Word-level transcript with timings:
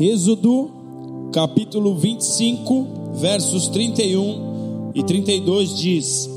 Êxodo, 0.00 0.70
capítulo 1.32 1.94
25, 1.94 2.86
versos 3.14 3.68
31 3.68 4.90
e 4.94 5.02
32 5.02 5.76
diz: 5.76 6.30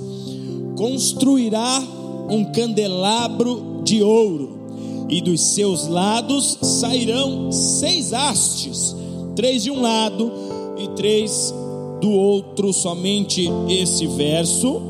Construirá 0.78 1.82
um 2.30 2.52
candelabro 2.52 3.82
de 3.84 4.04
ouro, 4.04 5.08
e 5.10 5.22
dos 5.22 5.40
seus 5.40 5.88
lados 5.88 6.58
sairão 6.62 7.50
seis 7.50 8.12
hastes, 8.12 8.94
três 9.38 9.64
de 9.64 9.72
um 9.72 9.82
lado 9.82 10.32
e 10.78 10.90
três 10.90 11.54
do 12.02 12.12
outro. 12.12 12.74
Somente 12.74 13.50
esse 13.70 14.06
verso. 14.08 14.82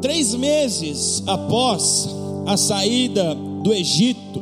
Três 0.00 0.34
meses 0.36 1.22
após 1.26 2.08
a 2.46 2.56
saída 2.56 3.34
do 3.34 3.72
Egito, 3.72 4.40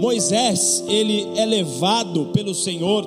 Moisés, 0.00 0.82
ele 0.88 1.28
é 1.36 1.44
levado 1.44 2.30
pelo 2.32 2.54
Senhor 2.54 3.06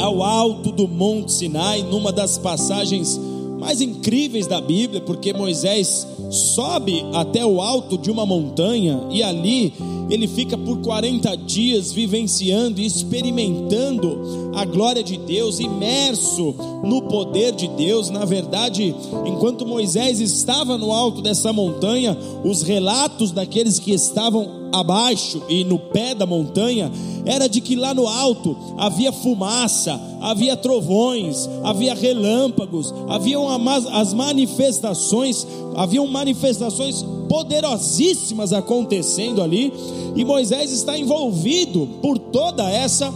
ao 0.00 0.22
alto 0.22 0.72
do 0.72 0.88
Monte 0.88 1.30
Sinai, 1.30 1.82
numa 1.82 2.10
das 2.10 2.38
passagens 2.38 3.20
mais 3.60 3.82
incríveis 3.82 4.46
da 4.46 4.58
Bíblia, 4.58 5.02
porque 5.02 5.34
Moisés 5.34 6.06
sobe 6.30 7.04
até 7.12 7.44
o 7.44 7.60
alto 7.60 7.98
de 7.98 8.10
uma 8.10 8.24
montanha 8.24 9.02
e 9.10 9.22
ali 9.22 9.74
ele 10.08 10.26
fica 10.26 10.56
por 10.56 10.78
40 10.78 11.36
dias 11.36 11.92
vivenciando 11.92 12.80
e 12.80 12.86
experimentando 12.86 14.52
a 14.54 14.64
glória 14.64 15.02
de 15.02 15.18
Deus, 15.18 15.60
imerso 15.60 16.54
no 16.84 17.02
poder 17.02 17.52
de 17.52 17.68
Deus. 17.68 18.08
Na 18.08 18.24
verdade, 18.24 18.94
enquanto 19.26 19.66
Moisés 19.66 20.20
estava 20.20 20.78
no 20.78 20.90
alto 20.90 21.20
dessa 21.20 21.52
montanha, 21.52 22.16
os 22.42 22.62
relatos 22.62 23.30
daqueles 23.30 23.78
que 23.78 23.92
estavam 23.92 24.57
abaixo 24.72 25.42
e 25.48 25.64
no 25.64 25.78
pé 25.78 26.14
da 26.14 26.26
montanha 26.26 26.90
era 27.24 27.46
de 27.48 27.60
que 27.60 27.76
lá 27.76 27.92
no 27.92 28.06
alto 28.06 28.56
havia 28.78 29.12
fumaça, 29.12 30.00
havia 30.20 30.56
trovões, 30.56 31.48
havia 31.62 31.94
relâmpagos, 31.94 32.92
haviam 33.08 33.46
as 33.92 34.14
manifestações, 34.14 35.46
haviam 35.76 36.06
manifestações 36.06 37.04
poderosíssimas 37.28 38.52
acontecendo 38.52 39.42
ali, 39.42 39.72
e 40.16 40.24
Moisés 40.24 40.72
está 40.72 40.96
envolvido 40.96 41.86
por 42.00 42.18
toda 42.18 42.68
essa. 42.70 43.12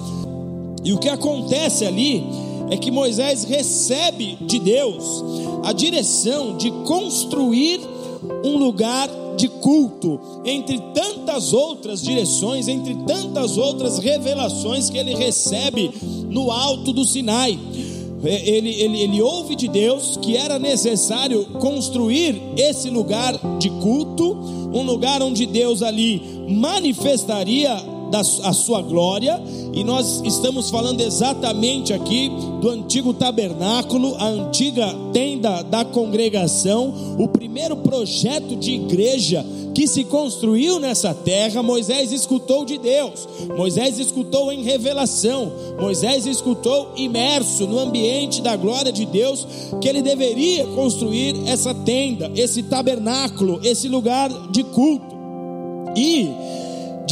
E 0.85 0.93
o 0.93 0.99
que 0.99 1.09
acontece 1.09 1.87
ali 1.87 2.23
é 2.71 2.77
que 2.77 2.91
Moisés 2.91 3.45
recebe 3.45 4.37
de 4.43 4.59
Deus 4.59 5.25
a 5.65 5.73
direção 5.73 6.57
de 6.57 6.71
construir 6.87 7.81
um 8.45 8.59
lugar 8.59 9.09
de 9.37 9.49
culto, 9.49 10.21
entre 10.45 10.79
tantas 11.33 11.53
outras 11.55 12.03
direções, 12.03 12.69
entre 12.69 12.95
tantas 13.07 13.57
outras 13.57 13.99
revelações 13.99 14.91
que 14.91 14.99
ele 14.99 15.15
recebe 15.15 15.91
no 16.29 16.51
alto 16.51 16.93
do 16.93 17.07
Sinai. 17.07 17.59
É, 18.23 18.49
ele, 18.49 18.71
ele, 18.71 19.01
ele 19.01 19.23
ouve 19.23 19.57
de 19.57 19.67
Deus 19.67 20.19
que 20.21 20.37
era 20.37 20.59
necessário 20.59 21.45
construir 21.59 22.41
esse 22.57 22.91
lugar 22.91 23.35
de 23.59 23.71
culto, 23.71 24.33
um 24.75 24.83
lugar 24.83 25.23
onde 25.23 25.47
Deus 25.47 25.83
ali 25.83 26.23
manifestaria 26.49 27.77
da, 28.13 28.21
a 28.21 28.53
sua 28.53 28.83
glória, 28.83 29.43
e 29.73 29.83
nós 29.83 30.21
estamos 30.23 30.69
falando 30.69 31.01
exatamente 31.01 31.95
aqui 31.95 32.31
do 32.61 32.69
antigo 32.69 33.15
tabernáculo, 33.15 34.15
a 34.17 34.27
antiga 34.27 34.95
tenda 35.15 35.63
da 35.63 35.83
congregação, 35.83 37.17
o 37.19 37.27
primeiro 37.27 37.75
projeto 37.79 38.55
de 38.55 38.73
igreja 38.73 39.45
que 39.75 39.89
se 39.89 40.05
construiu 40.05 40.79
nessa 40.79 41.15
terra. 41.15 41.63
Moisés 41.63 42.13
escutou 42.13 42.67
de 42.67 42.77
Deus, 42.77 43.27
Moisés 43.57 43.99
escutou 43.99 44.53
em 44.53 44.63
revelação, 44.63 45.51
Moisés 45.81 46.27
escutou 46.27 46.93
imerso 46.95 47.67
no 47.67 47.79
ambiente 47.79 48.43
da 48.43 48.55
glória 48.57 48.93
de 48.93 49.07
Deus, 49.07 49.47
que 49.81 49.89
ele 49.89 50.03
deveria 50.03 50.67
construir 50.67 51.35
essa 51.47 51.73
tenda, 51.73 52.31
esse 52.37 52.63
tabernáculo, 52.65 53.59
esse 53.65 53.89
lugar 53.89 54.29
de 54.51 54.63
culto. 54.65 55.17
E 55.97 56.29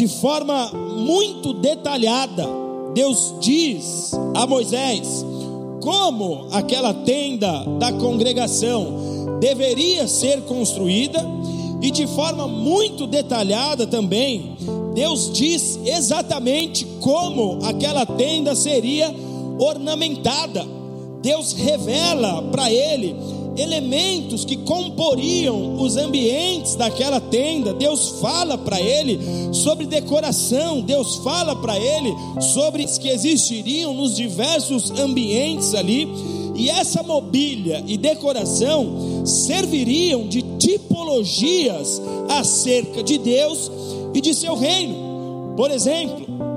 de 0.01 0.09
forma 0.09 0.71
muito 0.73 1.53
detalhada, 1.53 2.49
Deus 2.95 3.35
diz 3.39 4.13
a 4.35 4.47
Moisés 4.47 5.23
como 5.83 6.47
aquela 6.53 6.95
tenda 6.95 7.67
da 7.79 7.93
congregação 7.93 9.37
deveria 9.39 10.09
ser 10.09 10.41
construída, 10.45 11.23
e 11.83 11.91
de 11.91 12.07
forma 12.07 12.49
muito 12.49 13.07
detalhada 13.07 13.87
também, 13.87 14.57
Deus 14.95 15.35
diz 15.35 15.79
exatamente 15.85 16.87
como 17.01 17.59
aquela 17.63 18.07
tenda 18.07 18.55
seria 18.55 19.15
ornamentada. 19.59 20.67
Deus 21.21 21.53
revela 21.53 22.43
para 22.45 22.73
ele 22.73 23.15
elementos 23.57 24.45
que 24.45 24.57
comporiam 24.59 25.81
os 25.81 25.97
ambientes 25.97 26.75
daquela 26.77 27.21
tenda. 27.21 27.73
Deus 27.73 28.21
fala 28.21 28.57
para 28.57 28.81
ele 28.81 29.19
sobre 29.53 29.87
decoração, 29.87 30.81
Deus 30.81 31.17
fala 31.17 31.57
para 31.57 31.79
ele 31.79 32.15
sobre 32.41 32.85
os 32.85 32.99
que 32.99 33.09
existiriam 33.09 33.95
nos 33.95 34.17
diversos 34.17 34.91
ambientes 34.91 35.75
ali. 35.75 36.09
E 36.57 36.69
essa 36.69 37.03
mobília 37.03 37.83
e 37.87 37.97
decoração 37.97 39.25
serviriam 39.25 40.29
de 40.29 40.43
tipologias 40.59 42.01
acerca 42.29 43.03
de 43.03 43.17
Deus 43.17 43.71
e 44.13 44.21
de 44.21 44.35
seu 44.35 44.55
reino. 44.55 45.55
Por 45.57 45.71
exemplo, 45.71 46.50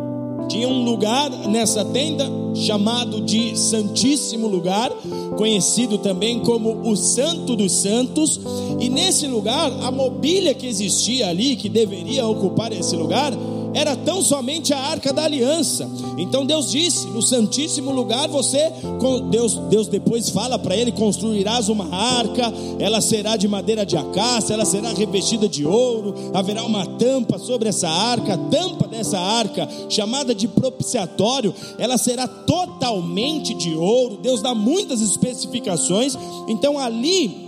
tinha 0.53 0.69
um 0.69 0.83
lugar 0.83 1.31
nessa 1.47 1.83
tenda 1.83 2.29
chamado 2.53 3.21
de 3.21 3.57
Santíssimo 3.57 4.47
Lugar, 4.47 4.91
conhecido 5.35 5.97
também 5.97 6.41
como 6.41 6.87
o 6.87 6.95
Santo 6.95 7.55
dos 7.55 7.71
Santos, 7.71 8.39
e 8.79 8.87
nesse 8.87 9.25
lugar 9.25 9.71
a 9.81 9.89
mobília 9.89 10.53
que 10.53 10.67
existia 10.67 11.27
ali, 11.27 11.55
que 11.55 11.67
deveria 11.67 12.27
ocupar 12.27 12.71
esse 12.71 12.95
lugar, 12.95 13.33
era 13.73 13.95
tão 13.95 14.21
somente 14.21 14.73
a 14.73 14.79
arca 14.79 15.11
da 15.11 15.23
aliança. 15.23 15.89
Então 16.17 16.45
Deus 16.45 16.71
disse: 16.71 17.07
no 17.07 17.21
santíssimo 17.21 17.91
lugar 17.91 18.27
você, 18.27 18.71
Deus, 19.29 19.55
Deus 19.69 19.87
depois 19.87 20.29
fala 20.29 20.57
para 20.59 20.75
ele: 20.75 20.91
construirás 20.91 21.69
uma 21.69 21.93
arca, 21.93 22.53
ela 22.79 23.01
será 23.01 23.35
de 23.35 23.47
madeira 23.47 23.85
de 23.85 23.97
acácia, 23.97 24.53
ela 24.53 24.65
será 24.65 24.93
revestida 24.93 25.47
de 25.47 25.65
ouro, 25.65 26.13
haverá 26.33 26.63
uma 26.63 26.85
tampa 26.85 27.37
sobre 27.37 27.69
essa 27.69 27.89
arca, 27.89 28.33
a 28.33 28.37
tampa 28.37 28.87
dessa 28.87 29.19
arca, 29.19 29.67
chamada 29.89 30.33
de 30.33 30.47
propiciatório, 30.47 31.53
ela 31.77 31.97
será 31.97 32.27
totalmente 32.27 33.53
de 33.53 33.73
ouro. 33.73 34.17
Deus 34.21 34.41
dá 34.41 34.53
muitas 34.53 35.01
especificações. 35.01 36.17
Então 36.47 36.77
ali 36.77 37.42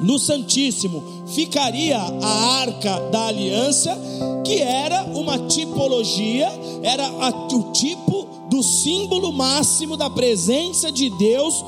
no 0.00 0.18
Santíssimo 0.18 1.02
ficaria 1.26 1.98
a 1.98 2.60
arca 2.60 3.00
da 3.10 3.26
aliança, 3.26 3.96
que 4.44 4.60
era 4.60 5.04
uma 5.04 5.38
tipologia, 5.46 6.48
era 6.82 7.10
o 7.52 7.72
tipo 7.72 8.46
do 8.50 8.62
símbolo 8.62 9.32
máximo 9.32 9.96
da 9.96 10.08
presença 10.08 10.90
de 10.92 11.10
Deus 11.10 11.64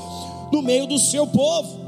no 0.53 0.63
meio 0.63 0.87
do 0.87 0.99
seu 0.99 1.27
povo. 1.27 1.79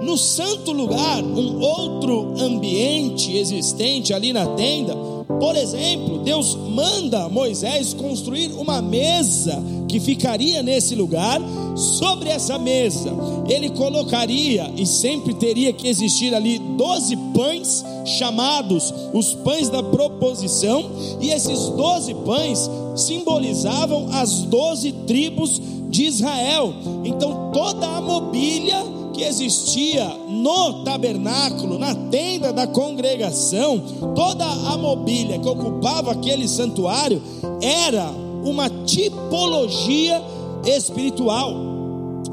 No 0.00 0.16
santo 0.16 0.72
lugar, 0.72 1.22
um 1.22 1.60
outro 1.60 2.40
ambiente 2.40 3.36
existente 3.36 4.14
ali 4.14 4.32
na 4.32 4.46
tenda, 4.46 4.96
por 5.38 5.56
exemplo, 5.56 6.18
Deus 6.18 6.54
manda 6.54 7.28
Moisés 7.28 7.94
construir 7.94 8.52
uma 8.52 8.80
mesa 8.80 9.62
que 9.88 10.00
ficaria 10.00 10.62
nesse 10.62 10.94
lugar. 10.94 11.40
Sobre 11.76 12.28
essa 12.28 12.58
mesa, 12.58 13.10
ele 13.48 13.70
colocaria 13.70 14.70
e 14.76 14.84
sempre 14.84 15.32
teria 15.34 15.72
que 15.72 15.88
existir 15.88 16.34
ali 16.34 16.58
doze 16.58 17.16
pães 17.34 17.84
chamados 18.04 18.92
os 19.12 19.34
pães 19.34 19.68
da 19.68 19.82
proposição, 19.82 20.90
e 21.20 21.30
esses 21.30 21.68
doze 21.70 22.14
pães 22.14 22.68
simbolizavam 22.96 24.08
as 24.12 24.42
doze 24.42 24.92
tribos 25.06 25.60
de 25.88 26.04
Israel. 26.04 26.74
Então 27.04 27.50
toda 27.52 27.86
a 27.86 28.00
mobília 28.00 28.99
que 29.20 29.24
existia 29.24 30.08
no 30.28 30.82
tabernáculo, 30.82 31.78
na 31.78 31.94
tenda 31.94 32.54
da 32.54 32.66
congregação, 32.66 33.78
toda 34.14 34.46
a 34.46 34.78
mobília 34.78 35.38
que 35.38 35.46
ocupava 35.46 36.12
aquele 36.12 36.48
santuário 36.48 37.20
era 37.60 38.10
uma 38.42 38.70
tipologia 38.70 40.22
espiritual. 40.64 41.52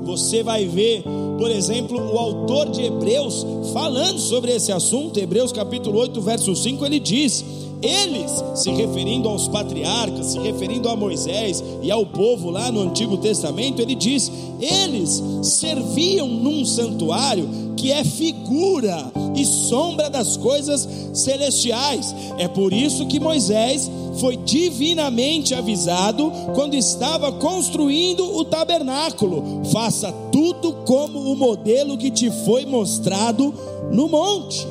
Você 0.06 0.42
vai 0.42 0.66
ver, 0.66 1.04
por 1.38 1.52
exemplo, 1.52 2.00
o 2.00 2.18
autor 2.18 2.70
de 2.70 2.84
Hebreus 2.84 3.46
falando 3.74 4.20
sobre 4.20 4.56
esse 4.56 4.72
assunto, 4.72 5.20
Hebreus 5.20 5.52
capítulo 5.52 6.00
8, 6.00 6.22
verso 6.22 6.56
5, 6.56 6.86
ele 6.86 7.02
diz: 7.02 7.44
eles, 7.82 8.32
se 8.56 8.72
referindo 8.72 9.30
aos 9.30 9.48
patriarcas, 9.48 10.28
se 10.28 10.40
referindo 10.40 10.90
a 10.90 10.96
Moisés 10.96 11.64
e 11.82 11.92
ao 11.92 12.06
povo 12.06 12.50
lá 12.50 12.72
no 12.72 12.82
Antigo 12.82 13.18
Testamento, 13.18 13.82
ele 13.82 13.94
diz: 13.94 14.32
eles 14.60 15.22
serviam 15.44 16.28
num 16.28 16.66
santuário 16.66 17.48
que 17.76 17.92
é 17.92 18.04
figura 18.04 19.12
e 19.36 19.46
sombra 19.46 20.10
das 20.10 20.36
coisas 20.36 20.88
celestiais. 21.14 22.16
É 22.40 22.48
por 22.48 22.74
isso 22.74 23.06
que 23.06 23.20
Moisés 23.20 23.90
foi 24.20 24.36
divinamente 24.38 25.54
avisado 25.54 26.32
quando 26.56 26.74
estava 26.74 27.32
construindo 27.34 28.36
o 28.36 28.44
tabernáculo: 28.44 29.62
faça 29.72 30.12
tudo 30.32 30.74
como 30.86 31.32
o 31.32 31.36
modelo 31.36 31.98
que 31.98 32.10
te 32.10 32.32
foi 32.44 32.66
mostrado 32.66 33.54
no 33.92 34.08
monte. 34.08 34.66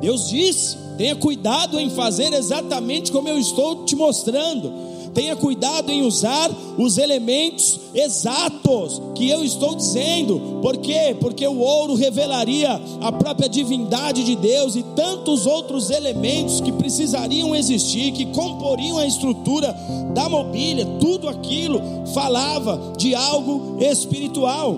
Deus 0.00 0.30
disse: 0.30 0.81
tenha 0.96 1.16
cuidado 1.16 1.78
em 1.78 1.90
fazer 1.90 2.32
exatamente 2.32 3.10
como 3.10 3.28
eu 3.28 3.38
estou 3.38 3.84
te 3.84 3.96
mostrando 3.96 4.92
tenha 5.14 5.36
cuidado 5.36 5.90
em 5.90 6.02
usar 6.02 6.50
os 6.78 6.96
elementos 6.98 7.78
exatos 7.94 9.00
que 9.14 9.28
eu 9.28 9.44
estou 9.44 9.74
dizendo. 9.74 10.60
Por 10.62 10.78
quê? 10.78 11.14
Porque 11.20 11.46
o 11.46 11.58
ouro 11.58 11.94
revelaria 11.94 12.80
a 13.00 13.12
própria 13.12 13.48
divindade 13.48 14.24
de 14.24 14.34
Deus 14.34 14.74
e 14.74 14.82
tantos 14.82 15.46
outros 15.46 15.90
elementos 15.90 16.60
que 16.60 16.72
precisariam 16.72 17.54
existir, 17.54 18.12
que 18.12 18.26
comporiam 18.26 18.98
a 18.98 19.06
estrutura 19.06 19.74
da 20.14 20.28
mobília, 20.28 20.86
tudo 20.98 21.28
aquilo 21.28 21.80
falava 22.14 22.94
de 22.96 23.14
algo 23.14 23.78
espiritual. 23.80 24.76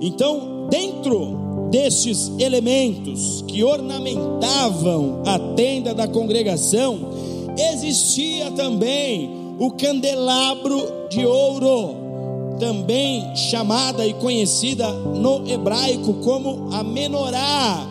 Então, 0.00 0.66
dentro 0.70 1.39
destes 1.70 2.32
elementos 2.38 3.44
que 3.46 3.62
ornamentavam 3.62 5.22
a 5.24 5.38
tenda 5.54 5.94
da 5.94 6.06
congregação, 6.08 6.98
existia 7.56 8.50
também 8.50 9.30
o 9.58 9.70
candelabro 9.72 11.08
de 11.08 11.24
ouro, 11.24 11.96
também 12.58 13.34
chamada 13.36 14.06
e 14.06 14.12
conhecida 14.14 14.90
no 14.92 15.48
hebraico 15.48 16.14
como 16.14 16.74
a 16.74 16.82
menorá 16.82 17.86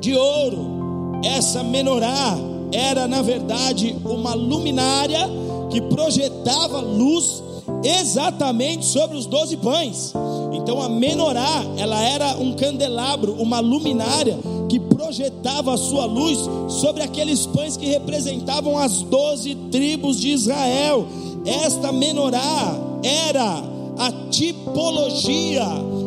de 0.00 0.14
ouro. 0.14 1.20
Essa 1.24 1.62
menorá 1.62 2.36
era, 2.72 3.06
na 3.06 3.22
verdade, 3.22 3.96
uma 4.04 4.34
luminária 4.34 5.28
que 5.70 5.80
projetava 5.80 6.80
luz 6.80 7.43
exatamente 7.82 8.84
sobre 8.86 9.16
os 9.16 9.26
doze 9.26 9.56
pães. 9.56 10.12
Então 10.52 10.80
a 10.80 10.88
menorá, 10.88 11.64
ela 11.76 12.00
era 12.02 12.36
um 12.36 12.54
candelabro, 12.54 13.34
uma 13.34 13.60
luminária 13.60 14.38
que 14.68 14.80
projetava 14.80 15.74
a 15.74 15.76
sua 15.76 16.04
luz 16.04 16.38
sobre 16.68 17.02
aqueles 17.02 17.46
pães 17.46 17.76
que 17.76 17.86
representavam 17.86 18.78
as 18.78 19.02
doze 19.02 19.54
tribos 19.70 20.18
de 20.20 20.30
Israel. 20.30 21.06
Esta 21.44 21.92
menorá 21.92 22.78
era 23.02 23.62
a 23.98 24.12
tipologia 24.30 25.64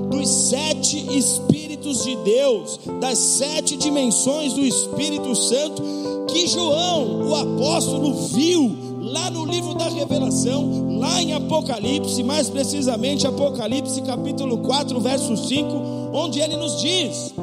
dos 0.09 0.27
sete 0.27 0.97
Espíritos 1.17 2.03
de 2.03 2.15
Deus, 2.17 2.79
das 2.99 3.17
sete 3.17 3.77
dimensões 3.77 4.53
do 4.53 4.61
Espírito 4.61 5.35
Santo, 5.35 5.81
que 6.27 6.47
João, 6.47 7.29
o 7.29 7.35
apóstolo, 7.35 8.13
viu 8.27 8.75
lá 9.07 9.29
no 9.29 9.45
livro 9.45 9.73
da 9.73 9.87
Revelação, 9.87 10.97
lá 10.99 11.21
em 11.21 11.33
Apocalipse, 11.33 12.21
mais 12.23 12.49
precisamente 12.49 13.25
Apocalipse 13.25 14.01
capítulo 14.01 14.59
4, 14.59 14.99
verso 14.99 15.35
5, 15.35 15.67
onde 16.13 16.39
ele 16.39 16.57
nos 16.57 16.81
diz: 16.81 17.33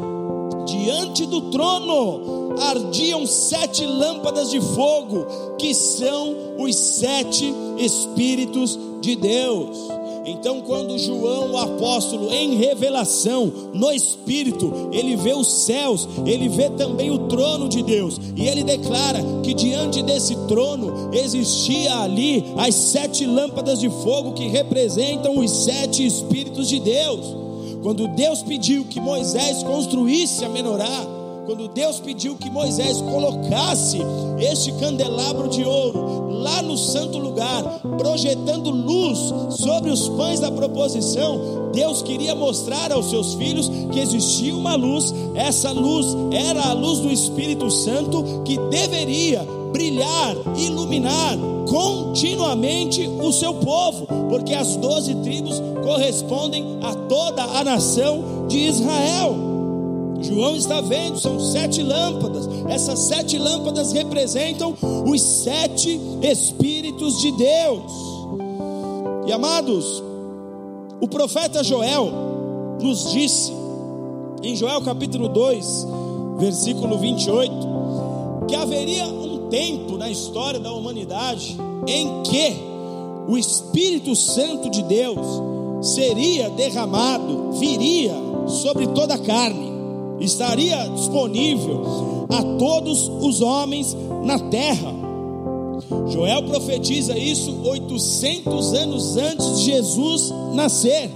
diante 0.66 1.26
do 1.26 1.50
trono 1.50 2.54
ardiam 2.60 3.26
sete 3.26 3.84
lâmpadas 3.84 4.50
de 4.50 4.60
fogo, 4.60 5.26
que 5.58 5.74
são 5.74 6.34
os 6.58 6.76
sete 6.76 7.52
Espíritos 7.78 8.78
de 9.00 9.16
Deus. 9.16 9.76
Então, 10.26 10.62
quando 10.62 10.98
João, 10.98 11.52
o 11.52 11.58
apóstolo, 11.58 12.32
em 12.32 12.54
revelação, 12.54 13.52
no 13.74 13.92
Espírito, 13.92 14.90
ele 14.90 15.16
vê 15.16 15.34
os 15.34 15.64
céus, 15.64 16.08
ele 16.24 16.48
vê 16.48 16.70
também 16.70 17.10
o 17.10 17.28
trono 17.28 17.68
de 17.68 17.82
Deus, 17.82 18.18
e 18.34 18.46
ele 18.46 18.64
declara 18.64 19.20
que 19.42 19.52
diante 19.52 20.02
desse 20.02 20.34
trono 20.48 21.10
existia 21.12 21.98
ali 21.98 22.42
as 22.56 22.74
sete 22.74 23.26
lâmpadas 23.26 23.78
de 23.78 23.90
fogo 23.90 24.32
que 24.32 24.46
representam 24.46 25.38
os 25.38 25.50
sete 25.50 26.06
Espíritos 26.06 26.68
de 26.68 26.80
Deus. 26.80 27.44
Quando 27.82 28.08
Deus 28.08 28.42
pediu 28.42 28.86
que 28.86 28.98
Moisés 28.98 29.62
construísse 29.62 30.42
a 30.42 30.48
menorá, 30.48 31.06
quando 31.44 31.68
Deus 31.68 32.00
pediu 32.00 32.36
que 32.36 32.50
Moisés 32.50 33.00
colocasse 33.02 33.98
este 34.38 34.72
candelabro 34.72 35.48
de 35.48 35.64
ouro 35.64 36.32
lá 36.42 36.62
no 36.62 36.76
santo 36.76 37.18
lugar, 37.18 37.80
projetando 37.98 38.70
luz 38.70 39.18
sobre 39.58 39.90
os 39.90 40.08
pães 40.10 40.40
da 40.40 40.50
proposição, 40.50 41.70
Deus 41.72 42.02
queria 42.02 42.34
mostrar 42.34 42.92
aos 42.92 43.10
seus 43.10 43.34
filhos 43.34 43.70
que 43.92 44.00
existia 44.00 44.54
uma 44.54 44.74
luz, 44.74 45.14
essa 45.34 45.70
luz 45.70 46.06
era 46.32 46.62
a 46.68 46.72
luz 46.72 47.00
do 47.00 47.10
Espírito 47.10 47.70
Santo 47.70 48.42
que 48.44 48.58
deveria 48.68 49.46
brilhar, 49.72 50.36
iluminar 50.56 51.36
continuamente 51.68 53.06
o 53.08 53.32
seu 53.32 53.54
povo, 53.54 54.06
porque 54.28 54.54
as 54.54 54.76
doze 54.76 55.14
tribos 55.16 55.60
correspondem 55.82 56.78
a 56.82 56.94
toda 56.94 57.42
a 57.42 57.64
nação 57.64 58.46
de 58.48 58.58
Israel. 58.58 59.53
João 60.20 60.56
está 60.56 60.80
vendo, 60.80 61.18
são 61.18 61.38
sete 61.38 61.82
lâmpadas. 61.82 62.48
Essas 62.68 62.98
sete 63.00 63.38
lâmpadas 63.38 63.92
representam 63.92 64.74
os 65.06 65.20
sete 65.20 66.00
Espíritos 66.22 67.20
de 67.20 67.32
Deus. 67.32 67.92
E 69.26 69.32
amados, 69.32 70.02
o 71.00 71.08
profeta 71.08 71.62
Joel 71.62 72.10
nos 72.80 73.12
disse, 73.12 73.52
em 74.42 74.56
Joel 74.56 74.82
capítulo 74.82 75.28
2, 75.28 75.86
versículo 76.38 76.98
28, 76.98 77.52
que 78.48 78.54
haveria 78.54 79.06
tempo 79.54 79.96
na 79.96 80.10
história 80.10 80.58
da 80.58 80.72
humanidade 80.72 81.56
em 81.86 82.22
que 82.24 82.56
o 83.28 83.38
Espírito 83.38 84.16
Santo 84.16 84.68
de 84.68 84.82
Deus 84.82 85.26
seria 85.80 86.50
derramado, 86.50 87.52
viria 87.52 88.14
sobre 88.46 88.86
toda 88.88 89.14
a 89.14 89.18
carne, 89.18 89.73
estaria 90.20 90.88
disponível 90.88 92.26
a 92.28 92.42
todos 92.58 93.08
os 93.20 93.40
homens 93.40 93.96
na 94.24 94.38
terra. 94.38 94.92
Joel 96.08 96.42
profetiza 96.44 97.16
isso 97.18 97.54
800 97.64 98.74
anos 98.74 99.16
antes 99.16 99.58
de 99.58 99.64
Jesus 99.64 100.32
nascer. 100.54 101.10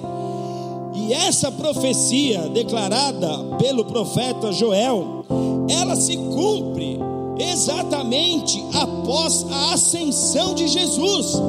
E 0.95 1.13
essa 1.13 1.51
profecia 1.53 2.49
declarada 2.49 3.29
pelo 3.59 3.85
profeta 3.85 4.53
Joel, 4.53 5.25
ela 5.69 5.97
se 5.97 6.17
cumpre 6.17 6.99
exatamente 7.39 8.63
após 8.75 9.47
a 9.51 9.75
ascensão 9.75 10.55
de 10.55 10.67
Jesus, 10.67 11.41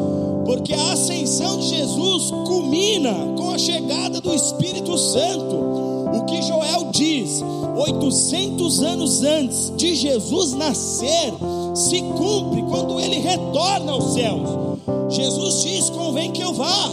porque 0.46 0.74
a 0.74 0.94
ascensão 0.94 1.58
de 1.58 1.68
Jesus 1.68 2.30
culmina 2.30 3.14
com 3.38 3.52
a 3.52 3.58
chegada 3.58 4.22
do 4.22 4.34
Espírito 4.34 4.98
Santo. 4.98 5.89
O 6.14 6.26
que 6.26 6.42
Joel 6.42 6.90
diz, 6.92 7.44
800 7.78 8.84
anos 8.84 9.24
antes 9.24 9.74
de 9.76 9.96
Jesus 9.96 10.54
nascer, 10.54 11.34
se 11.76 12.02
cumpre 12.02 12.64
quando 12.64 13.00
ele 13.00 13.20
retorna 13.20 13.92
aos 13.92 14.14
céus. 14.14 14.50
Jesus 15.10 15.64
diz: 15.64 15.90
convém 15.90 16.32
que 16.32 16.42
eu 16.42 16.54
vá, 16.54 16.90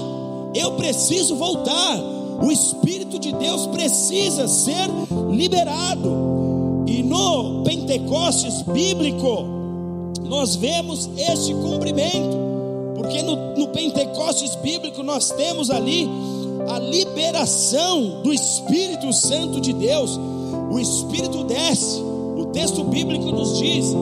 eu 0.54 0.72
preciso 0.72 1.36
voltar. 1.36 1.98
O 2.42 2.52
Espírito 2.52 3.18
de 3.18 3.32
Deus 3.32 3.66
precisa 3.68 4.46
ser 4.46 4.88
liberado. 5.30 6.84
E 6.86 7.02
no 7.02 7.62
Pentecostes 7.64 8.62
bíblico, 8.62 9.44
nós 10.24 10.54
vemos 10.56 11.08
este 11.16 11.54
cumprimento, 11.54 12.36
porque 12.94 13.22
no, 13.22 13.56
no 13.56 13.68
Pentecostes 13.68 14.54
bíblico 14.56 15.02
nós 15.02 15.30
temos 15.30 15.70
ali 15.70 16.08
a 16.68 16.78
liberação 16.78 18.22
do 18.22 18.32
Espírito 18.32 19.12
Santo 19.12 19.60
de 19.60 19.72
Deus. 19.72 20.18
O 20.70 20.78
Espírito 20.78 21.44
desce, 21.44 22.00
o 22.00 22.46
texto 22.52 22.84
bíblico 22.84 23.30
nos 23.30 23.58
diz 23.58 23.94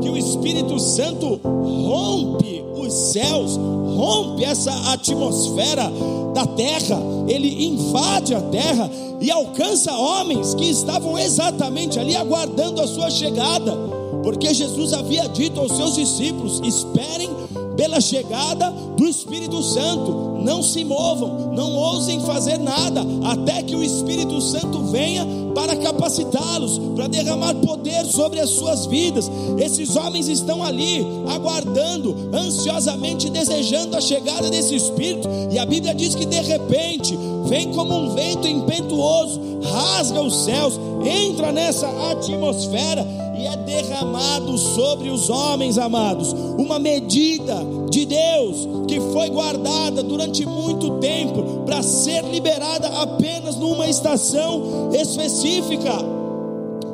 que 0.00 0.08
o 0.08 0.16
Espírito 0.16 0.78
Santo 0.78 1.40
rompe 1.42 2.64
os 2.76 2.92
céus, 2.92 3.56
rompe 3.96 4.44
essa 4.44 4.72
atmosfera 4.92 5.90
da 6.34 6.46
terra, 6.46 7.00
ele 7.26 7.64
invade 7.64 8.34
a 8.34 8.40
terra 8.42 8.90
e 9.20 9.30
alcança 9.30 9.92
homens 9.92 10.54
que 10.54 10.66
estavam 10.66 11.18
exatamente 11.18 11.98
ali 11.98 12.14
aguardando 12.14 12.80
a 12.80 12.86
sua 12.86 13.10
chegada, 13.10 13.74
porque 14.22 14.52
Jesus 14.52 14.92
havia 14.92 15.28
dito 15.28 15.58
aos 15.58 15.72
seus 15.72 15.94
discípulos: 15.94 16.60
esperem 16.62 17.30
pela 17.76 18.00
chegada 18.00 18.70
do 18.96 19.06
Espírito 19.06 19.62
Santo. 19.62 20.40
Não 20.42 20.62
se 20.62 20.84
movam, 20.84 21.52
não 21.52 21.74
ousem 21.74 22.20
fazer 22.20 22.58
nada, 22.58 23.04
até 23.24 23.62
que 23.62 23.74
o 23.74 23.82
Espírito 23.82 24.40
Santo 24.40 24.80
venha 24.84 25.26
para 25.54 25.76
capacitá-los, 25.76 26.78
para 26.94 27.08
derramar 27.08 27.54
poder 27.54 28.04
sobre 28.06 28.40
as 28.40 28.50
suas 28.50 28.86
vidas. 28.86 29.30
Esses 29.58 29.96
homens 29.96 30.28
estão 30.28 30.62
ali, 30.62 31.04
aguardando, 31.28 32.30
ansiosamente 32.32 33.30
desejando 33.30 33.96
a 33.96 34.00
chegada 34.00 34.48
desse 34.50 34.74
Espírito, 34.74 35.28
e 35.50 35.58
a 35.58 35.66
Bíblia 35.66 35.94
diz 35.94 36.14
que 36.14 36.26
de 36.26 36.40
repente 36.40 37.18
vem 37.46 37.72
como 37.72 37.94
um 37.94 38.14
vento 38.14 38.46
impetuoso, 38.46 39.40
rasga 39.62 40.20
os 40.20 40.44
céus, 40.44 40.78
entra 41.04 41.52
nessa 41.52 41.88
atmosfera 42.10 43.25
e 43.38 43.46
é 43.46 43.56
derramado 43.56 44.56
sobre 44.56 45.10
os 45.10 45.28
homens, 45.28 45.78
amados, 45.78 46.32
uma 46.58 46.78
medida 46.78 47.56
de 47.90 48.06
Deus 48.06 48.68
que 48.88 49.00
foi 49.12 49.30
guardada 49.30 50.02
durante 50.02 50.46
muito 50.46 50.98
tempo 50.98 51.64
para 51.64 51.82
ser 51.82 52.24
liberada 52.24 52.88
apenas 53.00 53.56
numa 53.56 53.88
estação 53.88 54.90
específica. 54.92 55.92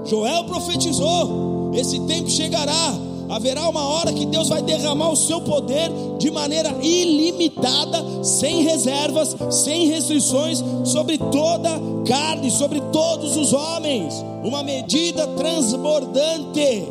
Joel 0.04 0.44
profetizou: 0.44 1.70
esse 1.74 2.00
tempo 2.00 2.30
chegará 2.30 2.94
haverá 3.32 3.66
uma 3.66 3.82
hora 3.86 4.12
que 4.12 4.26
Deus 4.26 4.50
vai 4.50 4.60
derramar 4.60 5.10
o 5.10 5.16
seu 5.16 5.40
poder 5.40 5.90
de 6.18 6.30
maneira 6.30 6.68
ilimitada, 6.82 8.22
sem 8.22 8.62
reservas, 8.62 9.34
sem 9.50 9.86
restrições, 9.88 10.62
sobre 10.84 11.16
toda 11.16 11.70
carne, 12.06 12.50
sobre 12.50 12.78
todos 12.92 13.34
os 13.38 13.54
homens. 13.54 14.22
Uma 14.44 14.62
medida 14.62 15.26
transbordante 15.28 16.86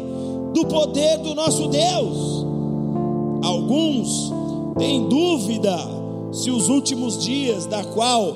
do 0.52 0.66
poder 0.66 1.20
do 1.20 1.36
nosso 1.36 1.68
Deus. 1.68 2.44
Alguns 3.44 4.34
têm 4.80 5.08
dúvida 5.08 5.78
se 6.32 6.50
os 6.50 6.70
últimos 6.70 7.24
dias 7.24 7.68
da 7.68 7.84
qual 7.84 8.36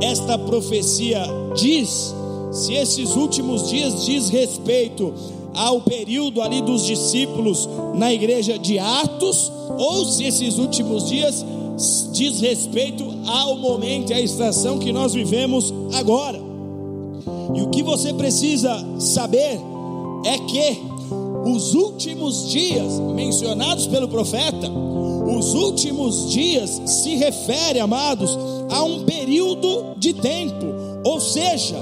esta 0.00 0.38
profecia 0.38 1.26
diz, 1.56 2.14
se 2.52 2.74
esses 2.74 3.16
últimos 3.16 3.68
dias 3.68 4.04
diz 4.04 4.28
respeito 4.28 5.39
ao 5.54 5.80
período 5.80 6.40
ali 6.42 6.60
dos 6.62 6.84
discípulos 6.84 7.68
na 7.94 8.12
igreja 8.12 8.58
de 8.58 8.78
Atos, 8.78 9.50
ou 9.78 10.04
se 10.04 10.24
esses 10.24 10.58
últimos 10.58 11.08
dias 11.08 11.44
diz 12.12 12.40
respeito 12.40 13.04
ao 13.26 13.56
momento 13.56 14.10
e 14.10 14.14
à 14.14 14.20
estação 14.20 14.78
que 14.78 14.92
nós 14.92 15.14
vivemos 15.14 15.72
agora. 15.94 16.40
E 17.54 17.62
o 17.62 17.70
que 17.70 17.82
você 17.82 18.12
precisa 18.12 18.84
saber 18.98 19.58
é 20.24 20.38
que 20.38 20.78
os 21.44 21.74
últimos 21.74 22.50
dias 22.50 22.98
mencionados 23.14 23.86
pelo 23.86 24.08
profeta, 24.08 24.70
os 24.70 25.54
últimos 25.54 26.30
dias 26.30 26.82
se 26.84 27.16
refere, 27.16 27.80
amados, 27.80 28.36
a 28.70 28.82
um 28.82 29.04
período 29.04 29.94
de 29.96 30.12
tempo, 30.12 30.66
ou 31.04 31.20
seja, 31.20 31.76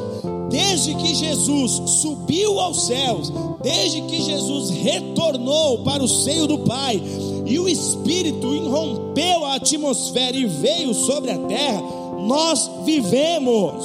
desde 0.51 0.95
que 0.95 1.15
Jesus 1.15 1.73
subiu 2.01 2.59
aos 2.59 2.87
céus, 2.87 3.33
desde 3.63 4.03
que 4.03 4.23
Jesus 4.23 4.71
retornou 4.71 5.79
para 5.79 6.03
o 6.03 6.09
seio 6.09 6.47
do 6.47 6.59
Pai, 6.59 7.03
e 7.47 7.59
o 7.59 7.69
Espírito 7.69 8.55
irrompeu 8.55 9.45
a 9.45 9.55
atmosfera 9.55 10.37
e 10.37 10.47
veio 10.47 10.95
sobre 10.95 11.31
a 11.31 11.39
terra, 11.39 11.83
nós 12.27 12.71
vivemos 12.85 13.85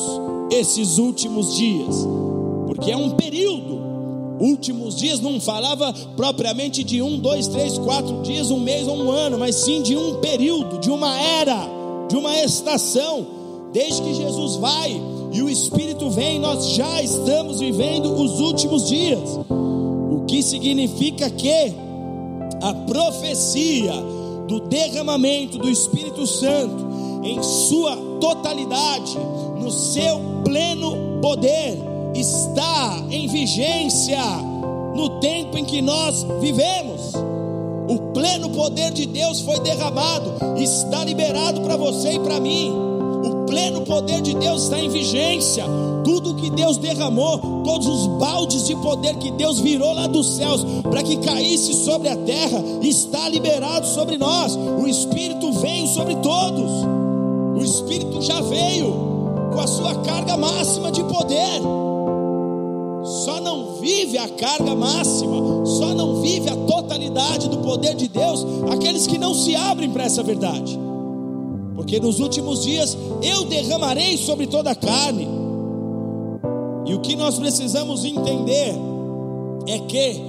esses 0.52 0.98
últimos 0.98 1.56
dias, 1.56 1.96
porque 2.68 2.92
é 2.92 2.98
um 2.98 3.12
período. 3.12 3.82
Últimos 4.40 4.96
dias 4.96 5.22
não 5.22 5.40
falava 5.40 5.94
propriamente 6.18 6.84
de 6.84 7.02
um, 7.02 7.18
dois, 7.18 7.48
três, 7.48 7.78
quatro 7.78 8.22
dias, 8.24 8.52
um 8.52 8.60
mês 8.60 8.88
ou 8.88 8.98
um 8.98 9.12
ano, 9.12 9.38
mas 9.38 9.56
sim 9.56 9.82
de 9.82 9.96
um 9.96 10.16
período, 10.16 10.80
de 10.80 10.90
uma 10.90 11.18
era, 11.18 11.66
de 12.10 12.18
uma 12.18 12.38
estação. 12.38 13.26
Desde 13.72 14.02
que 14.02 14.14
Jesus 14.14 14.56
vai, 14.58 15.02
e 15.34 15.42
o 15.42 15.50
Espírito 15.50 16.12
vem, 16.12 16.40
nós 16.40 16.70
já 16.70 17.02
estamos 17.02 17.60
vivendo 17.60 18.14
os 18.14 18.40
últimos 18.40 18.88
dias. 18.88 19.40
O 19.50 20.26
que 20.28 20.44
significa 20.44 21.28
que 21.32 21.74
a 22.62 22.72
profecia 22.86 23.94
do 24.48 24.60
derramamento 24.60 25.58
do 25.58 25.68
Espírito 25.70 26.28
Santo 26.28 27.22
em 27.24 27.42
sua 27.42 27.96
totalidade, 28.22 29.18
no 29.60 29.72
seu 29.72 30.22
pleno 30.46 31.20
poder, 31.20 31.80
está 32.14 33.04
em 33.10 33.28
vigência 33.28 34.22
no 34.94 35.20
tempo 35.20 35.58
em 35.58 35.66
que 35.66 35.82
nós 35.82 36.24
vivemos. 36.40 37.14
O 37.90 38.12
pleno 38.14 38.52
poder 38.52 38.92
de 38.92 39.08
Deus 39.08 39.42
foi 39.42 39.60
derramado, 39.62 40.36
está 40.58 41.04
liberado 41.04 41.62
para 41.62 41.76
você 41.76 42.14
e 42.14 42.20
para 42.20 42.40
mim 42.40 42.93
pleno 43.46 43.82
poder 43.82 44.22
de 44.22 44.34
Deus 44.36 44.64
está 44.64 44.80
em 44.80 44.90
vigência. 44.90 45.66
Tudo 46.04 46.36
que 46.36 46.50
Deus 46.50 46.78
derramou, 46.78 47.64
todos 47.64 47.88
os 47.88 48.08
baldes 48.20 48.68
de 48.68 48.76
poder 48.78 49.16
que 49.16 49.32
Deus 49.32 49.60
virou 49.60 49.94
lá 49.94 50.08
dos 50.08 50.36
céus 50.36 50.66
para 50.84 51.04
que 51.04 51.18
caísse 51.18 51.74
sobre 51.74 52.10
a 52.10 52.16
terra, 52.16 52.64
está 52.82 53.28
liberado 53.30 53.88
sobre 53.88 54.18
nós. 54.18 54.56
O 54.56 54.88
Espírito 54.88 55.52
veio 55.54 55.88
sobre 55.88 56.16
todos. 56.18 56.72
O 57.56 57.62
Espírito 57.64 58.22
já 58.22 58.42
veio 58.42 58.94
com 59.54 59.60
a 59.60 59.68
sua 59.68 59.96
carga 59.96 60.36
máxima 60.36 60.92
de 60.92 61.04
poder. 61.04 61.62
Só 63.04 63.40
não 63.42 63.76
vive 63.76 64.18
a 64.18 64.30
carga 64.30 64.74
máxima, 64.74 65.66
só 65.66 65.94
não 65.94 66.22
vive 66.22 66.50
a 66.50 66.56
totalidade 66.56 67.50
do 67.50 67.58
poder 67.58 67.96
de 67.96 68.08
Deus 68.08 68.46
aqueles 68.72 69.06
que 69.06 69.18
não 69.18 69.34
se 69.34 69.56
abrem 69.56 69.90
para 69.90 70.06
essa 70.06 70.24
verdade 70.24 70.80
porque 71.84 72.00
nos 72.00 72.22
últimos 72.22 72.64
dias 72.64 72.98
eu 73.22 73.44
derramarei 73.44 74.18
sobre 74.18 74.48
toda 74.48 74.72
a 74.72 74.76
carne. 74.76 75.28
E 76.86 76.96
o 76.96 77.02
que 77.02 77.14
nós 77.14 77.38
precisamos 77.38 78.06
entender 78.06 78.74
é 79.68 79.80
que 79.80 80.22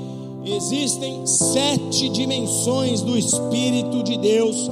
existem 0.44 1.24
sete 1.24 2.08
dimensões 2.08 3.02
do 3.02 3.16
Espírito 3.16 4.02
de 4.02 4.18
Deus 4.18 4.68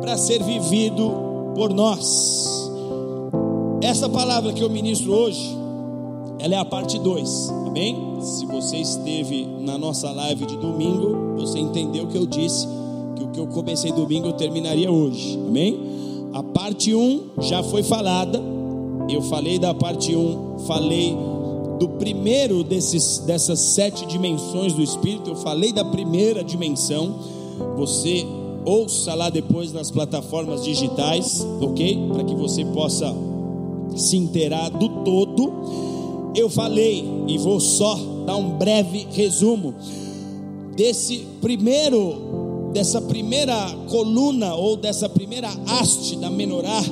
para 0.00 0.16
ser 0.16 0.42
vivido 0.42 1.12
por 1.54 1.74
nós. 1.74 2.70
Essa 3.82 4.08
palavra 4.08 4.54
que 4.54 4.64
eu 4.64 4.70
ministro 4.70 5.12
hoje, 5.12 5.54
ela 6.38 6.54
é 6.54 6.58
a 6.58 6.64
parte 6.64 6.98
2, 6.98 7.50
amém? 7.66 8.18
Se 8.22 8.46
você 8.46 8.78
esteve 8.78 9.46
na 9.60 9.76
nossa 9.76 10.10
live 10.12 10.46
de 10.46 10.56
domingo, 10.56 11.36
você 11.36 11.58
entendeu 11.58 12.04
o 12.04 12.08
que 12.08 12.16
eu 12.16 12.26
disse, 12.26 12.66
que 13.16 13.22
o 13.22 13.28
que 13.28 13.38
eu 13.38 13.46
comecei 13.48 13.92
domingo 13.92 14.28
eu 14.28 14.32
terminaria 14.32 14.90
hoje, 14.90 15.38
amém? 15.46 15.95
A 16.36 16.42
parte 16.42 16.94
1 16.94 17.00
um 17.00 17.42
já 17.42 17.62
foi 17.62 17.82
falada. 17.82 18.38
Eu 19.08 19.22
falei 19.22 19.58
da 19.58 19.72
parte 19.72 20.14
1, 20.14 20.18
um, 20.18 20.58
falei 20.66 21.16
do 21.80 21.88
primeiro 21.98 22.62
desses, 22.62 23.20
dessas 23.20 23.58
sete 23.58 24.04
dimensões 24.04 24.74
do 24.74 24.82
Espírito. 24.82 25.30
Eu 25.30 25.36
falei 25.36 25.72
da 25.72 25.82
primeira 25.82 26.44
dimensão. 26.44 27.20
Você 27.78 28.26
ouça 28.66 29.14
lá 29.14 29.30
depois 29.30 29.72
nas 29.72 29.90
plataformas 29.90 30.62
digitais, 30.62 31.40
ok? 31.58 32.06
Para 32.12 32.24
que 32.24 32.34
você 32.34 32.66
possa 32.66 33.16
se 33.96 34.18
inteirar 34.18 34.68
do 34.68 34.90
todo. 35.04 36.32
Eu 36.34 36.50
falei 36.50 37.02
e 37.26 37.38
vou 37.38 37.58
só 37.60 37.98
dar 38.26 38.36
um 38.36 38.58
breve 38.58 39.06
resumo 39.10 39.72
desse 40.76 41.26
primeiro 41.40 42.35
dessa 42.76 43.00
primeira 43.00 43.74
coluna 43.88 44.54
ou 44.54 44.76
dessa 44.76 45.08
primeira 45.08 45.48
haste 45.66 46.14
da 46.14 46.28
menorá, 46.28 46.82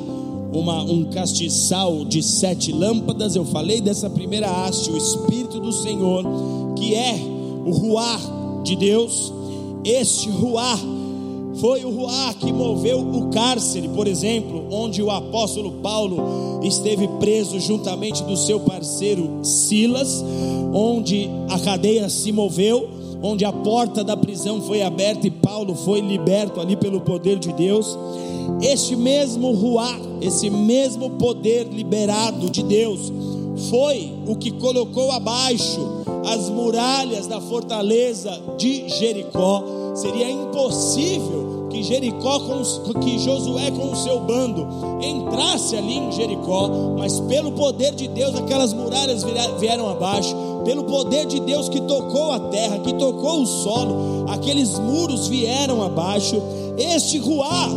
uma, 0.50 0.82
um 0.82 1.04
castiçal 1.10 2.06
de 2.06 2.22
sete 2.22 2.72
lâmpadas. 2.72 3.36
Eu 3.36 3.44
falei 3.44 3.82
dessa 3.82 4.08
primeira 4.08 4.48
haste, 4.48 4.90
o 4.90 4.96
Espírito 4.96 5.60
do 5.60 5.70
Senhor, 5.70 6.24
que 6.74 6.94
é 6.94 7.14
o 7.66 7.70
ruar 7.70 8.18
de 8.62 8.74
Deus. 8.76 9.30
Este 9.84 10.30
ruar 10.30 10.78
foi 11.56 11.84
o 11.84 11.90
ruar 11.90 12.34
que 12.36 12.50
moveu 12.50 13.00
o 13.00 13.28
cárcere, 13.28 13.86
por 13.88 14.06
exemplo, 14.06 14.64
onde 14.70 15.02
o 15.02 15.10
apóstolo 15.10 15.70
Paulo 15.82 16.60
esteve 16.62 17.06
preso 17.20 17.60
juntamente 17.60 18.22
do 18.22 18.38
seu 18.38 18.58
parceiro 18.60 19.40
Silas, 19.42 20.24
onde 20.72 21.28
a 21.50 21.58
cadeia 21.58 22.08
se 22.08 22.32
moveu 22.32 22.93
onde 23.26 23.42
a 23.42 23.50
porta 23.50 24.04
da 24.04 24.14
prisão 24.14 24.60
foi 24.60 24.82
aberta 24.82 25.26
e 25.26 25.30
Paulo 25.30 25.74
foi 25.74 26.02
liberto 26.02 26.60
ali 26.60 26.76
pelo 26.76 27.00
poder 27.00 27.38
de 27.38 27.54
Deus. 27.54 27.98
Este 28.60 28.94
mesmo 28.94 29.50
ruá, 29.52 29.98
esse 30.20 30.50
mesmo 30.50 31.08
poder 31.12 31.66
liberado 31.72 32.50
de 32.50 32.62
Deus, 32.62 33.10
foi 33.70 34.12
o 34.26 34.36
que 34.36 34.50
colocou 34.50 35.10
abaixo 35.10 35.80
as 36.26 36.50
muralhas 36.50 37.26
da 37.26 37.40
fortaleza 37.40 38.30
de 38.58 38.90
Jericó. 38.90 39.64
Seria 39.94 40.30
impossível 40.30 41.43
que 41.74 41.82
Jericó, 41.82 42.38
que 43.02 43.18
Josué 43.18 43.72
com 43.72 43.90
o 43.90 43.96
seu 43.96 44.20
bando 44.20 44.64
entrasse 45.02 45.76
ali 45.76 45.98
em 45.98 46.12
Jericó, 46.12 46.70
mas 46.96 47.18
pelo 47.20 47.50
poder 47.50 47.96
de 47.96 48.06
Deus 48.06 48.32
aquelas 48.36 48.72
muralhas 48.72 49.24
vieram 49.58 49.90
abaixo 49.90 50.36
pelo 50.64 50.84
poder 50.84 51.26
de 51.26 51.40
Deus 51.40 51.68
que 51.68 51.80
tocou 51.80 52.30
a 52.30 52.38
terra, 52.38 52.78
que 52.78 52.94
tocou 52.94 53.42
o 53.42 53.46
solo, 53.46 54.24
aqueles 54.28 54.78
muros 54.78 55.26
vieram 55.26 55.82
abaixo. 55.82 56.40
Este 56.78 57.18
ruar 57.18 57.70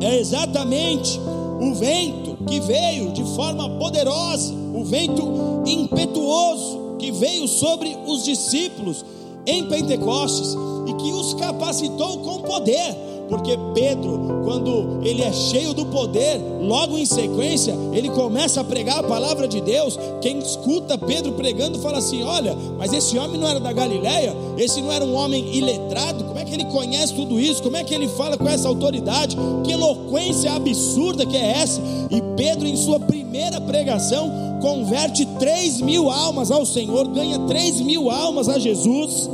é 0.00 0.16
exatamente 0.20 1.20
o 1.60 1.74
vento 1.74 2.38
que 2.46 2.60
veio 2.60 3.10
de 3.10 3.24
forma 3.34 3.68
poderosa, 3.70 4.54
o 4.72 4.84
vento 4.84 5.62
impetuoso 5.66 6.94
que 6.96 7.10
veio 7.10 7.48
sobre 7.48 7.98
os 8.06 8.24
discípulos 8.24 9.04
em 9.46 9.64
Pentecostes 9.64 10.56
e 10.86 10.94
que 10.94 11.12
os 11.12 11.34
capacitou 11.34 12.18
com 12.18 12.42
poder 12.42 12.96
Porque 13.30 13.56
Pedro, 13.72 14.42
quando 14.44 14.98
ele 15.04 15.22
é 15.22 15.32
cheio 15.32 15.72
do 15.72 15.86
poder, 15.86 16.40
logo 16.60 16.98
em 16.98 17.06
sequência, 17.06 17.72
ele 17.92 18.10
começa 18.10 18.60
a 18.60 18.64
pregar 18.64 18.98
a 18.98 19.02
palavra 19.04 19.46
de 19.46 19.60
Deus. 19.60 19.96
Quem 20.20 20.40
escuta 20.40 20.98
Pedro 20.98 21.32
pregando 21.34 21.78
fala 21.78 21.98
assim: 21.98 22.24
Olha, 22.24 22.56
mas 22.76 22.92
esse 22.92 23.16
homem 23.16 23.38
não 23.38 23.46
era 23.46 23.60
da 23.60 23.72
Galileia? 23.72 24.34
Esse 24.58 24.82
não 24.82 24.90
era 24.90 25.04
um 25.04 25.14
homem 25.14 25.54
iletrado? 25.54 26.24
Como 26.24 26.40
é 26.40 26.44
que 26.44 26.52
ele 26.52 26.64
conhece 26.64 27.14
tudo 27.14 27.38
isso? 27.38 27.62
Como 27.62 27.76
é 27.76 27.84
que 27.84 27.94
ele 27.94 28.08
fala 28.08 28.36
com 28.36 28.48
essa 28.48 28.66
autoridade? 28.66 29.36
Que 29.62 29.72
eloquência 29.72 30.52
absurda 30.52 31.24
que 31.24 31.36
é 31.36 31.62
essa? 31.62 31.80
E 32.10 32.20
Pedro, 32.36 32.66
em 32.66 32.76
sua 32.76 32.98
primeira 32.98 33.60
pregação, 33.60 34.58
converte 34.60 35.24
3 35.38 35.80
mil 35.82 36.10
almas 36.10 36.50
ao 36.50 36.66
Senhor, 36.66 37.06
ganha 37.06 37.38
3 37.38 37.80
mil 37.82 38.10
almas 38.10 38.48
a 38.48 38.58
Jesus. 38.58 39.30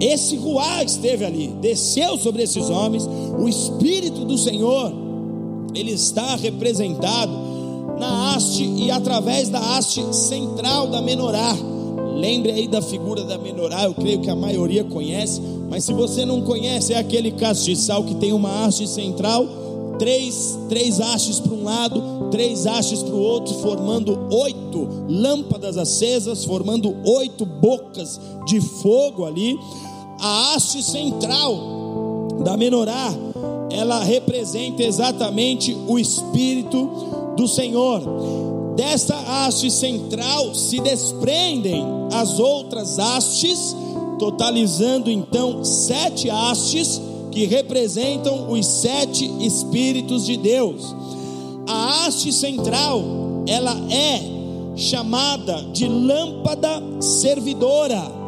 Esse 0.00 0.34
Ruá 0.36 0.82
esteve 0.82 1.26
ali, 1.26 1.48
desceu 1.60 2.16
sobre 2.16 2.42
esses 2.42 2.70
homens, 2.70 3.06
o 3.06 3.46
Espírito 3.46 4.24
do 4.24 4.38
Senhor, 4.38 4.90
ele 5.74 5.92
está 5.92 6.36
representado 6.36 7.30
na 7.98 8.34
haste 8.34 8.64
e 8.64 8.90
através 8.90 9.50
da 9.50 9.76
haste 9.76 10.02
central 10.16 10.86
da 10.86 11.02
menorá. 11.02 11.54
Lembre 12.16 12.50
aí 12.50 12.66
da 12.66 12.80
figura 12.80 13.24
da 13.24 13.36
menorá, 13.36 13.84
eu 13.84 13.94
creio 13.94 14.20
que 14.20 14.30
a 14.30 14.36
maioria 14.36 14.84
conhece, 14.84 15.40
mas 15.68 15.84
se 15.84 15.92
você 15.92 16.24
não 16.24 16.40
conhece, 16.42 16.94
é 16.94 16.98
aquele 16.98 17.32
castiçal 17.32 18.02
que 18.02 18.14
tem 18.14 18.32
uma 18.32 18.64
haste 18.64 18.88
central, 18.88 19.46
três, 19.98 20.58
três 20.70 20.98
hastes 20.98 21.38
para 21.38 21.52
um 21.52 21.62
lado, 21.62 22.28
três 22.30 22.66
hastes 22.66 23.02
para 23.02 23.14
o 23.14 23.20
outro, 23.20 23.54
formando 23.56 24.18
oito 24.32 24.88
lâmpadas 25.08 25.76
acesas, 25.76 26.44
formando 26.44 26.96
oito 27.04 27.44
bocas 27.44 28.18
de 28.46 28.60
fogo 28.60 29.26
ali 29.26 29.58
a 30.20 30.54
haste 30.54 30.82
central 30.82 32.28
da 32.44 32.56
menorá, 32.56 33.12
ela 33.70 34.02
representa 34.02 34.82
exatamente 34.82 35.76
o 35.88 35.98
Espírito 35.98 36.90
do 37.36 37.48
Senhor. 37.48 38.02
Desta 38.76 39.14
haste 39.14 39.70
central 39.70 40.54
se 40.54 40.80
desprendem 40.80 41.84
as 42.12 42.38
outras 42.38 42.98
hastes, 42.98 43.74
totalizando 44.18 45.10
então 45.10 45.64
sete 45.64 46.28
hastes 46.28 47.00
que 47.30 47.46
representam 47.46 48.50
os 48.50 48.66
sete 48.66 49.30
Espíritos 49.40 50.26
de 50.26 50.36
Deus. 50.36 50.94
A 51.66 52.06
haste 52.06 52.32
central, 52.32 53.02
ela 53.46 53.76
é 53.90 54.20
chamada 54.76 55.62
de 55.72 55.86
lâmpada 55.86 56.82
servidora 57.00 58.19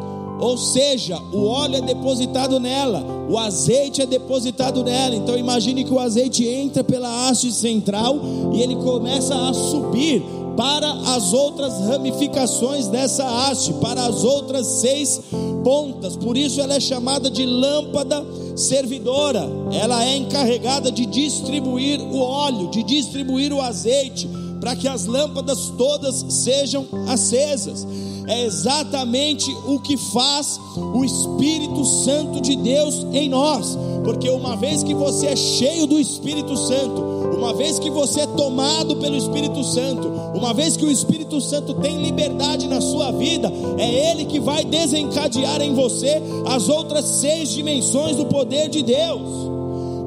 ou 0.43 0.57
seja, 0.57 1.17
o 1.31 1.45
óleo 1.45 1.77
é 1.77 1.81
depositado 1.81 2.59
nela, 2.59 3.01
o 3.29 3.37
azeite 3.37 4.01
é 4.01 4.05
depositado 4.05 4.83
nela. 4.83 5.15
Então 5.15 5.37
imagine 5.37 5.85
que 5.85 5.93
o 5.93 5.99
azeite 5.99 6.45
entra 6.45 6.83
pela 6.83 7.29
haste 7.29 7.49
central 7.49 8.19
e 8.51 8.61
ele 8.61 8.75
começa 8.75 9.33
a 9.33 9.53
subir 9.53 10.21
para 10.57 10.91
as 11.15 11.31
outras 11.31 11.87
ramificações 11.87 12.89
dessa 12.89 13.23
haste, 13.23 13.71
para 13.75 14.05
as 14.05 14.25
outras 14.25 14.67
seis 14.67 15.21
pontas. 15.63 16.17
Por 16.17 16.35
isso 16.35 16.59
ela 16.59 16.73
é 16.73 16.79
chamada 16.81 17.31
de 17.31 17.45
lâmpada 17.45 18.25
servidora. 18.53 19.49
Ela 19.71 20.03
é 20.03 20.17
encarregada 20.17 20.91
de 20.91 21.05
distribuir 21.05 22.01
o 22.01 22.19
óleo, 22.19 22.69
de 22.69 22.83
distribuir 22.83 23.53
o 23.53 23.61
azeite, 23.61 24.29
para 24.59 24.75
que 24.75 24.89
as 24.89 25.05
lâmpadas 25.05 25.71
todas 25.77 26.25
sejam 26.27 26.85
acesas 27.07 27.87
é 28.27 28.45
exatamente 28.45 29.55
o 29.65 29.79
que 29.79 29.97
faz 29.97 30.59
o 30.75 31.03
Espírito 31.03 31.83
Santo 31.83 32.41
de 32.41 32.55
Deus 32.55 33.05
em 33.11 33.29
nós, 33.29 33.77
porque 34.03 34.29
uma 34.29 34.55
vez 34.55 34.83
que 34.83 34.93
você 34.93 35.27
é 35.27 35.35
cheio 35.35 35.85
do 35.85 35.99
Espírito 35.99 36.55
Santo, 36.55 37.01
uma 37.37 37.53
vez 37.53 37.79
que 37.79 37.89
você 37.89 38.21
é 38.21 38.27
tomado 38.27 38.95
pelo 38.97 39.15
Espírito 39.15 39.63
Santo, 39.63 40.07
uma 40.33 40.53
vez 40.53 40.77
que 40.77 40.85
o 40.85 40.91
Espírito 40.91 41.41
Santo 41.41 41.73
tem 41.75 42.01
liberdade 42.01 42.67
na 42.67 42.79
sua 42.79 43.11
vida, 43.11 43.51
é 43.77 44.11
Ele 44.11 44.25
que 44.25 44.39
vai 44.39 44.63
desencadear 44.63 45.61
em 45.61 45.73
você 45.73 46.21
as 46.45 46.69
outras 46.69 47.05
seis 47.05 47.49
dimensões 47.49 48.15
do 48.15 48.25
poder 48.25 48.69
de 48.69 48.81
Deus. 48.81 49.53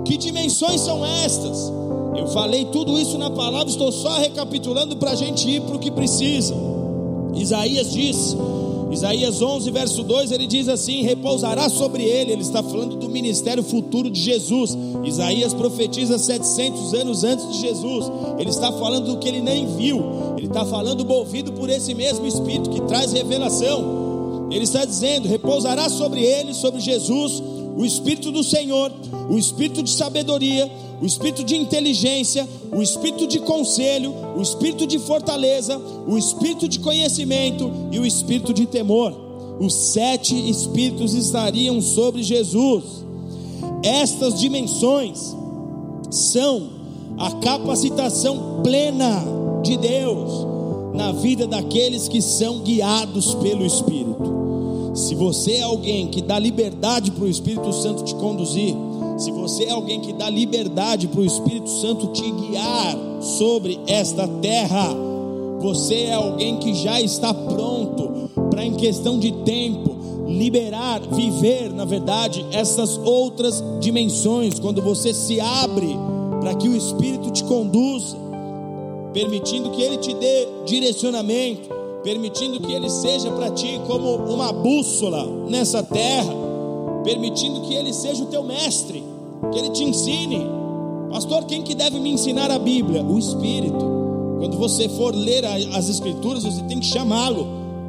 Que 0.04 0.16
dimensões 0.16 0.80
são 0.80 1.04
estas? 1.04 1.72
Eu 2.16 2.28
falei 2.28 2.64
tudo 2.66 2.98
isso 2.98 3.18
na 3.18 3.28
palavra, 3.28 3.68
estou 3.68 3.92
só 3.92 4.18
recapitulando 4.18 4.96
para 4.96 5.10
a 5.10 5.14
gente 5.14 5.48
ir 5.48 5.60
para 5.60 5.76
o 5.76 5.78
que 5.78 5.90
precisa. 5.90 6.75
Isaías 7.36 7.92
diz, 7.92 8.36
Isaías 8.90 9.42
11, 9.42 9.70
verso 9.70 10.02
2, 10.02 10.30
ele 10.30 10.46
diz 10.46 10.68
assim: 10.68 11.02
repousará 11.02 11.68
sobre 11.68 12.04
ele. 12.04 12.32
Ele 12.32 12.42
está 12.42 12.62
falando 12.62 12.96
do 12.96 13.08
ministério 13.08 13.62
futuro 13.62 14.10
de 14.10 14.20
Jesus. 14.20 14.76
Isaías 15.04 15.52
profetiza 15.52 16.18
700 16.18 16.94
anos 16.94 17.24
antes 17.24 17.52
de 17.52 17.60
Jesus. 17.60 18.10
Ele 18.38 18.50
está 18.50 18.72
falando 18.72 19.06
do 19.12 19.18
que 19.18 19.28
ele 19.28 19.40
nem 19.40 19.66
viu. 19.76 20.02
Ele 20.36 20.46
está 20.46 20.64
falando 20.64 21.04
movido 21.04 21.52
por 21.52 21.68
esse 21.68 21.94
mesmo 21.94 22.26
Espírito 22.26 22.70
que 22.70 22.80
traz 22.82 23.12
revelação. 23.12 24.48
Ele 24.50 24.64
está 24.64 24.84
dizendo: 24.84 25.28
repousará 25.28 25.88
sobre 25.88 26.22
ele, 26.22 26.54
sobre 26.54 26.80
Jesus, 26.80 27.42
o 27.76 27.84
Espírito 27.84 28.32
do 28.32 28.42
Senhor, 28.42 28.92
o 29.28 29.38
Espírito 29.38 29.82
de 29.82 29.90
sabedoria, 29.90 30.70
o 31.00 31.04
espírito 31.04 31.44
de 31.44 31.56
inteligência, 31.56 32.48
o 32.72 32.82
espírito 32.82 33.26
de 33.26 33.38
conselho, 33.40 34.14
o 34.36 34.40
espírito 34.40 34.86
de 34.86 34.98
fortaleza, 34.98 35.80
o 36.06 36.16
espírito 36.16 36.68
de 36.68 36.80
conhecimento 36.80 37.70
e 37.92 37.98
o 37.98 38.06
espírito 38.06 38.54
de 38.54 38.66
temor. 38.66 39.14
Os 39.60 39.74
sete 39.74 40.34
espíritos 40.48 41.14
estariam 41.14 41.80
sobre 41.80 42.22
Jesus. 42.22 42.84
Estas 43.82 44.38
dimensões 44.38 45.36
são 46.10 46.70
a 47.18 47.30
capacitação 47.32 48.60
plena 48.62 49.22
de 49.62 49.76
Deus 49.76 50.46
na 50.94 51.12
vida 51.12 51.46
daqueles 51.46 52.08
que 52.08 52.22
são 52.22 52.60
guiados 52.60 53.34
pelo 53.34 53.64
Espírito. 53.64 54.35
Se 54.96 55.14
você 55.14 55.56
é 55.56 55.62
alguém 55.62 56.08
que 56.08 56.22
dá 56.22 56.38
liberdade 56.38 57.10
para 57.10 57.24
o 57.24 57.28
Espírito 57.28 57.70
Santo 57.70 58.02
te 58.02 58.14
conduzir, 58.14 58.74
se 59.18 59.30
você 59.30 59.64
é 59.64 59.70
alguém 59.70 60.00
que 60.00 60.14
dá 60.14 60.30
liberdade 60.30 61.06
para 61.06 61.20
o 61.20 61.24
Espírito 61.24 61.68
Santo 61.68 62.06
te 62.08 62.30
guiar 62.30 62.96
sobre 63.20 63.78
esta 63.86 64.26
terra, 64.26 64.88
você 65.60 66.04
é 66.04 66.14
alguém 66.14 66.56
que 66.56 66.74
já 66.74 66.98
está 66.98 67.34
pronto 67.34 68.30
para, 68.50 68.64
em 68.64 68.72
questão 68.72 69.18
de 69.18 69.32
tempo, 69.44 69.94
liberar, 70.26 71.02
viver, 71.02 71.70
na 71.74 71.84
verdade, 71.84 72.46
essas 72.50 72.96
outras 72.96 73.62
dimensões, 73.80 74.58
quando 74.58 74.80
você 74.80 75.12
se 75.12 75.38
abre 75.38 75.94
para 76.40 76.54
que 76.54 76.68
o 76.70 76.74
Espírito 76.74 77.30
te 77.30 77.44
conduza, 77.44 78.16
permitindo 79.12 79.70
que 79.72 79.82
ele 79.82 79.98
te 79.98 80.14
dê 80.14 80.48
direcionamento, 80.64 81.75
permitindo 82.06 82.60
que 82.60 82.72
ele 82.72 82.88
seja 82.88 83.32
para 83.32 83.50
ti 83.50 83.80
como 83.84 84.14
uma 84.32 84.52
bússola 84.52 85.26
nessa 85.48 85.82
terra 85.82 86.32
permitindo 87.02 87.62
que 87.62 87.74
ele 87.74 87.92
seja 87.92 88.22
o 88.22 88.26
teu 88.26 88.44
mestre, 88.44 89.02
que 89.52 89.58
ele 89.58 89.70
te 89.70 89.82
ensine. 89.82 90.46
Pastor, 91.10 91.44
quem 91.46 91.62
que 91.62 91.74
deve 91.74 91.98
me 91.98 92.10
ensinar 92.10 92.48
a 92.48 92.60
Bíblia? 92.60 93.02
O 93.02 93.18
Espírito. 93.18 93.84
Quando 94.38 94.56
você 94.56 94.88
for 94.88 95.12
ler 95.14 95.44
as 95.44 95.88
Escrituras, 95.88 96.44
você 96.44 96.62
tem 96.62 96.78
que 96.78 96.86
chamá-lo. 96.86 97.46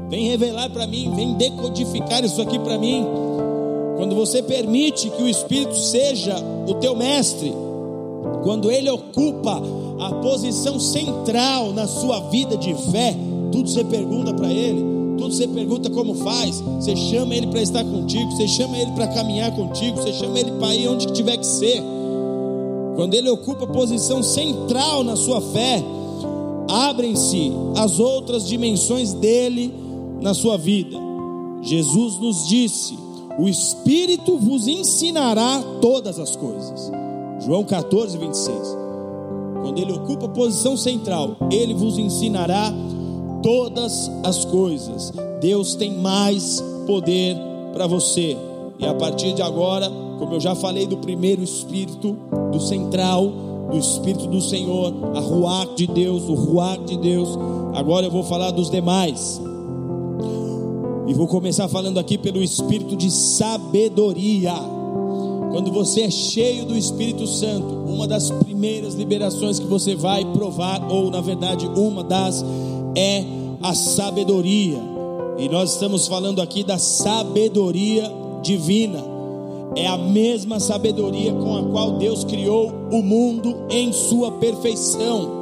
Vem 0.10 0.28
revelar 0.28 0.70
para 0.72 0.88
mim, 0.88 1.12
vem 1.16 1.34
decodificar 1.34 2.24
isso 2.24 2.42
aqui 2.42 2.58
para 2.58 2.78
mim. 2.78 3.06
Quando 3.98 4.16
você 4.16 4.42
permite 4.42 5.12
que 5.12 5.22
o 5.22 5.28
Espírito 5.28 5.76
seja 5.76 6.36
o 6.68 6.74
teu 6.76 6.96
mestre, 6.96 7.54
quando 8.44 8.72
ele 8.72 8.90
ocupa 8.90 9.62
a 10.00 10.12
posição 10.24 10.80
central 10.80 11.72
na 11.72 11.88
sua 11.88 12.20
vida 12.30 12.58
de 12.58 12.74
fé, 12.92 13.16
tudo 13.52 13.70
você 13.70 13.84
pergunta 13.84 14.34
para 14.34 14.52
ele 14.52 14.98
tudo 15.18 15.34
você 15.34 15.48
pergunta 15.48 15.90
como 15.90 16.14
faz, 16.16 16.62
você 16.62 16.96
chama 16.96 17.36
ele 17.36 17.48
para 17.48 17.62
estar 17.62 17.84
contigo, 17.84 18.32
você 18.32 18.48
chama 18.48 18.78
ele 18.78 18.92
para 18.92 19.08
caminhar 19.08 19.54
contigo, 19.56 19.98
você 19.98 20.14
chama 20.14 20.40
ele 20.40 20.52
para 20.54 20.76
ir 20.76 20.88
onde 20.88 21.12
tiver 21.12 21.38
que 21.38 21.46
ser. 21.46 21.82
Quando 22.96 23.14
ele 23.14 23.30
ocupa 23.30 23.66
a 23.66 23.68
posição 23.68 24.24
central 24.24 25.04
na 25.04 25.16
sua 25.16 25.42
fé, 25.42 25.84
abrem-se 26.70 27.52
as 27.76 28.00
outras 28.00 28.48
dimensões 28.48 29.14
dele 29.14 29.74
na 30.22 30.34
sua 30.34 30.58
vida. 30.58 30.98
Jesus 31.62 32.20
nos 32.20 32.48
disse: 32.48 32.98
O 33.38 33.48
Espírito 33.48 34.38
vos 34.38 34.68
ensinará 34.68 35.64
todas 35.82 36.20
as 36.20 36.36
coisas. 36.36 36.92
João 37.46 37.64
14, 37.64 38.18
26. 38.18 38.58
Quando 39.62 39.80
ele 39.80 39.94
ocupa 39.94 40.26
a 40.26 40.30
posição 40.30 40.78
central, 40.78 41.36
ele 41.52 41.74
vos 41.74 41.98
ensinará 41.98 42.74
todas 43.48 44.12
as 44.26 44.44
coisas. 44.44 45.14
Deus 45.40 45.74
tem 45.74 45.94
mais 45.94 46.62
poder 46.86 47.38
para 47.72 47.88
você. 47.88 48.36
E 48.78 48.86
a 48.86 48.94
partir 48.94 49.34
de 49.34 49.42
agora, 49.42 49.90
como 50.20 50.34
eu 50.34 50.40
já 50.42 50.54
falei 50.54 50.86
do 50.86 50.98
primeiro 50.98 51.42
espírito, 51.42 52.18
do 52.52 52.60
central, 52.60 53.32
do 53.72 53.78
espírito 53.78 54.28
do 54.28 54.42
Senhor, 54.42 54.94
a 55.16 55.22
ruach 55.22 55.76
de 55.78 55.88
Deus, 55.88 56.24
o 56.28 56.34
ruach 56.34 56.84
de 56.84 56.98
Deus, 56.98 57.40
agora 57.74 58.06
eu 58.06 58.12
vou 58.12 58.24
falar 58.24 58.52
dos 58.52 58.70
demais. 58.70 59.40
E 61.08 61.14
vou 61.14 61.26
começar 61.26 61.70
falando 61.70 62.00
aqui 62.00 62.18
pelo 62.18 62.44
espírito 62.44 62.98
de 62.98 63.10
sabedoria. 63.10 64.56
quando 65.52 65.72
você 65.72 66.02
é 66.02 66.12
cheio 66.12 66.66
do 66.66 66.78
Espírito 66.78 67.26
Santo, 67.26 67.74
uma 67.88 68.06
das 68.06 68.30
primeiras 68.30 68.94
liberações 68.94 69.58
que 69.58 69.66
você 69.66 69.96
vai 69.96 70.26
provar, 70.34 70.86
ou 70.92 71.10
na 71.10 71.22
verdade, 71.22 71.66
uma 71.66 72.04
das, 72.04 72.44
é 72.98 73.24
a 73.62 73.76
sabedoria. 73.76 74.80
E 75.38 75.48
nós 75.48 75.74
estamos 75.74 76.08
falando 76.08 76.42
aqui 76.42 76.64
da 76.64 76.80
sabedoria 76.80 78.12
divina. 78.42 79.04
É 79.76 79.86
a 79.86 79.98
mesma 79.98 80.60
sabedoria 80.60 81.32
com 81.32 81.58
a 81.58 81.64
qual 81.72 81.92
Deus 81.94 82.24
criou 82.24 82.74
o 82.92 83.04
mundo 83.04 83.56
em 83.70 83.94
sua 83.94 84.32
perfeição. 84.32 85.38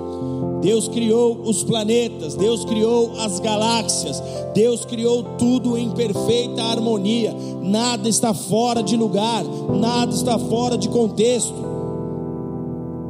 Deus 0.61 0.87
criou 0.87 1.41
os 1.43 1.63
planetas, 1.63 2.35
Deus 2.35 2.65
criou 2.65 3.13
as 3.19 3.39
galáxias, 3.39 4.21
Deus 4.53 4.83
criou 4.83 5.23
tudo 5.37 5.77
em 5.77 5.91
perfeita 5.91 6.63
harmonia, 6.63 7.35
nada 7.61 8.09
está 8.09 8.33
fora 8.33 8.81
de 8.81 8.97
lugar, 8.97 9.43
nada 9.79 10.13
está 10.13 10.39
fora 10.39 10.77
de 10.77 10.89
contexto. 10.89 11.53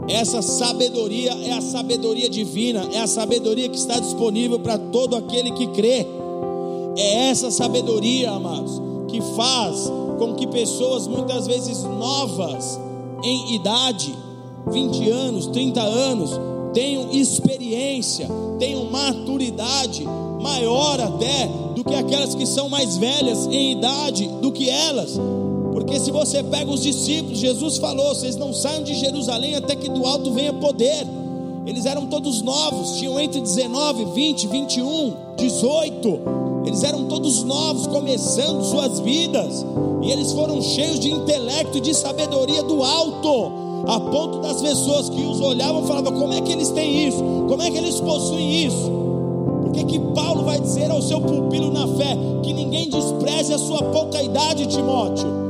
Essa 0.07 0.41
sabedoria 0.41 1.31
é 1.43 1.53
a 1.53 1.61
sabedoria 1.61 2.29
divina, 2.29 2.87
é 2.93 2.99
a 2.99 3.07
sabedoria 3.07 3.67
que 3.67 3.77
está 3.77 3.99
disponível 3.99 4.59
para 4.59 4.77
todo 4.77 5.15
aquele 5.15 5.51
que 5.51 5.67
crê. 5.67 6.05
É 6.97 7.29
essa 7.29 7.49
sabedoria, 7.49 8.31
amados, 8.31 8.81
que 9.07 9.19
faz 9.35 9.91
com 10.17 10.35
que 10.35 10.47
pessoas 10.47 11.07
muitas 11.07 11.47
vezes 11.47 11.83
novas 11.83 12.79
em 13.23 13.55
idade, 13.55 14.15
20 14.67 15.09
anos, 15.09 15.47
30 15.47 15.81
anos, 15.81 16.31
tenham 16.73 17.11
experiência, 17.11 18.27
tenham 18.59 18.85
maturidade 18.85 20.05
maior 20.41 20.99
até 20.99 21.49
do 21.75 21.83
que 21.83 21.95
aquelas 21.95 22.35
que 22.35 22.45
são 22.45 22.69
mais 22.69 22.97
velhas 22.97 23.47
em 23.47 23.71
idade 23.71 24.27
do 24.41 24.51
que 24.51 24.69
elas. 24.69 25.19
Porque 25.75 25.99
se 25.99 26.09
você 26.09 26.41
pega 26.41 26.71
os 26.71 26.81
discípulos, 26.81 27.37
Jesus 27.37 27.77
falou: 27.79 28.15
vocês 28.15 28.37
não 28.37 28.53
saiam 28.53 28.81
de 28.81 28.93
Jerusalém 28.93 29.55
até 29.55 29.75
que 29.75 29.89
do 29.89 30.05
alto 30.05 30.31
venha 30.31 30.53
poder. 30.53 31.05
Eles 31.65 31.85
eram 31.85 32.05
todos 32.05 32.41
novos, 32.41 32.97
tinham 32.97 33.19
entre 33.19 33.41
19, 33.41 34.05
20, 34.05 34.47
21, 34.47 35.13
18. 35.35 36.19
Eles 36.65 36.81
eram 36.81 37.05
todos 37.07 37.43
novos, 37.43 37.87
começando 37.87 38.63
suas 38.63 39.01
vidas. 39.01 39.65
E 40.01 40.11
eles 40.11 40.31
foram 40.31 40.61
cheios 40.61 40.97
de 40.97 41.11
intelecto 41.11 41.77
e 41.77 41.81
de 41.81 41.93
sabedoria 41.93 42.63
do 42.63 42.81
alto 42.81 43.51
a 43.85 43.99
ponto 43.99 44.39
das 44.39 44.61
pessoas 44.61 45.09
que 45.09 45.25
os 45.25 45.41
olhavam 45.41 45.85
falavam: 45.85 46.13
como 46.13 46.31
é 46.31 46.39
que 46.39 46.53
eles 46.53 46.69
têm 46.69 47.05
isso? 47.09 47.21
Como 47.49 47.61
é 47.61 47.69
que 47.69 47.77
eles 47.77 47.99
possuem 47.99 48.63
isso? 48.65 48.89
Porque 49.63 49.83
que 49.83 49.99
Paulo 49.99 50.45
vai 50.45 50.57
dizer 50.57 50.89
ao 50.89 51.01
seu 51.01 51.19
pupilo 51.19 51.69
na 51.69 51.85
fé 51.85 52.17
que 52.43 52.53
ninguém 52.53 52.89
despreze 52.89 53.53
a 53.53 53.57
sua 53.57 53.83
pouca 53.83 54.23
idade, 54.23 54.67
Timóteo. 54.67 55.44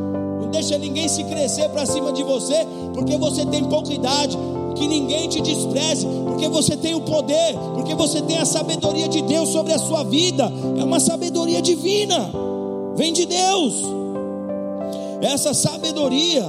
Não 0.45 0.51
deixa 0.51 0.77
ninguém 0.77 1.07
se 1.07 1.23
crescer 1.23 1.69
para 1.69 1.87
cima 1.87 2.13
de 2.13 2.21
você, 2.21 2.67
porque 2.93 3.17
você 3.17 3.43
tem 3.47 3.63
pouca 3.63 3.91
idade. 3.91 4.37
Que 4.75 4.87
ninguém 4.87 5.27
te 5.27 5.41
despreze, 5.41 6.05
porque 6.27 6.47
você 6.47 6.77
tem 6.77 6.93
o 6.93 7.01
poder, 7.01 7.55
porque 7.73 7.95
você 7.95 8.21
tem 8.21 8.37
a 8.37 8.45
sabedoria 8.45 9.07
de 9.07 9.21
Deus 9.23 9.49
sobre 9.49 9.73
a 9.73 9.79
sua 9.79 10.03
vida. 10.03 10.51
É 10.77 10.83
uma 10.83 10.99
sabedoria 10.99 11.61
divina, 11.61 12.29
vem 12.95 13.11
de 13.11 13.25
Deus. 13.25 13.73
Essa 15.21 15.53
sabedoria, 15.53 16.45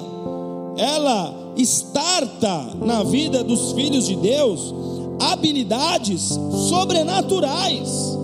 ela 0.76 1.32
estarta 1.56 2.66
na 2.82 3.02
vida 3.02 3.42
dos 3.42 3.72
filhos 3.72 4.06
de 4.06 4.16
Deus 4.16 4.74
habilidades 5.20 6.38
sobrenaturais. 6.68 8.18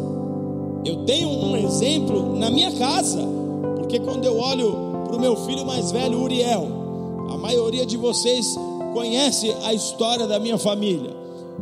Eu 0.85 0.97
tenho 1.07 1.31
um 1.31 1.57
exemplo 1.57 2.37
na 2.37 2.51
minha 2.51 2.73
casa, 2.73 3.21
porque 3.79 4.01
quando 4.01 4.25
eu 4.27 4.39
olho 4.39 4.92
para 5.13 5.19
o 5.19 5.21
meu 5.21 5.37
filho 5.37 5.67
mais 5.67 5.93
velho, 5.93 6.23
Uriel, 6.23 6.67
a 7.29 7.37
maioria 7.37 7.85
de 7.85 7.99
vocês 7.99 8.59
conhece 8.95 9.55
a 9.63 9.75
história 9.75 10.27
da 10.27 10.41
minha 10.41 10.57
família. 10.57 11.11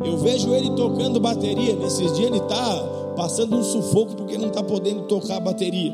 Eu 0.04 0.18
vejo 0.18 0.54
ele 0.54 0.70
tocando 0.70 1.18
bateria. 1.18 1.74
Nesses 1.74 2.14
dias 2.14 2.28
ele 2.28 2.38
está 2.38 3.12
passando 3.16 3.56
um 3.56 3.64
sufoco 3.64 4.14
porque 4.14 4.38
não 4.38 4.48
está 4.48 4.62
podendo 4.62 5.02
tocar 5.02 5.40
bateria. 5.40 5.92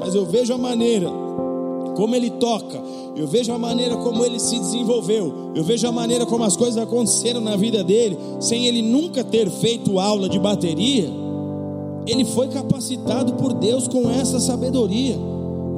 Mas 0.00 0.14
eu 0.14 0.24
vejo 0.24 0.54
a 0.54 0.58
maneira 0.58 1.10
como 1.96 2.16
ele 2.16 2.30
toca, 2.30 2.80
eu 3.14 3.26
vejo 3.26 3.52
a 3.52 3.58
maneira 3.58 3.98
como 3.98 4.24
ele 4.24 4.40
se 4.40 4.58
desenvolveu, 4.58 5.52
eu 5.54 5.62
vejo 5.62 5.86
a 5.86 5.92
maneira 5.92 6.24
como 6.24 6.44
as 6.44 6.56
coisas 6.56 6.78
aconteceram 6.78 7.42
na 7.42 7.56
vida 7.56 7.84
dele, 7.84 8.16
sem 8.38 8.66
ele 8.66 8.80
nunca 8.80 9.22
ter 9.22 9.50
feito 9.50 9.98
aula 9.98 10.30
de 10.30 10.38
bateria. 10.38 11.10
Ele 12.06 12.24
foi 12.24 12.48
capacitado 12.48 13.34
por 13.34 13.52
Deus 13.52 13.86
com 13.86 14.08
essa 14.10 14.40
sabedoria. 14.40 15.29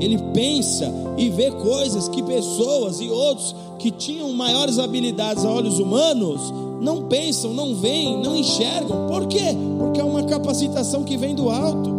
Ele 0.02 0.18
pensa 0.34 0.92
e 1.16 1.28
vê 1.30 1.50
coisas 1.50 2.08
que 2.08 2.22
pessoas 2.22 3.00
e 3.00 3.08
outros 3.08 3.54
que 3.78 3.90
tinham 3.90 4.32
maiores 4.32 4.78
habilidades 4.78 5.44
a 5.44 5.50
olhos 5.50 5.78
humanos 5.78 6.40
não 6.80 7.02
pensam, 7.02 7.52
não 7.52 7.74
veem, 7.74 8.20
não 8.22 8.36
enxergam. 8.36 9.06
Por 9.06 9.26
quê? 9.26 9.56
Porque 9.78 10.00
é 10.00 10.04
uma 10.04 10.24
capacitação 10.24 11.04
que 11.04 11.16
vem 11.16 11.34
do 11.34 11.48
alto. 11.48 11.90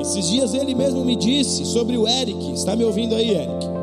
Esses 0.00 0.28
dias 0.28 0.54
ele 0.54 0.74
mesmo 0.74 1.04
me 1.04 1.16
disse 1.16 1.64
sobre 1.64 1.96
o 1.96 2.08
Eric. 2.08 2.52
Está 2.52 2.74
me 2.74 2.84
ouvindo 2.84 3.14
aí, 3.14 3.30
Eric? 3.30 3.74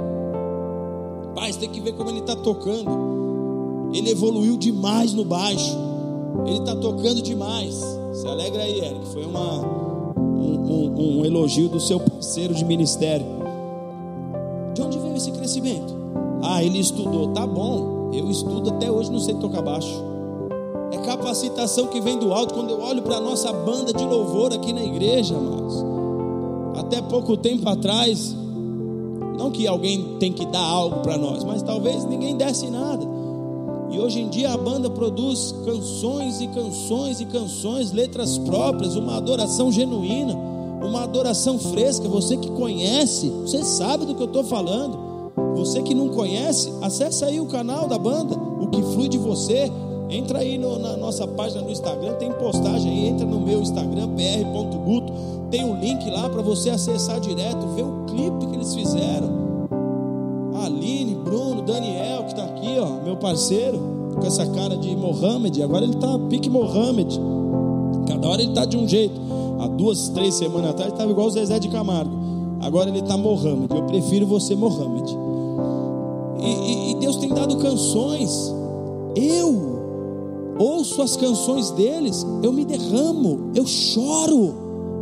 Você 1.35 1.59
tem 1.59 1.69
que 1.69 1.81
ver 1.81 1.93
como 1.93 2.09
ele 2.09 2.19
está 2.19 2.35
tocando. 2.35 3.91
Ele 3.93 4.11
evoluiu 4.11 4.57
demais 4.57 5.13
no 5.13 5.25
baixo. 5.25 5.77
Ele 6.45 6.59
está 6.59 6.75
tocando 6.75 7.21
demais. 7.21 7.75
Se 8.13 8.25
alegra 8.25 8.63
aí, 8.63 8.79
Eric. 8.79 9.07
Foi 9.07 9.25
uma, 9.25 9.65
um, 10.17 10.89
um, 10.95 11.19
um 11.19 11.25
elogio 11.25 11.67
do 11.67 11.79
seu 11.79 11.99
parceiro 11.99 12.53
de 12.53 12.63
ministério. 12.63 13.40
De 14.81 14.97
onde 14.97 14.99
veio 14.99 15.17
esse 15.17 15.31
crescimento? 15.31 15.95
Ah, 16.43 16.63
ele 16.63 16.79
estudou. 16.79 17.29
Tá 17.29 17.45
bom. 17.45 18.09
Eu 18.13 18.29
estudo 18.29 18.69
até 18.71 18.91
hoje, 18.91 19.11
não 19.11 19.19
sei 19.19 19.35
tocar 19.35 19.61
baixo. 19.61 20.03
É 20.91 20.97
capacitação 20.97 21.87
que 21.87 22.01
vem 22.01 22.17
do 22.17 22.33
alto. 22.33 22.53
Quando 22.53 22.71
eu 22.71 22.81
olho 22.81 23.01
para 23.01 23.17
a 23.17 23.21
nossa 23.21 23.51
banda 23.53 23.93
de 23.93 24.03
louvor 24.03 24.53
aqui 24.53 24.73
na 24.73 24.83
igreja, 24.83 25.35
amados 25.35 25.91
até 26.91 27.01
pouco 27.01 27.37
tempo 27.37 27.67
atrás, 27.69 28.35
não 29.37 29.49
que 29.49 29.65
alguém 29.65 30.17
tem 30.19 30.33
que 30.33 30.45
dar 30.45 30.63
algo 30.63 30.99
para 30.99 31.17
nós, 31.17 31.43
mas 31.43 31.61
talvez 31.61 32.03
ninguém 32.03 32.35
desse 32.35 32.69
nada. 32.69 33.05
E 33.89 33.99
hoje 33.99 34.19
em 34.19 34.29
dia 34.29 34.51
a 34.51 34.57
banda 34.57 34.89
produz 34.89 35.53
canções 35.65 36.41
e 36.41 36.47
canções 36.47 37.21
e 37.21 37.25
canções, 37.25 37.91
letras 37.91 38.37
próprias, 38.37 38.95
uma 38.95 39.17
adoração 39.17 39.71
genuína, 39.71 40.37
uma 40.81 41.03
adoração 41.03 41.57
fresca. 41.57 42.07
Você 42.07 42.37
que 42.37 42.49
conhece, 42.51 43.29
você 43.29 43.63
sabe 43.63 44.05
do 44.05 44.15
que 44.15 44.21
eu 44.21 44.27
estou 44.27 44.43
falando. 44.43 45.11
Você 45.55 45.81
que 45.81 45.93
não 45.93 46.09
conhece, 46.09 46.71
acessa 46.81 47.27
aí 47.27 47.39
o 47.39 47.45
canal 47.45 47.87
da 47.87 47.97
banda, 47.97 48.35
o 48.35 48.67
que 48.67 48.81
flui 48.81 49.07
de 49.07 49.17
você. 49.17 49.71
Entra 50.09 50.39
aí 50.39 50.57
no, 50.57 50.77
na 50.77 50.97
nossa 50.97 51.25
página 51.25 51.61
no 51.61 51.71
Instagram, 51.71 52.13
tem 52.15 52.31
postagem 52.33 52.91
aí, 52.91 53.07
entra 53.07 53.25
no 53.25 53.39
meu 53.39 53.61
Instagram, 53.61 54.09
pr.guto, 54.09 55.13
tem 55.49 55.63
um 55.63 55.79
link 55.79 56.09
lá 56.09 56.27
para 56.29 56.41
você 56.41 56.69
acessar 56.69 57.17
direto, 57.21 57.65
ver 57.67 57.83
o 57.83 58.05
clipe 58.07 58.47
que 58.47 58.55
eles 58.55 58.75
fizeram. 58.75 59.29
Aline, 60.65 61.15
Bruno, 61.15 61.61
Daniel, 61.61 62.23
que 62.23 62.31
está 62.31 62.43
aqui, 62.43 62.77
ó, 62.77 63.01
meu 63.03 63.15
parceiro, 63.15 63.79
com 64.19 64.27
essa 64.27 64.45
cara 64.47 64.75
de 64.75 64.93
Mohamed, 64.95 65.63
agora 65.63 65.85
ele 65.85 65.95
está 65.95 66.19
pique 66.29 66.49
Mohamed. 66.49 67.19
Cada 68.05 68.27
hora 68.27 68.41
ele 68.41 68.51
está 68.51 68.65
de 68.65 68.75
um 68.75 68.87
jeito. 68.87 69.19
Há 69.61 69.67
duas, 69.67 70.09
três 70.09 70.33
semanas 70.33 70.71
atrás 70.71 70.91
estava 70.91 71.11
igual 71.11 71.27
o 71.27 71.29
Zezé 71.29 71.59
de 71.59 71.69
Camargo. 71.69 72.11
Agora 72.61 72.89
ele 72.89 72.97
está 72.97 73.15
Mohamed. 73.15 73.67
Eu 73.69 73.83
prefiro 73.83 74.25
você 74.25 74.55
Mohamed. 74.55 75.15
E, 76.39 76.49
e, 76.49 76.91
e 76.91 76.95
Deus 76.95 77.17
tem 77.17 77.29
dado 77.29 77.55
canções. 77.57 78.51
Eu 79.15 79.81
ouço 80.57 80.99
as 81.03 81.15
canções 81.15 81.69
deles, 81.71 82.25
eu 82.41 82.51
me 82.51 82.65
derramo, 82.65 83.51
eu 83.55 83.65
choro, 83.65 84.53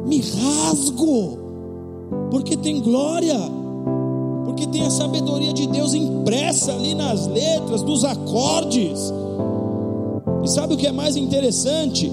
me 0.06 0.20
rasgo, 0.20 1.38
porque 2.32 2.58
tem 2.58 2.82
glória, 2.82 3.38
porque 4.46 4.68
tem 4.68 4.86
a 4.86 4.90
sabedoria 4.90 5.54
de 5.54 5.68
Deus 5.68 5.94
impressa 5.94 6.74
ali 6.74 6.94
nas 6.94 7.28
letras, 7.28 7.82
nos 7.82 8.04
acordes. 8.04 9.14
E 10.44 10.48
sabe 10.50 10.74
o 10.74 10.78
que 10.78 10.88
é 10.88 10.92
mais 10.92 11.16
interessante? 11.16 12.12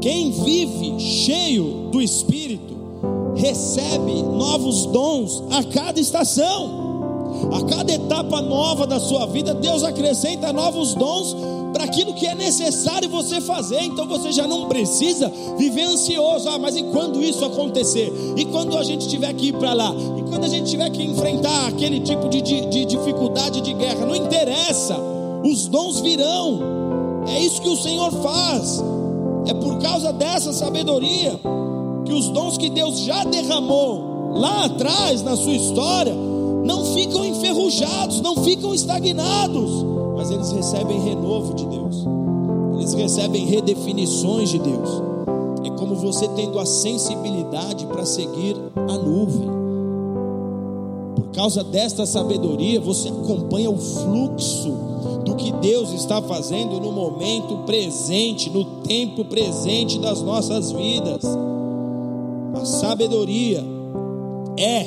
Quem 0.00 0.30
vive 0.30 1.00
cheio 1.00 1.88
do 1.90 2.00
Espírito 2.00 2.76
recebe 3.34 4.22
novos 4.22 4.86
dons 4.86 5.42
a 5.50 5.64
cada 5.64 6.00
estação. 6.00 6.88
A 7.52 7.62
cada 7.62 7.92
etapa 7.92 8.40
nova 8.40 8.86
da 8.86 8.98
sua 8.98 9.26
vida, 9.26 9.54
Deus 9.54 9.84
acrescenta 9.84 10.52
novos 10.52 10.94
dons 10.94 11.36
para 11.72 11.84
aquilo 11.84 12.14
que 12.14 12.26
é 12.26 12.34
necessário 12.34 13.08
você 13.08 13.40
fazer. 13.40 13.82
Então 13.82 14.06
você 14.06 14.32
já 14.32 14.46
não 14.46 14.68
precisa 14.68 15.30
viver 15.56 15.82
ansioso. 15.82 16.48
Ah, 16.48 16.58
mas 16.58 16.76
e 16.76 16.82
quando 16.84 17.22
isso 17.22 17.44
acontecer? 17.44 18.12
E 18.36 18.44
quando 18.46 18.76
a 18.76 18.82
gente 18.82 19.08
tiver 19.08 19.32
que 19.34 19.48
ir 19.48 19.52
para 19.52 19.72
lá? 19.72 19.94
E 20.16 20.22
quando 20.22 20.44
a 20.44 20.48
gente 20.48 20.70
tiver 20.70 20.90
que 20.90 21.02
enfrentar 21.02 21.68
aquele 21.68 22.00
tipo 22.00 22.28
de, 22.28 22.40
de, 22.40 22.66
de 22.66 22.84
dificuldade 22.84 23.60
de 23.60 23.72
guerra? 23.74 24.06
Não 24.06 24.16
interessa, 24.16 24.96
os 25.44 25.66
dons 25.66 26.00
virão. 26.00 26.60
É 27.28 27.40
isso 27.40 27.60
que 27.60 27.68
o 27.68 27.76
Senhor 27.76 28.10
faz. 28.10 28.82
É 29.48 29.54
por 29.54 29.78
causa 29.78 30.12
dessa 30.12 30.52
sabedoria 30.52 31.40
que 32.04 32.12
os 32.12 32.28
dons 32.28 32.58
que 32.58 32.68
Deus 32.68 33.00
já 33.00 33.24
derramou 33.24 34.32
lá 34.34 34.66
atrás 34.66 35.22
na 35.22 35.34
sua 35.36 35.54
história 35.54 36.14
não 36.64 36.84
ficam 36.94 37.24
enferrujados, 37.24 38.20
não 38.20 38.36
ficam 38.44 38.74
estagnados, 38.74 39.70
mas 40.14 40.30
eles 40.30 40.52
recebem 40.52 41.00
renovo 41.00 41.54
de 41.54 41.64
Deus, 41.64 42.04
eles 42.74 42.92
recebem 42.92 43.46
redefinições 43.46 44.50
de 44.50 44.58
Deus. 44.58 45.02
É 45.64 45.70
como 45.70 45.94
você 45.94 46.28
tendo 46.28 46.58
a 46.58 46.66
sensibilidade 46.66 47.86
para 47.86 48.04
seguir 48.04 48.54
a 48.76 48.98
nuvem. 48.98 49.48
Por 51.16 51.28
causa 51.32 51.64
desta 51.64 52.04
sabedoria, 52.04 52.80
você 52.80 53.08
acompanha 53.08 53.70
o 53.70 53.78
fluxo 53.78 54.74
que 55.38 55.52
Deus 55.52 55.92
está 55.92 56.20
fazendo 56.20 56.80
no 56.80 56.92
momento 56.92 57.58
presente, 57.64 58.50
no 58.50 58.64
tempo 58.82 59.24
presente 59.24 59.98
das 59.98 60.20
nossas 60.20 60.70
vidas. 60.70 61.24
A 62.54 62.64
sabedoria 62.64 63.64
é 64.58 64.86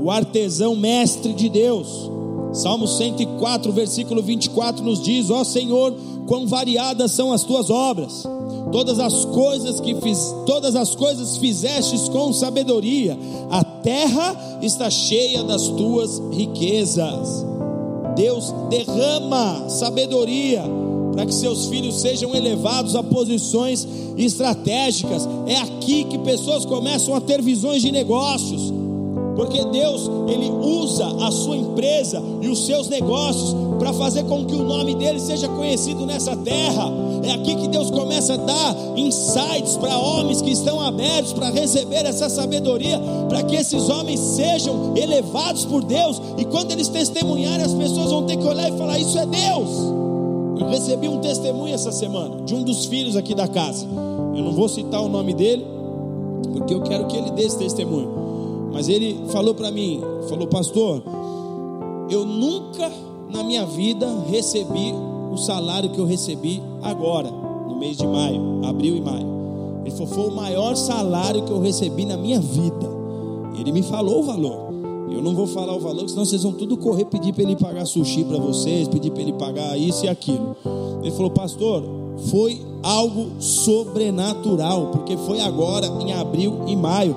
o 0.00 0.10
artesão 0.10 0.76
mestre 0.76 1.32
de 1.32 1.48
Deus. 1.48 2.10
Salmo 2.52 2.86
104, 2.86 3.72
versículo 3.72 4.22
24 4.22 4.84
nos 4.84 5.02
diz: 5.02 5.30
Ó 5.30 5.42
Senhor, 5.44 5.94
quão 6.26 6.46
variadas 6.46 7.12
são 7.12 7.32
as 7.32 7.42
tuas 7.42 7.70
obras. 7.70 8.24
Todas 8.70 9.00
as 9.00 9.24
coisas 9.24 9.80
que 9.80 9.94
fiz, 9.96 10.34
todas 10.44 10.76
as 10.76 10.94
coisas 10.94 11.38
fizestes 11.38 12.08
com 12.08 12.32
sabedoria. 12.32 13.18
A 13.50 13.64
terra 13.64 14.58
está 14.62 14.90
cheia 14.90 15.42
das 15.42 15.68
tuas 15.68 16.20
riquezas. 16.32 17.46
Deus 18.18 18.52
derrama 18.68 19.68
sabedoria 19.70 20.64
para 21.12 21.24
que 21.24 21.32
seus 21.32 21.66
filhos 21.66 22.00
sejam 22.00 22.34
elevados 22.34 22.96
a 22.96 23.02
posições 23.02 23.86
estratégicas. 24.16 25.28
É 25.46 25.56
aqui 25.58 26.04
que 26.04 26.18
pessoas 26.18 26.64
começam 26.66 27.14
a 27.14 27.20
ter 27.20 27.40
visões 27.40 27.80
de 27.80 27.92
negócios 27.92 28.72
porque 29.38 29.64
Deus 29.66 30.10
ele 30.26 30.50
usa 30.50 31.06
a 31.24 31.30
sua 31.30 31.56
empresa 31.56 32.20
e 32.42 32.48
os 32.48 32.66
seus 32.66 32.88
negócios 32.88 33.54
para 33.78 33.92
fazer 33.92 34.24
com 34.24 34.44
que 34.44 34.54
o 34.54 34.64
nome 34.64 34.96
dele 34.96 35.20
seja 35.20 35.46
conhecido 35.48 36.04
nessa 36.04 36.36
terra. 36.36 36.90
É 37.22 37.32
aqui 37.32 37.56
que 37.56 37.68
Deus 37.68 37.90
começa 37.90 38.34
a 38.34 38.36
dar 38.36 38.76
insights 38.96 39.76
para 39.76 39.96
homens 39.98 40.40
que 40.42 40.50
estão 40.50 40.80
abertos 40.80 41.32
para 41.32 41.50
receber 41.50 42.04
essa 42.06 42.28
sabedoria, 42.28 43.00
para 43.28 43.42
que 43.42 43.56
esses 43.56 43.88
homens 43.88 44.20
sejam 44.20 44.96
elevados 44.96 45.64
por 45.64 45.82
Deus 45.82 46.20
e 46.36 46.44
quando 46.44 46.72
eles 46.72 46.88
testemunharem, 46.88 47.64
as 47.64 47.74
pessoas 47.74 48.10
vão 48.10 48.24
ter 48.24 48.36
que 48.36 48.46
olhar 48.46 48.68
e 48.68 48.76
falar: 48.76 48.98
Isso 48.98 49.18
é 49.18 49.26
Deus. 49.26 49.68
Eu 50.60 50.68
recebi 50.68 51.08
um 51.08 51.18
testemunho 51.18 51.74
essa 51.74 51.92
semana 51.92 52.42
de 52.42 52.54
um 52.54 52.62
dos 52.62 52.86
filhos 52.86 53.16
aqui 53.16 53.34
da 53.34 53.46
casa. 53.46 53.86
Eu 54.34 54.42
não 54.42 54.52
vou 54.52 54.68
citar 54.68 55.00
o 55.02 55.08
nome 55.08 55.32
dele, 55.32 55.64
porque 56.52 56.74
eu 56.74 56.82
quero 56.82 57.06
que 57.06 57.16
ele 57.16 57.30
dê 57.30 57.44
esse 57.44 57.58
testemunho. 57.58 58.70
Mas 58.72 58.88
ele 58.88 59.20
falou 59.28 59.54
para 59.54 59.70
mim, 59.70 60.00
falou, 60.28 60.46
pastor, 60.46 61.02
eu 62.10 62.24
nunca 62.24 62.90
na 63.30 63.42
minha 63.42 63.64
vida 63.66 64.06
recebi 64.28 64.94
o 65.30 65.36
salário 65.36 65.90
que 65.90 65.98
eu 65.98 66.04
recebi 66.04 66.62
agora, 66.82 67.30
no 67.30 67.76
mês 67.76 67.96
de 67.96 68.06
maio, 68.06 68.64
abril 68.64 68.96
e 68.96 69.00
maio. 69.00 69.26
Ele 69.82 69.90
falou, 69.90 70.06
foi 70.06 70.28
o 70.28 70.34
maior 70.34 70.74
salário 70.74 71.42
que 71.42 71.50
eu 71.50 71.60
recebi 71.60 72.04
na 72.04 72.16
minha 72.16 72.40
vida. 72.40 72.88
Ele 73.58 73.72
me 73.72 73.82
falou 73.82 74.20
o 74.20 74.22
valor. 74.22 74.68
Eu 75.10 75.22
não 75.22 75.34
vou 75.34 75.46
falar 75.46 75.74
o 75.74 75.80
valor, 75.80 76.08
senão 76.08 76.24
vocês 76.24 76.42
vão 76.42 76.52
tudo 76.52 76.76
correr 76.76 77.06
pedir 77.06 77.32
para 77.32 77.42
ele 77.42 77.56
pagar 77.56 77.86
sushi 77.86 78.24
para 78.24 78.38
vocês, 78.38 78.86
pedir 78.88 79.10
para 79.10 79.22
ele 79.22 79.32
pagar 79.32 79.76
isso 79.78 80.04
e 80.04 80.08
aquilo. 80.08 80.54
Ele 81.02 81.10
falou, 81.12 81.30
pastor, 81.30 81.82
foi 82.30 82.60
algo 82.82 83.40
sobrenatural, 83.40 84.88
porque 84.92 85.16
foi 85.16 85.40
agora 85.40 85.86
em 86.00 86.12
abril 86.12 86.60
e 86.66 86.76
maio 86.76 87.16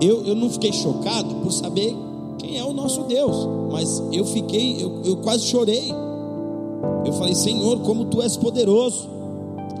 eu, 0.00 0.24
eu 0.24 0.34
não 0.34 0.50
fiquei 0.50 0.72
chocado 0.72 1.34
por 1.36 1.52
saber 1.52 1.96
quem 2.38 2.58
é 2.58 2.64
o 2.64 2.72
nosso 2.72 3.02
Deus, 3.02 3.48
mas 3.70 4.02
eu 4.12 4.24
fiquei, 4.24 4.82
eu, 4.82 5.00
eu 5.04 5.16
quase 5.18 5.44
chorei. 5.44 5.92
Eu 7.04 7.12
falei, 7.12 7.34
Senhor, 7.34 7.80
como 7.80 8.06
tu 8.06 8.22
és 8.22 8.36
poderoso. 8.36 9.08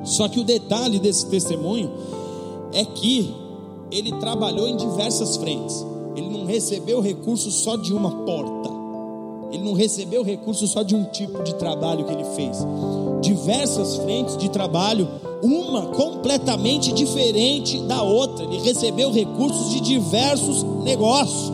Só 0.04 0.28
que 0.28 0.38
o 0.38 0.44
detalhe 0.44 0.98
desse 0.98 1.26
testemunho 1.26 1.90
é 2.72 2.84
que 2.84 3.34
ele 3.90 4.12
trabalhou 4.18 4.68
em 4.68 4.76
diversas 4.76 5.36
frentes. 5.36 5.84
Ele 6.16 6.28
não 6.28 6.44
recebeu 6.44 7.00
recurso 7.00 7.50
só 7.50 7.76
de 7.76 7.92
uma 7.92 8.10
porta. 8.10 8.70
Ele 9.50 9.62
não 9.62 9.72
recebeu 9.72 10.22
recurso 10.22 10.66
só 10.66 10.82
de 10.82 10.94
um 10.94 11.04
tipo 11.04 11.42
de 11.42 11.54
trabalho 11.54 12.04
que 12.04 12.12
ele 12.12 12.24
fez. 12.24 12.58
Diversas 13.20 13.96
frentes 13.96 14.36
de 14.36 14.48
trabalho 14.48 15.08
uma 15.42 15.86
completamente 15.88 16.92
diferente 16.92 17.78
da 17.82 18.02
outra. 18.02 18.44
Ele 18.44 18.58
recebeu 18.60 19.12
recursos 19.12 19.70
de 19.70 19.80
diversos 19.80 20.62
negócios. 20.82 21.52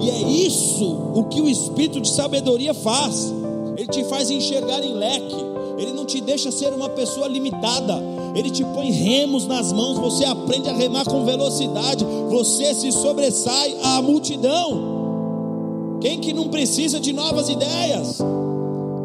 E 0.00 0.10
é 0.10 0.20
isso 0.20 0.84
o 1.14 1.24
que 1.24 1.40
o 1.40 1.48
espírito 1.48 2.00
de 2.00 2.10
sabedoria 2.10 2.74
faz. 2.74 3.32
Ele 3.76 3.86
te 3.86 4.04
faz 4.04 4.30
enxergar 4.30 4.82
em 4.82 4.94
leque. 4.94 5.36
Ele 5.78 5.92
não 5.92 6.06
te 6.06 6.20
deixa 6.20 6.50
ser 6.50 6.72
uma 6.72 6.88
pessoa 6.88 7.28
limitada. 7.28 8.02
Ele 8.34 8.50
te 8.50 8.64
põe 8.64 8.90
remos 8.90 9.46
nas 9.46 9.72
mãos, 9.72 9.98
você 9.98 10.24
aprende 10.24 10.68
a 10.68 10.72
remar 10.72 11.04
com 11.04 11.24
velocidade, 11.24 12.04
você 12.30 12.74
se 12.74 12.92
sobressai 12.92 13.76
à 13.82 14.02
multidão. 14.02 15.98
Quem 16.00 16.18
que 16.18 16.32
não 16.32 16.48
precisa 16.48 17.00
de 17.00 17.12
novas 17.12 17.48
ideias? 17.48 18.18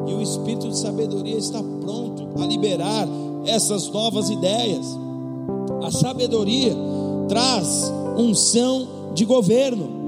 E 0.08 0.14
o 0.14 0.22
espírito 0.22 0.68
de 0.68 0.78
sabedoria 0.78 1.38
está 1.38 1.62
pronto 1.62 2.28
a 2.42 2.46
liberar 2.46 3.08
essas 3.46 3.90
novas 3.90 4.30
ideias. 4.30 4.86
A 5.84 5.92
sabedoria 5.92 6.76
traz 7.28 7.92
unção 8.18 8.88
de 9.14 9.26
governo. 9.26 10.01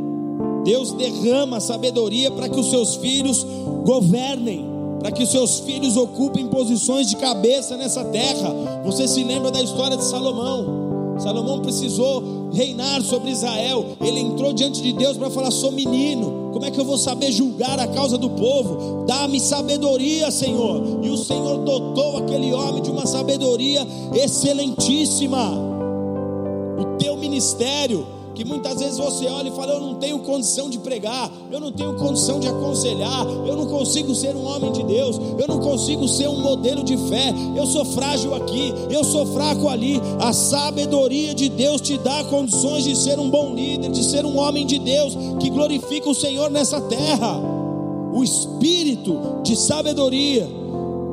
Deus 0.64 0.92
derrama 0.92 1.60
sabedoria 1.60 2.32
para 2.32 2.48
que 2.48 2.60
os 2.60 2.70
seus 2.70 2.96
filhos 2.96 3.46
governem, 3.86 4.66
para 5.00 5.12
que 5.12 5.24
os 5.24 5.32
seus 5.32 5.60
filhos 5.60 5.98
ocupem 5.98 6.48
posições 6.48 7.10
de 7.10 7.18
cabeça 7.18 7.76
nessa 7.76 8.04
terra. 8.06 8.82
Você 8.86 9.08
se 9.08 9.24
lembra 9.24 9.52
da 9.52 9.62
história 9.62 9.98
de 9.98 10.04
Salomão? 10.06 10.84
Salomão 11.20 11.60
precisou 11.60 12.50
reinar 12.52 13.02
sobre 13.02 13.32
Israel. 13.32 13.86
Ele 14.02 14.20
entrou 14.20 14.54
diante 14.54 14.82
de 14.82 14.94
Deus 14.94 15.18
para 15.18 15.30
falar: 15.30 15.52
sou 15.52 15.72
menino, 15.72 16.50
como 16.54 16.66
é 16.66 16.72
que 16.72 16.80
eu 16.80 16.86
vou 16.86 16.98
saber 16.98 17.32
julgar 17.32 17.80
a 17.80 17.88
causa 17.88 18.18
do 18.18 18.30
povo? 18.30 19.06
Dá-me 19.06 19.40
sabedoria, 19.40 20.32
Senhor. 20.32 21.00
E 21.04 21.10
o 21.10 21.18
Senhor 21.18 21.60
dotou 21.60 22.18
aquele 22.18 22.54
homem 22.54 22.82
de 22.82 22.90
uma 22.90 23.06
sabedoria 23.06 23.86
excelentíssima. 24.14 25.52
O 26.80 26.98
teu 26.98 27.16
ministério 27.18 28.06
que 28.36 28.44
muitas 28.44 28.80
vezes 28.80 28.98
você 28.98 29.28
olha 29.28 29.50
e 29.50 29.56
fala: 29.56 29.74
Eu 29.74 29.82
não 29.82 29.96
tenho 29.96 30.20
condição 30.20 30.70
de 30.70 30.80
pregar, 30.80 31.32
eu 31.52 31.60
não 31.60 31.72
tenho 31.72 31.94
condição 31.96 32.40
de 32.40 32.48
aconselhar, 32.48 33.26
eu 33.46 33.56
não 33.56 33.68
consigo 33.68 34.14
ser 34.16 34.36
um 34.36 34.46
homem 34.46 34.72
de 34.72 34.84
Deus, 34.84 35.20
eu 35.38 35.48
não 35.48 35.60
consigo 35.60 36.08
ser 36.08 36.28
um 36.28 36.40
modelo 36.40 36.84
de 36.84 36.98
fé, 37.10 37.34
eu 37.56 37.66
sou 37.66 37.86
frágil 37.86 38.34
aqui, 38.36 38.74
eu 38.90 39.04
sou 39.04 39.26
fraco 39.28 39.68
ali. 39.68 40.02
A 40.20 40.34
sabedoria 40.34 41.34
de 41.34 41.50
Deus 41.50 41.82
te 41.82 41.98
dá 41.98 42.24
condições 42.26 42.84
de 42.84 42.96
ser 42.96 43.20
um 43.20 43.30
bom 43.30 43.54
líder, 43.54 43.92
de 43.92 44.04
ser 44.04 44.26
um 44.26 44.38
homem 44.38 44.66
de 44.66 44.80
Deus 44.80 45.16
que 45.40 45.50
glorifica 45.50 46.10
o 46.10 46.16
Senhor 46.16 46.50
nessa 46.50 46.82
terra. 46.82 47.40
O 48.14 48.24
espírito 48.24 49.42
de 49.44 49.56
sabedoria 49.56 50.48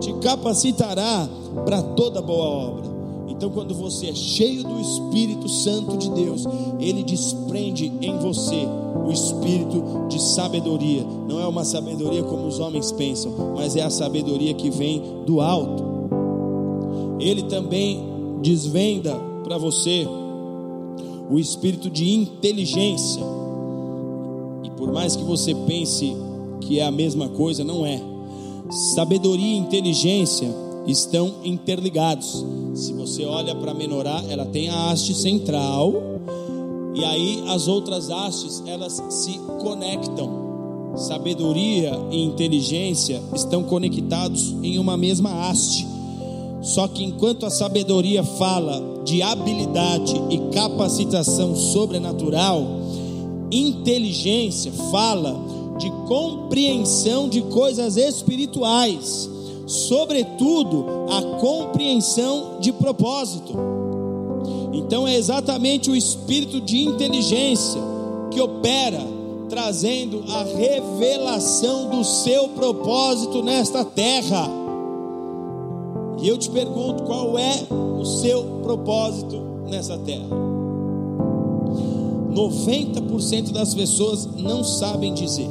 te 0.00 0.12
capacitará 0.14 1.28
para 1.64 1.82
toda 1.82 2.20
boa 2.20 2.44
obra. 2.44 2.99
Então, 3.40 3.48
quando 3.48 3.72
você 3.74 4.08
é 4.08 4.14
cheio 4.14 4.62
do 4.62 4.78
Espírito 4.78 5.48
Santo 5.48 5.96
de 5.96 6.10
Deus, 6.10 6.44
ele 6.78 7.02
desprende 7.02 7.90
em 8.02 8.18
você 8.18 8.68
o 9.06 9.10
espírito 9.10 9.82
de 10.10 10.20
sabedoria. 10.20 11.02
Não 11.26 11.40
é 11.40 11.46
uma 11.46 11.64
sabedoria 11.64 12.22
como 12.22 12.46
os 12.46 12.60
homens 12.60 12.92
pensam, 12.92 13.32
mas 13.56 13.76
é 13.76 13.82
a 13.82 13.88
sabedoria 13.88 14.52
que 14.52 14.68
vem 14.68 15.02
do 15.24 15.40
alto. 15.40 15.82
Ele 17.18 17.44
também 17.44 18.04
desvenda 18.42 19.18
para 19.42 19.56
você 19.56 20.06
o 21.30 21.38
espírito 21.38 21.88
de 21.88 22.12
inteligência. 22.12 23.22
E 24.64 24.70
por 24.72 24.92
mais 24.92 25.16
que 25.16 25.24
você 25.24 25.54
pense 25.66 26.14
que 26.60 26.78
é 26.78 26.84
a 26.84 26.90
mesma 26.90 27.30
coisa, 27.30 27.64
não 27.64 27.86
é. 27.86 28.02
Sabedoria 28.94 29.54
e 29.54 29.56
inteligência 29.56 30.54
estão 30.86 31.36
interligados. 31.44 32.44
Se 32.74 32.92
você 32.92 33.24
olha 33.24 33.54
para 33.54 33.72
a 33.72 33.74
menorá, 33.74 34.22
ela 34.28 34.46
tem 34.46 34.68
a 34.68 34.90
haste 34.90 35.14
central 35.14 35.92
e 36.94 37.04
aí 37.04 37.44
as 37.48 37.68
outras 37.68 38.10
hastes 38.10 38.62
elas 38.66 39.02
se 39.08 39.38
conectam. 39.60 40.50
Sabedoria 40.96 41.92
e 42.10 42.22
inteligência 42.22 43.22
estão 43.34 43.62
conectados 43.62 44.54
em 44.62 44.78
uma 44.78 44.96
mesma 44.96 45.48
haste. 45.48 45.86
Só 46.62 46.88
que 46.88 47.04
enquanto 47.04 47.46
a 47.46 47.50
sabedoria 47.50 48.22
fala 48.22 49.02
de 49.04 49.22
habilidade 49.22 50.14
e 50.30 50.38
capacitação 50.52 51.54
sobrenatural, 51.54 52.66
inteligência 53.50 54.72
fala 54.90 55.36
de 55.78 55.90
compreensão 56.06 57.28
de 57.28 57.40
coisas 57.42 57.96
espirituais 57.96 59.30
sobretudo, 59.70 60.84
a 61.08 61.38
compreensão 61.38 62.58
de 62.58 62.72
propósito. 62.72 63.54
Então 64.72 65.06
é 65.06 65.14
exatamente 65.14 65.88
o 65.88 65.94
espírito 65.94 66.60
de 66.60 66.82
inteligência 66.82 67.80
que 68.32 68.40
opera 68.40 69.00
trazendo 69.48 70.24
a 70.28 70.42
revelação 70.42 71.88
do 71.88 72.04
seu 72.04 72.48
propósito 72.48 73.42
nesta 73.42 73.84
terra. 73.84 74.48
E 76.20 76.28
eu 76.28 76.36
te 76.36 76.50
pergunto, 76.50 77.04
qual 77.04 77.38
é 77.38 77.66
o 77.98 78.04
seu 78.04 78.42
propósito 78.62 79.40
nessa 79.68 79.96
terra? 79.98 80.28
90% 82.32 83.52
das 83.52 83.74
pessoas 83.74 84.26
não 84.36 84.62
sabem 84.62 85.14
dizer. 85.14 85.48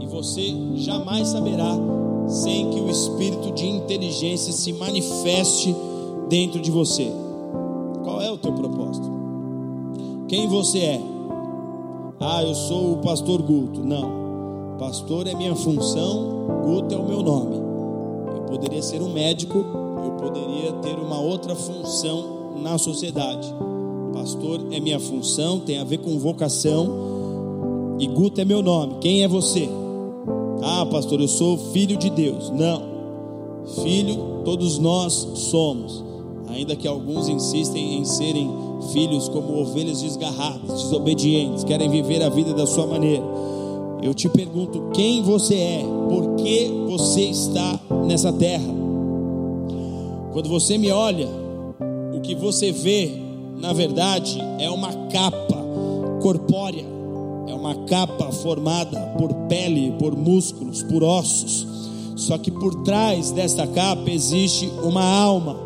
E 0.00 0.06
você 0.06 0.54
jamais 0.76 1.28
saberá 1.28 1.99
sem 2.30 2.70
que 2.70 2.80
o 2.80 2.88
espírito 2.88 3.50
de 3.52 3.66
inteligência 3.66 4.52
se 4.52 4.72
manifeste 4.72 5.74
dentro 6.28 6.60
de 6.60 6.70
você. 6.70 7.10
Qual 8.04 8.22
é 8.22 8.30
o 8.30 8.38
teu 8.38 8.52
propósito? 8.52 9.10
Quem 10.28 10.46
você 10.46 10.78
é? 10.78 11.00
Ah, 12.20 12.42
eu 12.44 12.54
sou 12.54 12.92
o 12.92 12.96
pastor 12.98 13.42
Guto. 13.42 13.80
Não. 13.82 14.76
Pastor 14.78 15.26
é 15.26 15.34
minha 15.34 15.54
função, 15.56 16.46
Guto 16.64 16.94
é 16.94 16.98
o 16.98 17.04
meu 17.04 17.22
nome. 17.22 17.56
Eu 18.36 18.42
poderia 18.42 18.80
ser 18.80 19.02
um 19.02 19.12
médico, 19.12 19.58
eu 19.58 20.12
poderia 20.12 20.72
ter 20.74 20.94
uma 20.94 21.20
outra 21.20 21.54
função 21.54 22.54
na 22.62 22.78
sociedade. 22.78 23.52
Pastor 24.12 24.60
é 24.70 24.78
minha 24.78 25.00
função, 25.00 25.60
tem 25.60 25.78
a 25.78 25.84
ver 25.84 25.98
com 25.98 26.18
vocação. 26.18 27.96
E 27.98 28.06
Guto 28.06 28.40
é 28.40 28.44
meu 28.44 28.62
nome. 28.62 28.98
Quem 29.00 29.22
é 29.22 29.28
você? 29.28 29.68
Ah, 30.62 30.86
pastor, 30.86 31.20
eu 31.20 31.28
sou 31.28 31.56
filho 31.72 31.96
de 31.96 32.10
Deus. 32.10 32.50
Não. 32.50 32.82
Filho, 33.82 34.42
todos 34.44 34.78
nós 34.78 35.12
somos. 35.34 36.04
Ainda 36.48 36.74
que 36.74 36.88
alguns 36.88 37.28
insistem 37.28 37.98
em 37.98 38.04
serem 38.04 38.50
filhos 38.92 39.28
como 39.28 39.60
ovelhas 39.60 40.02
desgarradas, 40.02 40.82
desobedientes, 40.82 41.64
querem 41.64 41.88
viver 41.88 42.22
a 42.22 42.28
vida 42.28 42.52
da 42.52 42.66
sua 42.66 42.86
maneira. 42.86 43.22
Eu 44.02 44.14
te 44.14 44.28
pergunto 44.28 44.90
quem 44.94 45.22
você 45.22 45.54
é, 45.54 45.84
por 46.08 46.36
que 46.36 46.68
você 46.88 47.22
está 47.22 47.78
nessa 48.06 48.32
terra. 48.32 48.74
Quando 50.32 50.48
você 50.48 50.78
me 50.78 50.90
olha, 50.90 51.28
o 52.14 52.20
que 52.20 52.34
você 52.34 52.72
vê, 52.72 53.12
na 53.58 53.72
verdade, 53.72 54.40
é 54.58 54.70
uma 54.70 54.92
capa 55.08 55.58
corpórea, 56.22 56.84
é 57.50 57.54
uma 57.54 57.74
capa 57.86 58.30
formada 58.30 58.98
por 59.18 59.34
pele, 59.48 59.92
por 59.98 60.16
músculos, 60.16 60.82
por 60.84 61.02
ossos. 61.02 61.66
Só 62.16 62.38
que 62.38 62.50
por 62.50 62.82
trás 62.82 63.30
desta 63.32 63.66
capa 63.66 64.10
existe 64.10 64.70
uma 64.82 65.02
alma 65.02 65.56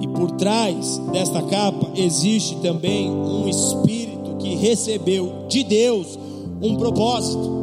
e 0.00 0.08
por 0.08 0.30
trás 0.32 0.98
desta 1.12 1.42
capa 1.42 1.90
existe 1.94 2.56
também 2.56 3.10
um 3.10 3.48
espírito 3.48 4.36
que 4.38 4.54
recebeu 4.56 5.44
de 5.48 5.62
Deus 5.62 6.18
um 6.60 6.76
propósito. 6.76 7.60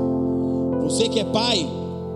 Você 0.83 1.09
que 1.09 1.19
é 1.19 1.25
pai, 1.25 1.67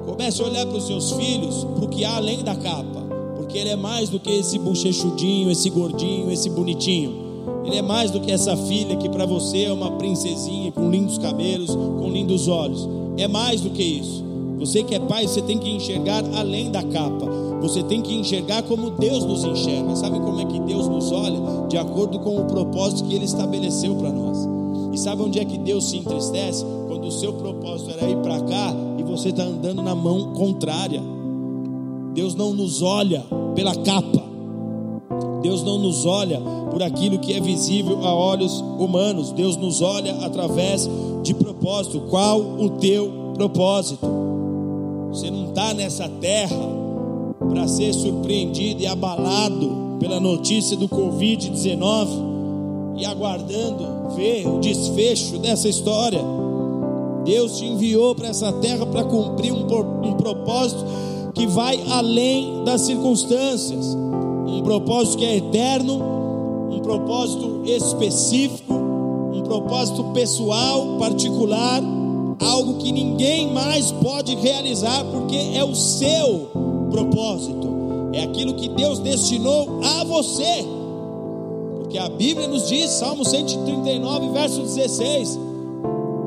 comece 0.06 0.42
a 0.42 0.46
olhar 0.46 0.66
para 0.66 0.78
os 0.78 0.86
seus 0.86 1.12
filhos, 1.12 1.64
para 1.64 1.86
o 1.86 1.90
que 1.90 2.06
há 2.06 2.16
além 2.16 2.44
da 2.44 2.56
capa, 2.56 3.02
porque 3.36 3.58
ele 3.58 3.70
é 3.70 3.76
mais 3.76 4.10
do 4.10 4.20
que 4.20 4.30
esse 4.30 4.58
bochechudinho, 4.60 5.52
esse 5.52 5.70
gordinho, 5.70 6.32
esse 6.32 6.50
bonitinho. 6.50 7.31
Ele 7.64 7.78
é 7.78 7.82
mais 7.82 8.12
do 8.12 8.20
que 8.20 8.32
essa 8.32 8.56
filha 8.58 8.96
que 8.96 9.10
para 9.10 9.26
você 9.26 9.64
é 9.64 9.74
uma 9.74 9.92
princesinha 9.92 10.72
com 10.72 10.90
lindos 10.90 11.18
cabelos, 11.18 11.70
com 11.76 12.10
lindos 12.10 12.48
olhos. 12.48 12.88
É 13.18 13.28
mais 13.28 13.62
do 13.62 13.70
que 13.70 13.84
isso. 13.84 14.24
Você 14.60 14.84
que 14.84 14.94
é 14.94 15.00
pai, 15.00 15.28
você 15.28 15.42
tem 15.42 15.58
que 15.58 15.70
enxergar 15.70 16.24
além 16.36 16.72
da 16.72 16.84
capa. 16.84 17.26
Você 17.62 17.84
tem 17.84 18.02
que 18.02 18.14
enxergar 18.14 18.64
como 18.64 18.92
Deus 18.92 19.24
nos 19.24 19.44
enxerga. 19.44 19.96
Sabe 19.96 20.20
como 20.20 20.40
é 20.40 20.46
que 20.46 20.60
Deus 20.60 20.88
nos 20.88 21.12
olha? 21.12 21.68
De 21.68 21.78
acordo 21.78 22.20
com 22.20 22.40
o 22.40 22.46
propósito 22.46 23.08
que 23.08 23.16
Ele 23.16 23.26
estabeleceu 23.26 23.96
para 23.96 24.12
nós. 24.12 24.38
E 24.94 24.98
sabe 24.98 25.22
onde 25.24 25.40
é 25.40 25.46
que 25.46 25.58
Deus 25.58 25.90
se 25.90 25.98
entristece? 25.98 26.66
Quando 26.88 27.08
o 27.08 27.12
seu 27.12 27.34
propósito 27.34 27.92
era 27.92 28.10
ir 28.10 28.18
para 28.18 28.40
cá 28.42 28.76
e 29.00 29.04
você 29.04 29.30
está 29.30 29.44
andando 29.44 29.82
na 29.82 29.96
mão 29.96 30.34
contrária. 30.34 31.02
Deus 32.14 32.36
não 32.36 32.54
nos 32.54 32.82
olha 32.82 33.24
pela 33.56 33.76
capa. 33.76 34.22
Deus 35.42 35.64
não 35.64 35.80
nos 35.80 36.06
olha 36.06 36.40
por 36.72 36.82
aquilo 36.82 37.20
que 37.20 37.34
é 37.34 37.40
visível 37.40 38.06
a 38.06 38.16
olhos 38.16 38.60
humanos. 38.80 39.32
Deus 39.32 39.58
nos 39.58 39.82
olha 39.82 40.16
através 40.26 40.90
de 41.22 41.34
propósito. 41.34 42.02
Qual 42.10 42.40
o 42.40 42.70
teu 42.72 43.34
propósito? 43.36 44.08
Você 45.10 45.30
não 45.30 45.50
está 45.50 45.74
nessa 45.74 46.08
terra 46.08 46.56
para 47.40 47.68
ser 47.68 47.94
surpreendido 47.94 48.82
e 48.82 48.88
abalado 48.88 49.98
pela 50.00 50.20
notícia 50.20 50.78
do 50.78 50.88
Covid-19 50.88 52.08
e 52.98 53.06
aguardando 53.06 54.16
ver 54.16 54.48
o 54.48 54.60
desfecho 54.60 55.38
dessa 55.38 55.68
história. 55.68 56.22
Deus 57.26 57.58
te 57.58 57.66
enviou 57.66 58.16
para 58.16 58.30
essa 58.30 58.52
terra 58.54 58.86
para 58.86 59.04
cumprir 59.04 59.52
um, 59.52 59.66
um 60.04 60.14
propósito 60.14 60.84
que 61.34 61.46
vai 61.48 61.80
além 61.90 62.64
das 62.64 62.82
circunstâncias, 62.82 63.96
um 64.48 64.62
propósito 64.64 65.20
que 65.20 65.26
é 65.26 65.38
eterno, 65.38 66.02
um 66.72 66.80
propósito 66.80 67.62
específico, 67.66 68.74
um 68.74 69.42
propósito 69.44 70.04
pessoal, 70.14 70.98
particular 70.98 71.82
algo 72.42 72.78
que 72.78 72.92
ninguém 72.92 73.52
mais 73.54 73.92
pode 73.92 74.36
realizar, 74.36 75.06
porque 75.06 75.38
é 75.56 75.64
o 75.64 75.76
seu 75.76 76.50
propósito, 76.90 78.10
é 78.14 78.24
aquilo 78.24 78.56
que 78.56 78.68
Deus 78.70 79.00
destinou 79.00 79.80
a 79.84 80.04
você. 80.04 80.66
Porque 81.78 81.98
a 81.98 82.10
Bíblia 82.10 82.48
nos 82.48 82.68
diz, 82.68 82.90
Salmo 82.90 83.24
139, 83.24 84.30
verso 84.30 84.62
16, 84.62 85.40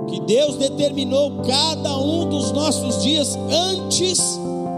que 0.08 0.20
Deus 0.20 0.56
determinou 0.56 1.42
cada 1.46 1.98
um 1.98 2.28
dos 2.28 2.52
nossos 2.52 3.02
dias 3.02 3.36
antes 3.50 4.20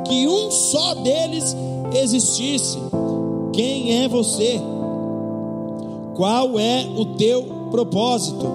que 0.09 0.27
um 0.27 0.51
só 0.51 0.95
deles 0.95 1.57
existisse. 1.93 2.79
Quem 3.53 4.03
é 4.03 4.09
você? 4.09 4.61
Qual 6.17 6.59
é 6.59 6.89
o 6.97 7.05
teu 7.17 7.43
propósito? 7.71 8.47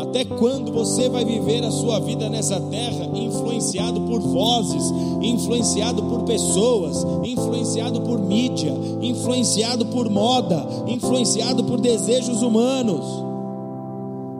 Até 0.00 0.24
quando 0.24 0.72
você 0.72 1.06
vai 1.08 1.22
viver 1.22 1.62
a 1.62 1.70
sua 1.70 2.00
vida 2.00 2.30
nessa 2.30 2.58
terra 2.58 3.10
influenciado 3.14 4.00
por 4.00 4.20
vozes, 4.20 4.90
influenciado 5.20 6.02
por 6.04 6.22
pessoas, 6.22 7.04
influenciado 7.24 8.00
por 8.00 8.18
mídia, 8.18 8.72
influenciado 9.02 9.84
por 9.86 10.08
moda, 10.08 10.66
influenciado 10.86 11.62
por 11.64 11.78
desejos 11.78 12.40
humanos? 12.40 13.04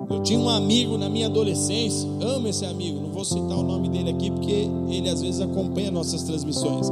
Eu 0.08 0.22
tinha 0.22 0.38
um 0.38 0.48
amigo 0.48 0.96
na 0.96 1.10
minha 1.10 1.26
adolescência, 1.26 2.08
amo 2.20 2.48
esse 2.48 2.64
amigo, 2.64 3.00
não 3.00 3.10
vou 3.10 3.24
citar 3.24 3.58
o 3.58 3.62
nome 3.62 3.90
dele 3.90 4.10
aqui 4.10 4.30
porque 4.30 4.68
ele 4.88 5.08
às 5.10 5.20
vezes 5.20 5.40
acompanha 5.40 5.90
nossas 5.90 6.22
transmissões. 6.22 6.88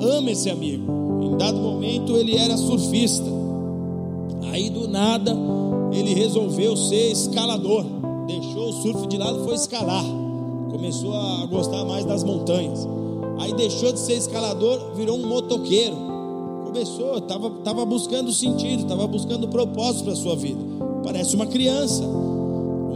Amo 0.00 0.30
esse 0.30 0.48
amigo. 0.48 0.92
Em 1.22 1.36
dado 1.36 1.58
momento 1.58 2.16
ele 2.16 2.36
era 2.36 2.56
surfista. 2.56 3.35
Aí 4.50 4.70
do 4.70 4.88
nada 4.88 5.36
ele 5.92 6.14
resolveu 6.14 6.76
ser 6.76 7.12
escalador. 7.12 7.84
Deixou 8.26 8.68
o 8.68 8.72
surf 8.72 9.06
de 9.06 9.16
lado 9.16 9.40
e 9.40 9.44
foi 9.44 9.54
escalar. 9.54 10.04
Começou 10.70 11.14
a 11.14 11.46
gostar 11.46 11.84
mais 11.84 12.04
das 12.04 12.22
montanhas. 12.24 12.86
Aí 13.38 13.52
deixou 13.54 13.92
de 13.92 14.00
ser 14.00 14.14
escalador, 14.14 14.94
virou 14.94 15.18
um 15.18 15.26
motoqueiro. 15.26 15.96
Começou, 16.64 17.18
estava 17.18 17.50
tava 17.64 17.84
buscando 17.84 18.32
sentido, 18.32 18.82
estava 18.82 19.06
buscando 19.06 19.48
propósito 19.48 20.04
para 20.04 20.12
a 20.12 20.16
sua 20.16 20.36
vida. 20.36 20.60
Parece 21.02 21.34
uma 21.34 21.46
criança. 21.46 22.02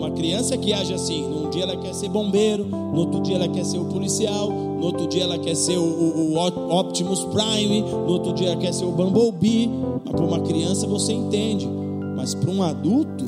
Uma 0.00 0.10
criança 0.12 0.56
que 0.56 0.72
age 0.72 0.94
assim. 0.94 1.28
Num 1.28 1.50
dia 1.50 1.64
ela 1.64 1.76
quer 1.76 1.92
ser 1.92 2.08
bombeiro, 2.08 2.64
no 2.64 3.00
outro 3.00 3.20
dia 3.20 3.36
ela 3.36 3.46
quer 3.46 3.66
ser 3.66 3.76
o 3.76 3.84
policial, 3.84 4.50
no 4.50 4.82
outro 4.82 5.06
dia 5.06 5.24
ela 5.24 5.38
quer 5.38 5.54
ser 5.54 5.76
o, 5.76 5.82
o, 5.82 6.34
o 6.36 6.80
Optimus 6.80 7.22
Prime, 7.24 7.82
no 7.82 8.06
outro 8.06 8.32
dia 8.32 8.52
ela 8.52 8.56
quer 8.56 8.72
ser 8.72 8.86
o 8.86 8.92
Bumblebee. 8.92 9.68
Mas 10.02 10.14
para 10.14 10.24
uma 10.24 10.40
criança 10.40 10.86
você 10.86 11.12
entende. 11.12 11.68
Mas 12.16 12.34
para 12.34 12.50
um 12.50 12.62
adulto, 12.62 13.26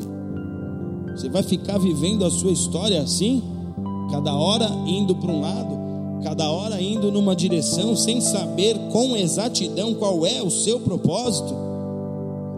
você 1.15 1.29
vai 1.29 1.43
ficar 1.43 1.77
vivendo 1.77 2.25
a 2.25 2.31
sua 2.31 2.51
história 2.51 2.99
assim, 2.99 3.43
cada 4.09 4.33
hora 4.33 4.67
indo 4.87 5.13
para 5.13 5.31
um 5.31 5.41
lado, 5.41 5.77
cada 6.23 6.49
hora 6.49 6.81
indo 6.81 7.11
numa 7.11 7.35
direção, 7.35 7.95
sem 7.95 8.19
saber 8.19 8.75
com 8.91 9.15
exatidão 9.15 9.93
qual 9.93 10.25
é 10.25 10.41
o 10.41 10.49
seu 10.49 10.79
propósito? 10.79 11.53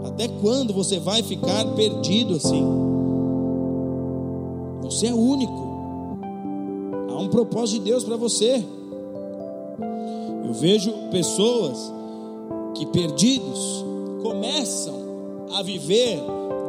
Até 0.05 0.29
quando 0.29 0.73
você 0.73 0.99
vai 0.99 1.21
ficar 1.21 1.65
perdido 1.75 2.35
assim? 2.35 2.94
Você 4.85 5.07
é 5.07 5.13
único. 5.13 6.19
Há 7.09 7.17
um 7.17 7.27
propósito 7.27 7.79
de 7.79 7.89
Deus 7.89 8.03
para 8.03 8.17
você. 8.17 8.63
Eu 10.45 10.53
vejo 10.53 10.91
pessoas 11.11 11.91
que 12.75 12.85
perdidos 12.85 13.83
começam 14.21 14.93
a 15.53 15.63
viver 15.63 16.21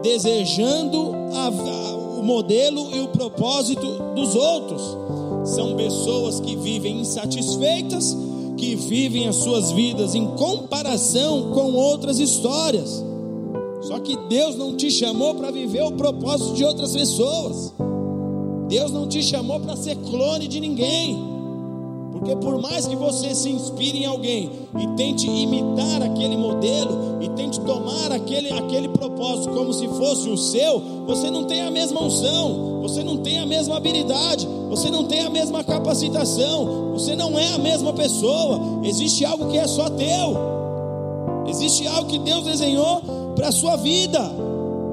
desejando 0.02 1.12
a, 1.34 1.46
a, 1.48 1.96
o 2.18 2.22
modelo 2.22 2.90
e 2.94 3.00
o 3.00 3.08
propósito 3.08 3.86
dos 4.14 4.34
outros. 4.34 4.96
São 5.44 5.76
pessoas 5.76 6.40
que 6.40 6.56
vivem 6.56 7.00
insatisfeitas, 7.00 8.16
que 8.56 8.74
vivem 8.74 9.28
as 9.28 9.36
suas 9.36 9.72
vidas 9.72 10.14
em 10.14 10.26
comparação 10.36 11.50
com 11.52 11.74
outras 11.74 12.18
histórias. 12.18 13.04
Só 13.82 13.98
que 13.98 14.16
Deus 14.28 14.56
não 14.56 14.74
te 14.74 14.90
chamou 14.90 15.34
para 15.34 15.50
viver 15.50 15.82
o 15.82 15.92
propósito 15.92 16.54
de 16.54 16.64
outras 16.64 16.92
pessoas. 16.92 17.72
Deus 18.68 18.90
não 18.90 19.06
te 19.06 19.22
chamou 19.22 19.60
para 19.60 19.76
ser 19.76 19.96
clone 19.96 20.48
de 20.48 20.60
ninguém. 20.60 21.36
Porque 22.12 22.34
por 22.36 22.60
mais 22.60 22.86
que 22.86 22.96
você 22.96 23.34
se 23.34 23.50
inspire 23.50 23.98
em 23.98 24.06
alguém 24.06 24.50
e 24.78 24.86
tente 24.96 25.28
imitar 25.28 26.02
aquele 26.02 26.36
modelo 26.36 27.18
e 27.20 27.28
tente 27.30 27.60
tomar 27.60 28.10
aquele, 28.10 28.50
aquele 28.52 28.88
propósito 28.88 29.50
como 29.50 29.72
se 29.72 29.86
fosse 29.88 30.28
o 30.28 30.36
seu, 30.36 30.82
você 31.06 31.30
não 31.30 31.44
tem 31.44 31.60
a 31.60 31.70
mesma 31.70 32.02
unção, 32.02 32.80
você 32.80 33.04
não 33.04 33.18
tem 33.18 33.38
a 33.38 33.44
mesma 33.44 33.76
habilidade, 33.76 34.48
você 34.70 34.90
não 34.90 35.04
tem 35.04 35.20
a 35.20 35.30
mesma 35.30 35.62
capacitação, 35.62 36.92
você 36.92 37.14
não 37.14 37.38
é 37.38 37.52
a 37.52 37.58
mesma 37.58 37.92
pessoa. 37.92 38.80
Existe 38.82 39.24
algo 39.24 39.48
que 39.50 39.58
é 39.58 39.66
só 39.66 39.90
teu. 39.90 40.56
Existe 41.46 41.86
algo 41.86 42.08
que 42.08 42.18
Deus 42.18 42.44
desenhou 42.44 43.02
para 43.34 43.48
a 43.48 43.52
sua 43.52 43.76
vida. 43.76 44.20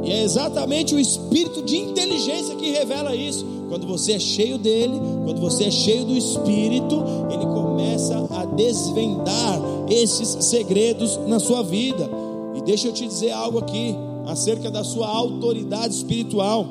E 0.04 0.12
é 0.12 0.24
exatamente 0.24 0.94
o 0.94 1.00
espírito 1.00 1.62
de 1.62 1.78
inteligência 1.78 2.56
que 2.56 2.70
revela 2.70 3.16
isso. 3.16 3.53
Quando 3.70 3.88
você 3.88 4.14
é 4.14 4.20
cheio 4.20 4.58
dele, 4.58 5.00
quando 5.26 5.40
você 5.40 5.66
é 5.66 5.72
cheio 5.72 6.06
do 6.06 6.16
espírito, 6.16 7.04
ele 7.32 7.46
começa 7.46 8.28
a 8.32 8.46
desvendar 8.46 9.62
esses 9.90 10.46
segredos 10.46 11.20
na 11.28 11.40
sua 11.40 11.64
vida. 11.64 12.10
E 12.56 12.62
deixa 12.62 12.88
eu 12.88 12.94
te 12.94 13.08
dizer 13.08 13.32
algo 13.32 13.60
aqui 13.60 13.96
acerca 14.26 14.70
da 14.70 14.84
sua 14.84 15.08
autoridade 15.08 15.94
espiritual. 15.94 16.66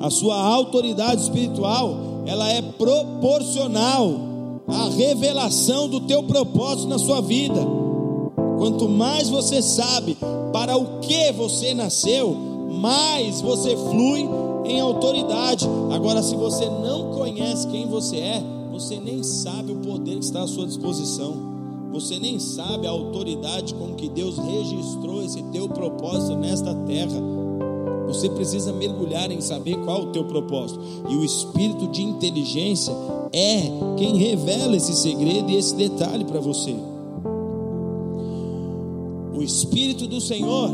A 0.00 0.10
sua 0.10 0.36
autoridade 0.36 1.22
espiritual, 1.22 1.96
ela 2.26 2.50
é 2.50 2.60
proporcional 2.60 4.14
à 4.66 4.88
revelação 4.88 5.88
do 5.88 6.00
teu 6.00 6.22
propósito 6.22 6.88
na 6.88 6.98
sua 6.98 7.20
vida. 7.20 7.60
Quanto 8.58 8.88
mais 8.88 9.28
você 9.28 9.60
sabe 9.62 10.16
para 10.52 10.76
o 10.76 11.00
que 11.00 11.32
você 11.32 11.74
nasceu, 11.74 12.36
mais 12.80 13.40
você 13.40 13.76
flui 13.76 14.28
em 14.64 14.80
autoridade. 14.80 15.66
Agora, 15.92 16.22
se 16.22 16.34
você 16.36 16.66
não 16.66 17.12
conhece 17.12 17.66
quem 17.68 17.86
você 17.86 18.16
é, 18.16 18.42
você 18.70 18.98
nem 18.98 19.22
sabe 19.22 19.72
o 19.72 19.76
poder 19.76 20.18
que 20.18 20.24
está 20.24 20.42
à 20.42 20.46
sua 20.46 20.66
disposição. 20.66 21.52
Você 21.92 22.18
nem 22.18 22.38
sabe 22.38 22.86
a 22.86 22.90
autoridade 22.90 23.74
com 23.74 23.94
que 23.94 24.08
Deus 24.08 24.38
registrou 24.38 25.22
esse 25.22 25.42
teu 25.44 25.68
propósito 25.68 26.36
nesta 26.36 26.74
terra. 26.74 27.20
Você 28.06 28.28
precisa 28.30 28.72
mergulhar 28.72 29.30
em 29.30 29.40
saber 29.40 29.76
qual 29.84 30.02
o 30.02 30.06
teu 30.06 30.24
propósito. 30.24 30.80
E 31.08 31.16
o 31.16 31.24
espírito 31.24 31.86
de 31.88 32.02
inteligência 32.02 32.94
é 33.32 33.62
quem 33.96 34.16
revela 34.16 34.76
esse 34.76 34.94
segredo 34.94 35.50
e 35.50 35.56
esse 35.56 35.74
detalhe 35.74 36.24
para 36.24 36.40
você. 36.40 36.74
O 39.34 39.42
espírito 39.42 40.06
do 40.06 40.20
Senhor 40.20 40.70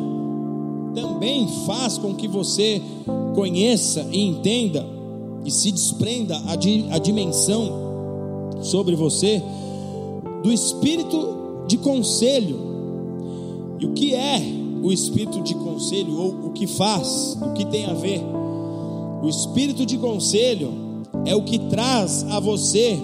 também 1.00 1.46
faz 1.64 1.96
com 1.96 2.14
que 2.14 2.26
você 2.26 2.82
conheça 3.34 4.04
e 4.10 4.20
entenda 4.20 4.84
e 5.44 5.50
se 5.50 5.70
desprenda 5.70 6.40
a, 6.46 6.56
di, 6.56 6.86
a 6.90 6.98
dimensão 6.98 8.58
sobre 8.62 8.96
você 8.96 9.42
do 10.42 10.52
espírito 10.52 11.64
de 11.68 11.78
conselho. 11.78 12.58
E 13.78 13.86
o 13.86 13.92
que 13.92 14.14
é 14.14 14.42
o 14.82 14.92
espírito 14.92 15.40
de 15.40 15.54
conselho 15.54 16.18
ou 16.18 16.48
o 16.48 16.50
que 16.50 16.66
faz, 16.66 17.38
o 17.40 17.52
que 17.52 17.64
tem 17.64 17.86
a 17.86 17.94
ver? 17.94 18.20
O 19.22 19.28
espírito 19.28 19.86
de 19.86 19.96
conselho 19.98 20.72
é 21.24 21.34
o 21.34 21.42
que 21.42 21.58
traz 21.58 22.24
a 22.30 22.40
você 22.40 22.98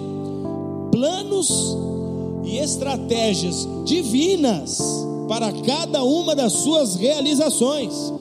planos 0.91 1.77
e 2.43 2.57
estratégias 2.57 3.67
divinas 3.85 5.05
para 5.27 5.51
cada 5.51 6.03
uma 6.03 6.35
das 6.35 6.53
suas 6.53 6.95
realizações. 6.95 8.13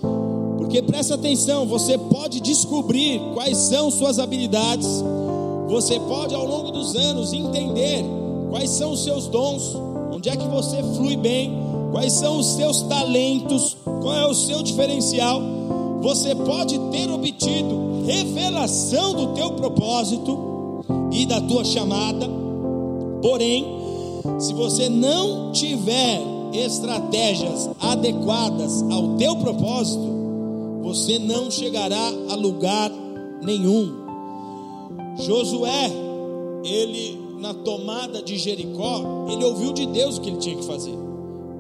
Porque 0.58 0.82
presta 0.82 1.14
atenção, 1.14 1.66
você 1.66 1.96
pode 1.98 2.40
descobrir 2.40 3.20
quais 3.34 3.56
são 3.56 3.90
suas 3.90 4.18
habilidades, 4.18 4.88
você 5.68 5.98
pode 6.00 6.34
ao 6.34 6.46
longo 6.46 6.70
dos 6.70 6.94
anos 6.96 7.32
entender 7.32 8.04
quais 8.50 8.70
são 8.70 8.92
os 8.92 9.04
seus 9.04 9.26
dons, 9.26 9.76
onde 10.12 10.28
é 10.28 10.36
que 10.36 10.46
você 10.46 10.82
flui 10.96 11.16
bem, 11.16 11.52
quais 11.90 12.12
são 12.12 12.38
os 12.38 12.54
seus 12.54 12.82
talentos, 12.82 13.76
qual 13.84 14.14
é 14.14 14.26
o 14.26 14.34
seu 14.34 14.62
diferencial. 14.62 15.40
Você 16.00 16.34
pode 16.34 16.78
ter 16.90 17.10
obtido 17.10 18.04
revelação 18.06 19.14
do 19.14 19.28
teu 19.28 19.52
propósito 19.52 20.84
e 21.12 21.24
da 21.24 21.40
tua 21.40 21.64
chamada, 21.64 22.28
porém, 23.22 23.64
se 24.38 24.52
você 24.52 24.88
não 24.88 25.52
tiver 25.52 26.33
estratégias 26.54 27.68
adequadas 27.80 28.82
ao 28.90 29.16
teu 29.16 29.36
propósito, 29.36 30.14
você 30.82 31.18
não 31.18 31.50
chegará 31.50 32.12
a 32.30 32.34
lugar 32.34 32.90
nenhum. 33.42 33.92
Josué, 35.18 35.90
ele 36.64 37.24
na 37.40 37.52
tomada 37.52 38.22
de 38.22 38.38
Jericó, 38.38 39.26
ele 39.28 39.44
ouviu 39.44 39.72
de 39.72 39.86
Deus 39.86 40.16
o 40.16 40.20
que 40.20 40.30
ele 40.30 40.38
tinha 40.38 40.56
que 40.56 40.64
fazer. 40.64 40.96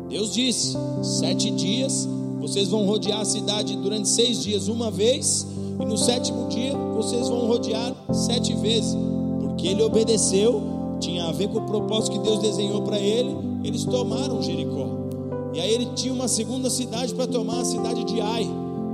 Deus 0.08 0.32
disse: 0.32 0.76
sete 1.02 1.50
dias, 1.50 2.08
vocês 2.40 2.68
vão 2.68 2.86
rodear 2.86 3.20
a 3.20 3.24
cidade 3.24 3.76
durante 3.76 4.08
seis 4.08 4.42
dias 4.42 4.68
uma 4.68 4.90
vez, 4.90 5.46
e 5.80 5.84
no 5.84 5.98
sétimo 5.98 6.48
dia 6.48 6.74
vocês 6.96 7.28
vão 7.28 7.46
rodear 7.46 7.94
sete 8.12 8.54
vezes, 8.54 8.96
porque 9.40 9.68
ele 9.68 9.82
obedeceu, 9.82 10.62
tinha 11.00 11.24
a 11.24 11.32
ver 11.32 11.48
com 11.48 11.58
o 11.58 11.66
propósito 11.66 12.12
que 12.12 12.18
Deus 12.20 12.38
desenhou 12.40 12.82
para 12.82 12.98
ele. 12.98 13.53
Eles 13.64 13.84
tomaram 13.84 14.42
Jericó, 14.42 14.86
e 15.54 15.60
aí 15.60 15.72
ele 15.72 15.86
tinha 15.94 16.12
uma 16.12 16.28
segunda 16.28 16.68
cidade 16.68 17.14
para 17.14 17.26
tomar, 17.26 17.60
a 17.60 17.64
cidade 17.64 18.04
de 18.04 18.20
Ai. 18.20 18.48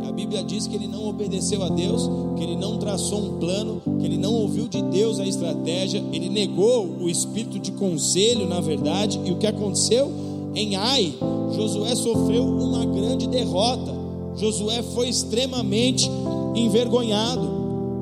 A 0.07 0.13
Bíblia 0.13 0.43
diz 0.43 0.67
que 0.67 0.75
ele 0.75 0.87
não 0.87 1.09
obedeceu 1.09 1.63
a 1.63 1.69
Deus, 1.69 2.09
que 2.37 2.43
ele 2.43 2.57
não 2.57 2.79
traçou 2.79 3.19
um 3.19 3.39
plano, 3.39 3.83
que 3.99 4.07
ele 4.07 4.17
não 4.17 4.33
ouviu 4.35 4.69
de 4.69 4.81
Deus 4.83 5.21
a 5.21 5.27
estratégia, 5.27 6.03
ele 6.13 6.29
negou 6.29 6.87
o 7.01 7.09
espírito 7.09 7.59
de 7.59 7.73
conselho, 7.73 8.49
na 8.49 8.61
verdade, 8.61 9.21
e 9.25 9.31
o 9.31 9.37
que 9.37 9.47
aconteceu 9.47 10.11
em 10.55 10.77
Ai, 10.77 11.15
Josué 11.53 11.95
sofreu 11.95 12.45
uma 12.45 12.85
grande 12.85 13.27
derrota. 13.27 13.95
Josué 14.37 14.83
foi 14.83 15.09
extremamente 15.09 16.11
envergonhado. 16.55 17.49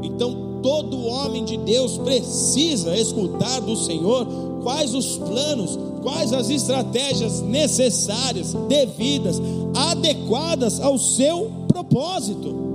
Então, 0.02 0.60
todo 0.62 1.06
homem 1.06 1.44
de 1.44 1.56
Deus 1.56 1.98
precisa 1.98 2.96
escutar 2.96 3.60
do 3.60 3.76
Senhor 3.76 4.26
quais 4.62 4.94
os 4.94 5.16
planos, 5.18 5.78
quais 6.02 6.32
as 6.32 6.50
estratégias 6.50 7.40
necessárias, 7.40 8.54
devidas, 8.68 9.40
adequadas 9.74 10.80
ao 10.80 10.98
seu 10.98 11.50
propósito. 11.68 12.68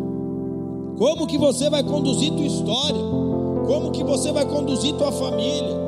Como 0.98 1.28
que 1.28 1.38
você 1.38 1.70
vai 1.70 1.84
conduzir 1.84 2.32
tua 2.32 2.46
história? 2.46 3.02
Como 3.68 3.92
que 3.92 4.04
você 4.04 4.32
vai 4.32 4.46
conduzir 4.46 4.94
tua 4.96 5.12
família? 5.12 5.84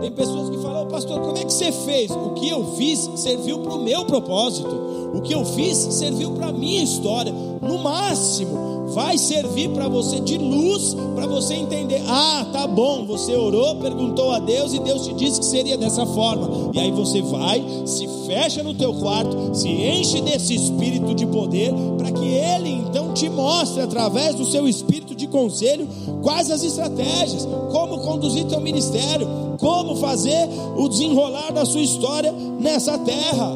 Tem 0.00 0.10
pessoas 0.10 0.48
que 0.48 0.58
falam, 0.58 0.84
oh, 0.84 0.86
pastor, 0.86 1.20
como 1.20 1.36
é 1.36 1.44
que 1.44 1.52
você 1.52 1.70
fez? 1.70 2.10
O 2.10 2.30
que 2.30 2.48
eu 2.48 2.74
fiz 2.76 3.10
serviu 3.16 3.60
para 3.60 3.74
o 3.74 3.82
meu 3.82 4.04
propósito. 4.04 4.70
O 5.14 5.20
que 5.20 5.34
eu 5.34 5.44
fiz 5.44 5.76
serviu 5.76 6.32
para 6.32 6.48
a 6.48 6.52
minha 6.52 6.82
história. 6.82 7.32
No 7.32 7.78
máximo, 7.78 8.79
vai 8.94 9.18
servir 9.18 9.70
para 9.70 9.88
você 9.88 10.20
de 10.20 10.38
luz, 10.38 10.94
para 11.14 11.26
você 11.26 11.54
entender: 11.54 12.02
ah, 12.06 12.46
tá 12.52 12.66
bom, 12.66 13.04
você 13.04 13.34
orou, 13.34 13.76
perguntou 13.76 14.30
a 14.32 14.38
Deus 14.38 14.72
e 14.72 14.78
Deus 14.80 15.06
te 15.06 15.14
disse 15.14 15.40
que 15.40 15.46
seria 15.46 15.76
dessa 15.76 16.06
forma. 16.06 16.70
E 16.72 16.78
aí 16.78 16.90
você 16.90 17.22
vai, 17.22 17.64
se 17.84 18.08
fecha 18.26 18.62
no 18.62 18.74
teu 18.74 18.94
quarto, 18.94 19.54
se 19.54 19.68
enche 19.68 20.20
desse 20.20 20.54
espírito 20.54 21.14
de 21.14 21.26
poder, 21.26 21.72
para 21.96 22.10
que 22.10 22.26
Ele 22.26 22.70
então 22.70 23.12
te 23.12 23.28
mostre 23.28 23.82
através 23.82 24.34
do 24.34 24.44
seu 24.44 24.68
espírito 24.68 25.14
de 25.14 25.26
conselho 25.26 25.88
quais 26.22 26.50
as 26.50 26.62
estratégias, 26.62 27.46
como 27.70 28.00
conduzir 28.00 28.44
teu 28.46 28.60
ministério, 28.60 29.28
como 29.58 29.96
fazer 29.96 30.48
o 30.76 30.88
desenrolar 30.88 31.52
da 31.52 31.64
sua 31.64 31.80
história 31.80 32.32
nessa 32.32 32.98
terra. 32.98 33.52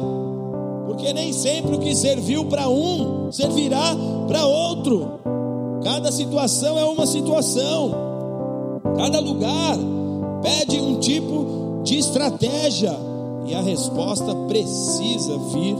Porque 0.85 1.11
nem 1.13 1.33
sempre 1.33 1.75
o 1.75 1.79
que 1.79 1.93
serviu 1.95 2.45
para 2.45 2.69
um 2.69 3.31
servirá 3.31 3.95
para 4.27 4.45
outro. 4.45 5.19
Cada 5.83 6.11
situação 6.11 6.77
é 6.77 6.85
uma 6.85 7.05
situação. 7.05 7.91
Cada 8.97 9.19
lugar 9.19 9.77
pede 10.41 10.79
um 10.79 10.99
tipo 10.99 11.81
de 11.83 11.97
estratégia. 11.97 12.95
E 13.47 13.53
a 13.53 13.61
resposta 13.61 14.33
precisa 14.47 15.37
vir 15.53 15.75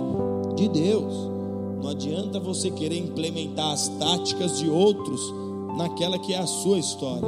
de 0.55 0.67
Deus. 0.67 1.13
Não 1.81 1.89
adianta 1.89 2.39
você 2.39 2.69
querer 2.69 2.99
implementar 2.99 3.71
as 3.71 3.87
táticas 3.87 4.59
de 4.59 4.69
outros 4.69 5.19
naquela 5.77 6.19
que 6.19 6.33
é 6.33 6.37
a 6.37 6.45
sua 6.45 6.77
história. 6.77 7.27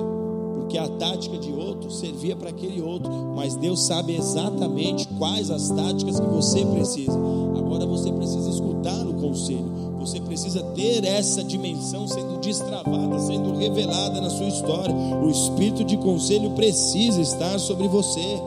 Porque 0.60 0.78
a 0.78 0.88
tática 0.88 1.38
de 1.38 1.52
outro 1.52 1.90
servia 1.90 2.36
para 2.36 2.50
aquele 2.50 2.82
outro, 2.82 3.12
mas 3.36 3.56
Deus 3.56 3.86
sabe 3.86 4.16
exatamente 4.16 5.08
quais 5.18 5.50
as 5.50 5.70
táticas 5.70 6.20
que 6.20 6.28
você 6.28 6.66
precisa. 6.66 7.18
Agora 7.58 7.86
você 7.86 8.12
precisa 8.12 8.50
escutar 8.50 9.08
o 9.08 9.14
conselho 9.14 9.87
você 9.98 10.20
precisa 10.20 10.62
ter 10.76 11.04
essa 11.04 11.44
dimensão 11.44 12.08
sendo 12.08 12.40
destravada, 12.40 13.20
sendo 13.20 13.56
revelada 13.56 14.22
na 14.22 14.30
sua 14.30 14.48
história. 14.48 14.96
O 14.96 15.30
espírito 15.30 15.84
de 15.84 15.98
conselho 15.98 16.52
precisa 16.52 17.20
estar 17.22 17.60
sobre 17.60 17.88
você. 17.88 18.40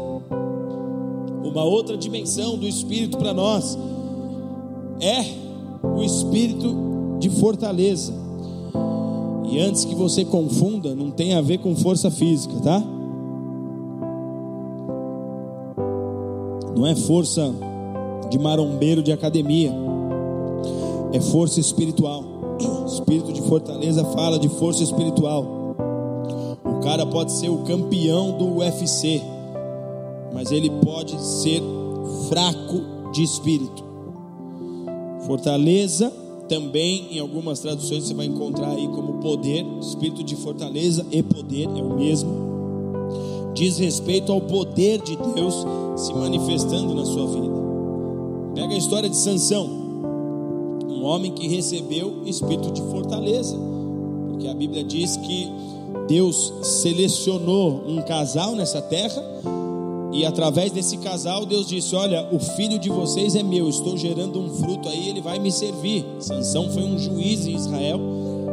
Uma 1.44 1.64
outra 1.64 1.96
dimensão 1.96 2.56
do 2.56 2.66
espírito 2.66 3.18
para 3.18 3.34
nós 3.34 3.76
é 5.00 5.24
o 5.82 6.02
espírito 6.02 7.16
de 7.18 7.28
fortaleza. 7.30 8.12
E 9.50 9.58
antes 9.58 9.84
que 9.84 9.94
você 9.94 10.24
confunda, 10.24 10.94
não 10.94 11.10
tem 11.10 11.34
a 11.34 11.40
ver 11.40 11.58
com 11.58 11.74
força 11.74 12.10
física, 12.10 12.54
tá? 12.60 12.82
Não 16.76 16.86
é 16.86 16.94
força 16.94 17.52
de 18.30 18.38
marombeiro 18.38 19.02
de 19.02 19.10
academia, 19.10 19.72
é 21.12 21.20
força 21.20 21.60
espiritual. 21.60 22.24
Espírito 22.86 23.32
de 23.32 23.42
fortaleza 23.42 24.04
fala 24.04 24.38
de 24.38 24.48
força 24.48 24.82
espiritual. 24.82 25.74
O 26.64 26.80
cara 26.82 27.06
pode 27.06 27.32
ser 27.32 27.48
o 27.48 27.58
campeão 27.58 28.36
do 28.36 28.58
UFC, 28.58 29.22
mas 30.32 30.50
ele 30.50 30.70
pode 30.84 31.20
ser 31.20 31.62
fraco 32.28 33.10
de 33.12 33.22
espírito. 33.22 33.84
Fortaleza 35.26 36.12
também 36.48 37.06
em 37.12 37.20
algumas 37.20 37.60
traduções 37.60 38.04
você 38.04 38.14
vai 38.14 38.26
encontrar 38.26 38.70
aí 38.70 38.88
como 38.88 39.14
poder, 39.20 39.64
espírito 39.80 40.24
de 40.24 40.34
fortaleza 40.34 41.06
e 41.12 41.22
poder 41.22 41.68
é 41.76 41.82
o 41.82 41.96
mesmo. 41.96 42.50
Diz 43.54 43.78
respeito 43.78 44.32
ao 44.32 44.40
poder 44.40 45.00
de 45.00 45.16
Deus 45.16 45.54
se 45.96 46.12
manifestando 46.12 46.92
na 46.94 47.04
sua 47.04 47.26
vida. 47.28 47.54
Pega 48.54 48.74
a 48.74 48.78
história 48.78 49.08
de 49.08 49.16
Sansão, 49.16 49.79
um 51.00 51.04
homem 51.04 51.32
que 51.32 51.48
recebeu 51.48 52.22
espírito 52.26 52.70
de 52.70 52.82
fortaleza, 52.82 53.56
porque 54.28 54.46
a 54.46 54.54
Bíblia 54.54 54.84
diz 54.84 55.16
que 55.16 55.48
Deus 56.06 56.52
selecionou 56.62 57.82
um 57.86 58.02
casal 58.02 58.54
nessa 58.54 58.82
terra 58.82 59.22
e 60.12 60.24
através 60.24 60.72
desse 60.72 60.96
casal, 60.98 61.46
Deus 61.46 61.68
disse: 61.68 61.94
Olha, 61.94 62.26
o 62.32 62.38
filho 62.38 62.78
de 62.78 62.88
vocês 62.88 63.36
é 63.36 63.42
meu, 63.42 63.68
estou 63.68 63.96
gerando 63.96 64.40
um 64.40 64.50
fruto 64.50 64.88
aí, 64.88 65.08
ele 65.08 65.20
vai 65.20 65.38
me 65.38 65.52
servir. 65.52 66.04
Sansão 66.18 66.68
foi 66.70 66.82
um 66.82 66.98
juiz 66.98 67.46
em 67.46 67.54
Israel. 67.54 68.00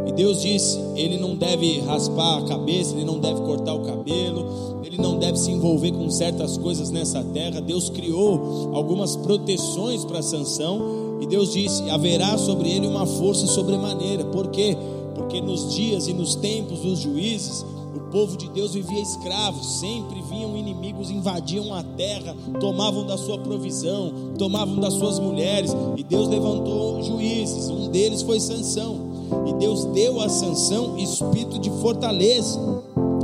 E 0.06 0.12
Deus 0.12 0.42
disse: 0.42 0.80
Ele 0.96 1.18
não 1.18 1.36
deve 1.36 1.80
raspar 1.80 2.38
a 2.38 2.42
cabeça, 2.44 2.94
ele 2.94 3.06
não 3.06 3.18
deve 3.20 3.42
cortar 3.42 3.74
o 3.74 3.82
cabelo, 3.82 4.82
ele 4.84 4.98
não 4.98 5.18
deve 5.18 5.38
se 5.40 5.50
envolver 5.52 5.92
com 5.92 6.10
certas 6.12 6.58
coisas 6.58 6.92
nessa 6.92 7.24
terra. 7.24 7.60
Deus 7.60 7.90
criou 7.90 8.70
algumas 8.74 9.16
proteções 9.16 10.06
para 10.06 10.22
Sansão. 10.22 11.07
E 11.22 11.28
Deus 11.28 11.54
disse: 11.54 11.90
haverá 11.90 12.38
sobre 12.38 12.70
ele 12.70 12.88
uma 12.88 13.06
força 13.06 13.48
sobremaneira. 13.48 14.26
Por 14.26 14.48
quê? 14.48 14.78
Porque 15.16 15.42
nos 15.42 15.74
dias 15.74 16.08
e 16.08 16.14
nos 16.14 16.36
tempos 16.36 16.80
dos 16.80 17.00
juízes, 17.00 17.66
o 17.96 18.00
povo 18.12 18.38
de 18.38 18.48
Deus 18.50 18.74
vivia 18.74 19.02
escravo, 19.02 19.64
sempre 19.64 20.22
vinham 20.22 20.56
inimigos, 20.56 21.10
invadiam 21.10 21.74
a 21.74 21.84
terra, 21.84 22.36
tomavam 22.60 23.06
da 23.06 23.18
sua 23.18 23.40
provisão, 23.40 24.14
tomavam 24.38 24.76
das 24.80 24.94
suas 24.94 25.20
mulheres, 25.20 25.76
e 25.98 26.04
Deus 26.04 26.28
levantou 26.28 27.02
juízes, 27.04 27.70
um 27.70 27.90
deles 27.90 28.22
foi 28.22 28.40
Sansão. 28.40 29.08
E 29.46 29.54
Deus 29.56 29.84
deu 29.86 30.22
a 30.22 30.30
Sansão 30.30 30.98
espírito 30.98 31.60
de 31.60 31.70
fortaleza, 31.82 32.60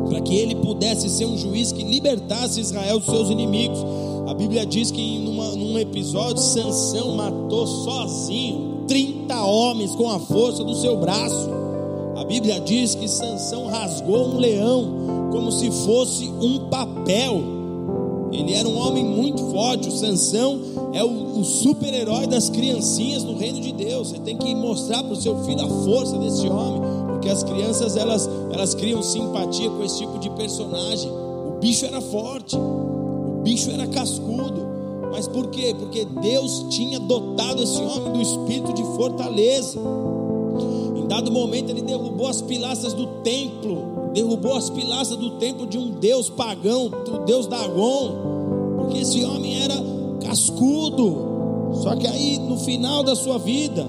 para 0.09 0.19
que 0.21 0.35
ele 0.35 0.55
pudesse 0.55 1.09
ser 1.09 1.25
um 1.25 1.37
juiz 1.37 1.71
que 1.71 1.83
libertasse 1.83 2.59
Israel 2.59 2.99
dos 2.99 3.07
seus 3.07 3.29
inimigos. 3.29 3.79
A 4.25 4.33
Bíblia 4.33 4.65
diz 4.65 4.89
que 4.89 5.19
numa, 5.19 5.51
num 5.51 5.77
episódio 5.77 6.41
Sansão 6.41 7.15
matou 7.15 7.67
sozinho 7.67 8.85
30 8.87 9.41
homens 9.45 9.95
com 9.95 10.09
a 10.09 10.19
força 10.19 10.63
do 10.63 10.75
seu 10.75 10.97
braço. 10.97 11.49
A 12.15 12.23
Bíblia 12.23 12.59
diz 12.61 12.95
que 12.95 13.07
Sansão 13.07 13.67
rasgou 13.67 14.29
um 14.29 14.37
leão 14.37 15.29
como 15.31 15.51
se 15.51 15.69
fosse 15.71 16.25
um 16.41 16.69
papel. 16.69 17.41
Ele 18.31 18.53
era 18.53 18.67
um 18.67 18.77
homem 18.77 19.03
muito 19.03 19.43
forte. 19.51 19.89
O 19.89 19.91
Sansão 19.91 20.59
é 20.93 21.03
o, 21.03 21.39
o 21.39 21.43
super-herói 21.43 22.25
das 22.25 22.49
criancinhas 22.49 23.23
no 23.23 23.35
reino 23.35 23.59
de 23.59 23.73
Deus. 23.73 24.09
Você 24.09 24.19
tem 24.19 24.37
que 24.37 24.55
mostrar 24.55 25.03
para 25.03 25.13
o 25.13 25.21
seu 25.21 25.43
filho 25.43 25.61
a 25.61 25.69
força 25.83 26.17
desse 26.17 26.47
homem, 26.47 26.81
porque 27.09 27.29
as 27.29 27.43
crianças 27.43 27.97
elas, 27.97 28.29
elas 28.51 28.73
criam 28.73 29.03
simpatia 29.03 29.69
com 29.69 29.83
esse 29.83 29.99
tipo 29.99 30.17
de 30.17 30.29
personagem. 30.31 31.11
O 31.11 31.59
bicho 31.59 31.85
era 31.85 32.01
forte, 32.01 32.57
bicho 33.43 33.69
era 33.69 33.85
cascudo. 33.87 34.73
Mas 35.11 35.27
por 35.27 35.47
quê? 35.47 35.75
Porque 35.77 36.05
Deus 36.05 36.65
tinha 36.69 36.99
dotado 36.99 37.61
esse 37.61 37.79
homem 37.79 38.13
do 38.13 38.21
espírito 38.21 38.73
de 38.73 38.83
fortaleza. 38.95 39.79
Em 40.95 41.07
dado 41.07 41.31
momento 41.31 41.69
ele 41.69 41.81
derrubou 41.81 42.27
as 42.27 42.41
pilastras 42.41 42.93
do 42.93 43.05
templo, 43.21 44.09
derrubou 44.13 44.55
as 44.55 44.69
pilastras 44.71 45.19
do 45.19 45.31
templo 45.31 45.67
de 45.67 45.77
um 45.77 45.91
deus 45.91 46.29
pagão, 46.29 46.89
do 46.89 47.25
deus 47.25 47.45
Dagon, 47.45 48.11
porque 48.77 48.99
esse 48.99 49.23
homem 49.23 49.61
era 49.61 49.75
cascudo. 50.23 51.33
Só 51.83 51.95
que 51.95 52.07
aí 52.07 52.39
no 52.39 52.57
final 52.57 53.03
da 53.03 53.15
sua 53.15 53.37
vida, 53.37 53.87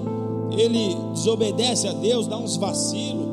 ele 0.51 0.95
desobedece 1.13 1.87
a 1.87 1.93
Deus, 1.93 2.27
dá 2.27 2.37
uns 2.37 2.55
vacilos, 2.57 3.25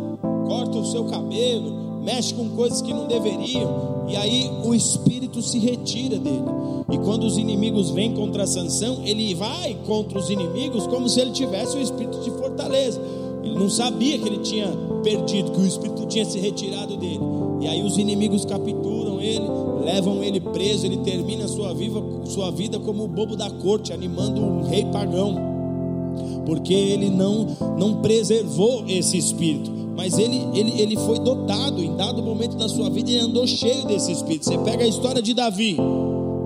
corta 0.47 0.79
o 0.79 0.87
seu 0.87 1.05
cabelo, 1.05 1.82
mexe 2.03 2.34
com 2.34 2.48
coisas 2.50 2.82
que 2.82 2.92
não 2.92 3.07
deveriam, 3.07 4.05
e 4.09 4.16
aí 4.16 4.50
o 4.64 4.74
espírito 4.74 5.40
se 5.40 5.59
retira 5.59 6.18
dele. 6.18 6.44
E 6.90 6.98
quando 6.98 7.24
os 7.24 7.38
inimigos 7.38 7.90
vêm 7.90 8.12
contra 8.12 8.46
Sansão, 8.46 9.00
ele 9.05 9.34
vai 9.34 9.76
contra 9.86 10.18
os 10.18 10.28
inimigos 10.28 10.86
como 10.86 11.09
se 11.09 11.20
ele 11.20 11.30
tivesse 11.30 11.76
o 11.76 11.80
espírito 11.80 12.20
de 12.20 12.30
fortaleza. 12.30 13.00
Ele 13.42 13.55
não 13.55 13.68
sabia 13.68 14.18
que 14.18 14.28
ele 14.28 14.38
tinha 14.38 14.68
perdido, 15.03 15.50
que 15.50 15.61
o 15.61 15.66
Espírito 15.66 16.07
tinha 16.07 16.24
se 16.24 16.38
retirado 16.38 16.96
dele. 16.96 17.20
E 17.61 17.66
aí 17.66 17.82
os 17.82 17.98
inimigos 17.98 18.44
capturam 18.44 19.20
ele, 19.20 19.44
levam 19.84 20.22
ele 20.22 20.40
preso, 20.40 20.86
ele 20.86 20.98
termina 20.98 21.46
sua 21.48 21.72
vida, 21.74 22.00
sua 22.24 22.50
vida 22.50 22.78
como 22.78 23.05
o 23.05 23.09
bobo 23.09 23.36
da 23.36 23.50
corte, 23.50 23.92
animando 23.92 24.40
um 24.40 24.62
rei 24.62 24.84
pagão. 24.86 25.36
Porque 26.46 26.74
ele 26.74 27.09
não, 27.09 27.46
não 27.78 27.94
preservou 27.96 28.84
esse 28.86 29.16
espírito. 29.16 29.82
Mas 29.97 30.18
ele, 30.18 30.49
ele, 30.55 30.80
ele 30.80 30.97
foi 30.97 31.18
dotado, 31.18 31.82
em 31.82 31.95
dado 31.97 32.22
momento 32.22 32.57
da 32.57 32.68
sua 32.68 32.88
vida, 32.88 33.11
ele 33.11 33.20
andou 33.20 33.47
cheio 33.47 33.86
desse 33.86 34.11
espírito. 34.11 34.47
Você 34.47 34.59
pega 34.59 34.84
a 34.84 34.88
história 34.88 35.20
de 35.20 35.34
Davi. 35.34 35.76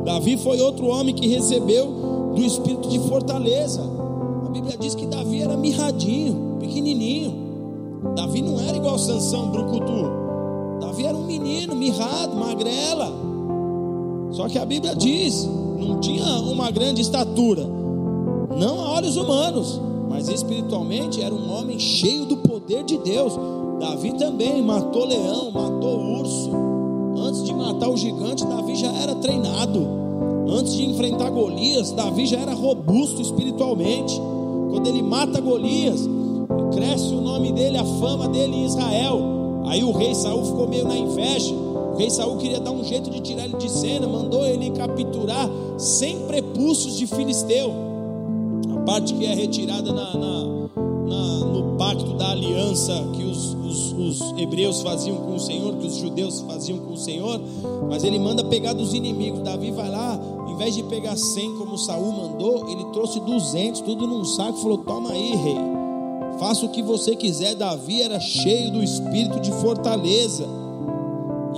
Davi 0.04 0.36
foi 0.36 0.60
outro 0.60 0.86
homem 0.86 1.14
que 1.14 1.26
recebeu 1.26 2.32
do 2.34 2.42
espírito 2.42 2.88
de 2.88 2.98
fortaleza. 3.00 3.82
A 4.46 4.48
Bíblia 4.50 4.76
diz 4.78 4.94
que 4.94 5.06
Davi 5.06 5.42
era 5.42 5.56
mirradinho 5.56 6.56
pequenininho. 6.58 7.46
Davi 8.14 8.42
não 8.42 8.60
era 8.60 8.76
igual 8.76 8.98
Sansão, 8.98 9.48
brucutu. 9.50 10.26
Davi 10.80 11.06
era 11.06 11.16
um 11.16 11.24
menino, 11.24 11.74
mirrado, 11.74 12.36
magrela. 12.36 13.12
Só 14.32 14.48
que 14.48 14.58
a 14.58 14.66
Bíblia 14.66 14.94
diz, 14.94 15.48
não 15.78 16.00
tinha 16.00 16.24
uma 16.40 16.70
grande 16.70 17.00
estatura, 17.00 17.66
não 18.58 18.80
a 18.80 18.94
olhos 18.94 19.16
humanos, 19.16 19.80
mas 20.08 20.28
espiritualmente 20.28 21.22
era 21.22 21.34
um 21.34 21.50
homem 21.50 21.78
cheio 21.78 22.26
do 22.26 22.36
poder 22.38 22.55
de 22.66 22.98
Deus. 22.98 23.32
Davi 23.78 24.12
também 24.14 24.62
matou 24.62 25.06
leão, 25.06 25.50
matou 25.52 26.00
urso. 26.18 26.50
Antes 27.16 27.44
de 27.44 27.54
matar 27.54 27.88
o 27.88 27.96
gigante, 27.96 28.44
Davi 28.44 28.74
já 28.74 28.92
era 28.92 29.14
treinado. 29.14 29.86
Antes 30.48 30.74
de 30.74 30.84
enfrentar 30.84 31.30
Golias, 31.30 31.92
Davi 31.92 32.26
já 32.26 32.38
era 32.38 32.54
robusto 32.54 33.22
espiritualmente. 33.22 34.20
Quando 34.70 34.86
ele 34.88 35.02
mata 35.02 35.40
Golias, 35.40 36.08
cresce 36.72 37.14
o 37.14 37.20
nome 37.20 37.52
dele, 37.52 37.78
a 37.78 37.84
fama 37.84 38.28
dele 38.28 38.56
em 38.56 38.66
Israel. 38.66 39.20
Aí 39.66 39.82
o 39.82 39.92
rei 39.92 40.14
Saul 40.14 40.44
ficou 40.44 40.68
meio 40.68 40.86
na 40.86 40.96
inveja. 40.96 41.54
O 41.54 41.96
rei 41.96 42.10
Saul 42.10 42.36
queria 42.36 42.60
dar 42.60 42.72
um 42.72 42.84
jeito 42.84 43.10
de 43.10 43.20
tirar 43.20 43.44
ele 43.44 43.56
de 43.56 43.70
cena, 43.70 44.06
mandou 44.06 44.44
ele 44.44 44.70
capturar 44.70 45.48
100 45.78 46.26
prepúcios 46.26 46.96
de 46.96 47.06
filisteu. 47.06 47.72
A 48.74 48.80
parte 48.80 49.14
que 49.14 49.24
é 49.24 49.34
retirada 49.34 49.92
na, 49.92 50.14
na, 50.14 50.55
na, 51.06 51.38
no 51.46 51.76
pacto 51.76 52.14
da 52.14 52.30
aliança 52.30 52.92
que 53.14 53.24
os, 53.24 53.54
os, 53.54 53.92
os 53.92 54.38
hebreus 54.38 54.82
faziam 54.82 55.16
com 55.16 55.34
o 55.34 55.40
Senhor, 55.40 55.74
que 55.76 55.86
os 55.86 55.96
judeus 55.96 56.40
faziam 56.40 56.78
com 56.78 56.92
o 56.92 56.96
Senhor. 56.96 57.40
Mas 57.88 58.04
ele 58.04 58.18
manda 58.18 58.44
pegar 58.44 58.72
dos 58.72 58.92
inimigos. 58.92 59.40
Davi 59.40 59.70
vai 59.70 59.90
lá, 59.90 60.18
em 60.48 60.56
vez 60.56 60.74
de 60.74 60.82
pegar 60.84 61.16
100 61.16 61.56
como 61.56 61.78
Saul 61.78 62.12
mandou, 62.12 62.68
ele 62.68 62.84
trouxe 62.92 63.20
200, 63.20 63.80
tudo 63.82 64.06
num 64.06 64.24
saco, 64.24 64.58
falou: 64.58 64.78
Toma 64.78 65.10
aí, 65.10 65.34
rei. 65.36 65.56
Faça 66.38 66.66
o 66.66 66.68
que 66.68 66.82
você 66.82 67.16
quiser. 67.16 67.54
Davi 67.54 68.02
era 68.02 68.20
cheio 68.20 68.72
do 68.72 68.82
espírito 68.82 69.40
de 69.40 69.52
fortaleza. 69.52 70.46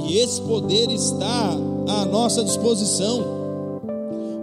E 0.07 0.16
esse 0.18 0.40
poder 0.42 0.90
está 0.90 1.57
à 1.88 2.05
nossa 2.05 2.44
disposição. 2.44 3.38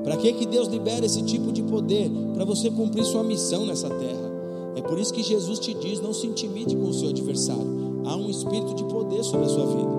Para 0.03 0.17
que, 0.17 0.33
que 0.33 0.45
Deus 0.45 0.67
libera 0.67 1.05
esse 1.05 1.21
tipo 1.23 1.51
de 1.51 1.63
poder? 1.63 2.11
Para 2.33 2.45
você 2.45 2.69
cumprir 2.69 3.05
sua 3.05 3.23
missão 3.23 3.65
nessa 3.65 3.89
terra. 3.89 4.34
É 4.75 4.81
por 4.81 4.99
isso 4.99 5.13
que 5.13 5.23
Jesus 5.23 5.59
te 5.59 5.73
diz: 5.73 6.01
não 6.01 6.13
se 6.13 6.27
intimide 6.27 6.75
com 6.75 6.89
o 6.89 6.93
seu 6.93 7.09
adversário. 7.09 8.01
Há 8.05 8.15
um 8.15 8.29
espírito 8.29 8.75
de 8.75 8.83
poder 8.83 9.23
sobre 9.23 9.45
a 9.45 9.49
sua 9.49 9.65
vida. 9.65 9.89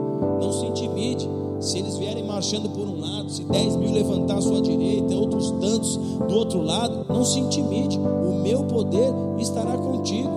Não 0.41 0.53
se 0.53 0.66
intimide. 0.66 1.29
Se 1.61 1.79
eles 1.79 1.97
vierem 1.97 2.24
marchando 2.24 2.68
por 2.68 2.87
um 2.87 3.01
lado, 3.01 3.31
se 3.31 3.43
10 3.43 3.77
mil 3.77 3.93
levantar 3.93 4.37
à 4.37 4.43
sua 4.43 4.61
direita, 4.61 5.14
outros 5.14 5.51
tantos 5.53 5.97
do 5.97 6.35
outro 6.35 6.61
lado, 6.61 7.07
não 7.09 7.24
se 7.24 7.39
intimide, 7.41 7.99
o 7.99 8.43
meu 8.43 8.64
poder 8.64 9.12
estará 9.39 9.77
contigo. 9.79 10.29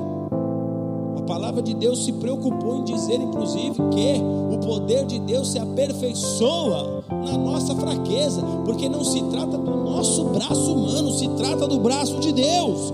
A 1.18 1.22
palavra 1.24 1.62
de 1.62 1.74
Deus 1.74 2.06
se 2.06 2.14
preocupou 2.14 2.78
em 2.78 2.84
dizer, 2.86 3.20
inclusive, 3.20 3.76
que 3.92 4.22
o 4.56 4.58
poder 4.66 5.06
de 5.06 5.20
Deus 5.20 5.52
se 5.52 5.60
aperfeiçoa 5.60 7.04
na 7.10 7.38
nossa 7.38 7.76
fraqueza, 7.76 8.42
porque 8.66 8.88
não 8.88 9.04
se 9.04 9.22
trata 9.24 9.58
do 9.58 9.76
nosso 9.76 10.24
braço 10.24 10.74
humano, 10.74 11.12
se 11.12 11.28
trata 11.30 11.68
do 11.68 11.80
braço 11.80 12.18
de 12.20 12.32
Deus. 12.32 12.94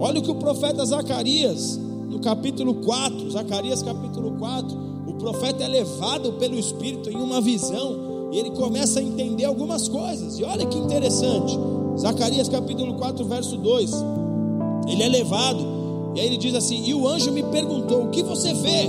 Olha 0.00 0.18
o 0.18 0.22
que 0.22 0.30
o 0.30 0.36
profeta 0.36 0.82
Zacarias, 0.86 1.78
no 2.08 2.20
capítulo 2.20 2.76
4, 2.76 3.30
Zacarias 3.32 3.82
capítulo 3.82 4.32
4, 4.38 4.78
o 5.06 5.12
profeta 5.14 5.62
é 5.62 5.68
levado 5.68 6.32
pelo 6.32 6.58
Espírito 6.58 7.10
em 7.10 7.16
uma 7.16 7.38
visão 7.38 8.30
e 8.32 8.38
ele 8.38 8.50
começa 8.52 8.98
a 8.98 9.02
entender 9.02 9.44
algumas 9.44 9.88
coisas. 9.88 10.38
E 10.38 10.44
olha 10.44 10.64
que 10.64 10.78
interessante, 10.78 11.58
Zacarias 11.98 12.48
capítulo 12.48 12.94
4, 12.94 13.24
verso 13.26 13.58
2. 13.58 13.90
Ele 14.88 15.02
é 15.02 15.08
levado, 15.08 15.66
e 16.14 16.20
aí 16.20 16.26
ele 16.26 16.38
diz 16.38 16.54
assim: 16.54 16.82
E 16.86 16.94
o 16.94 17.06
anjo 17.06 17.30
me 17.30 17.42
perguntou: 17.42 18.04
O 18.04 18.08
que 18.08 18.22
você 18.22 18.54
vê? 18.54 18.88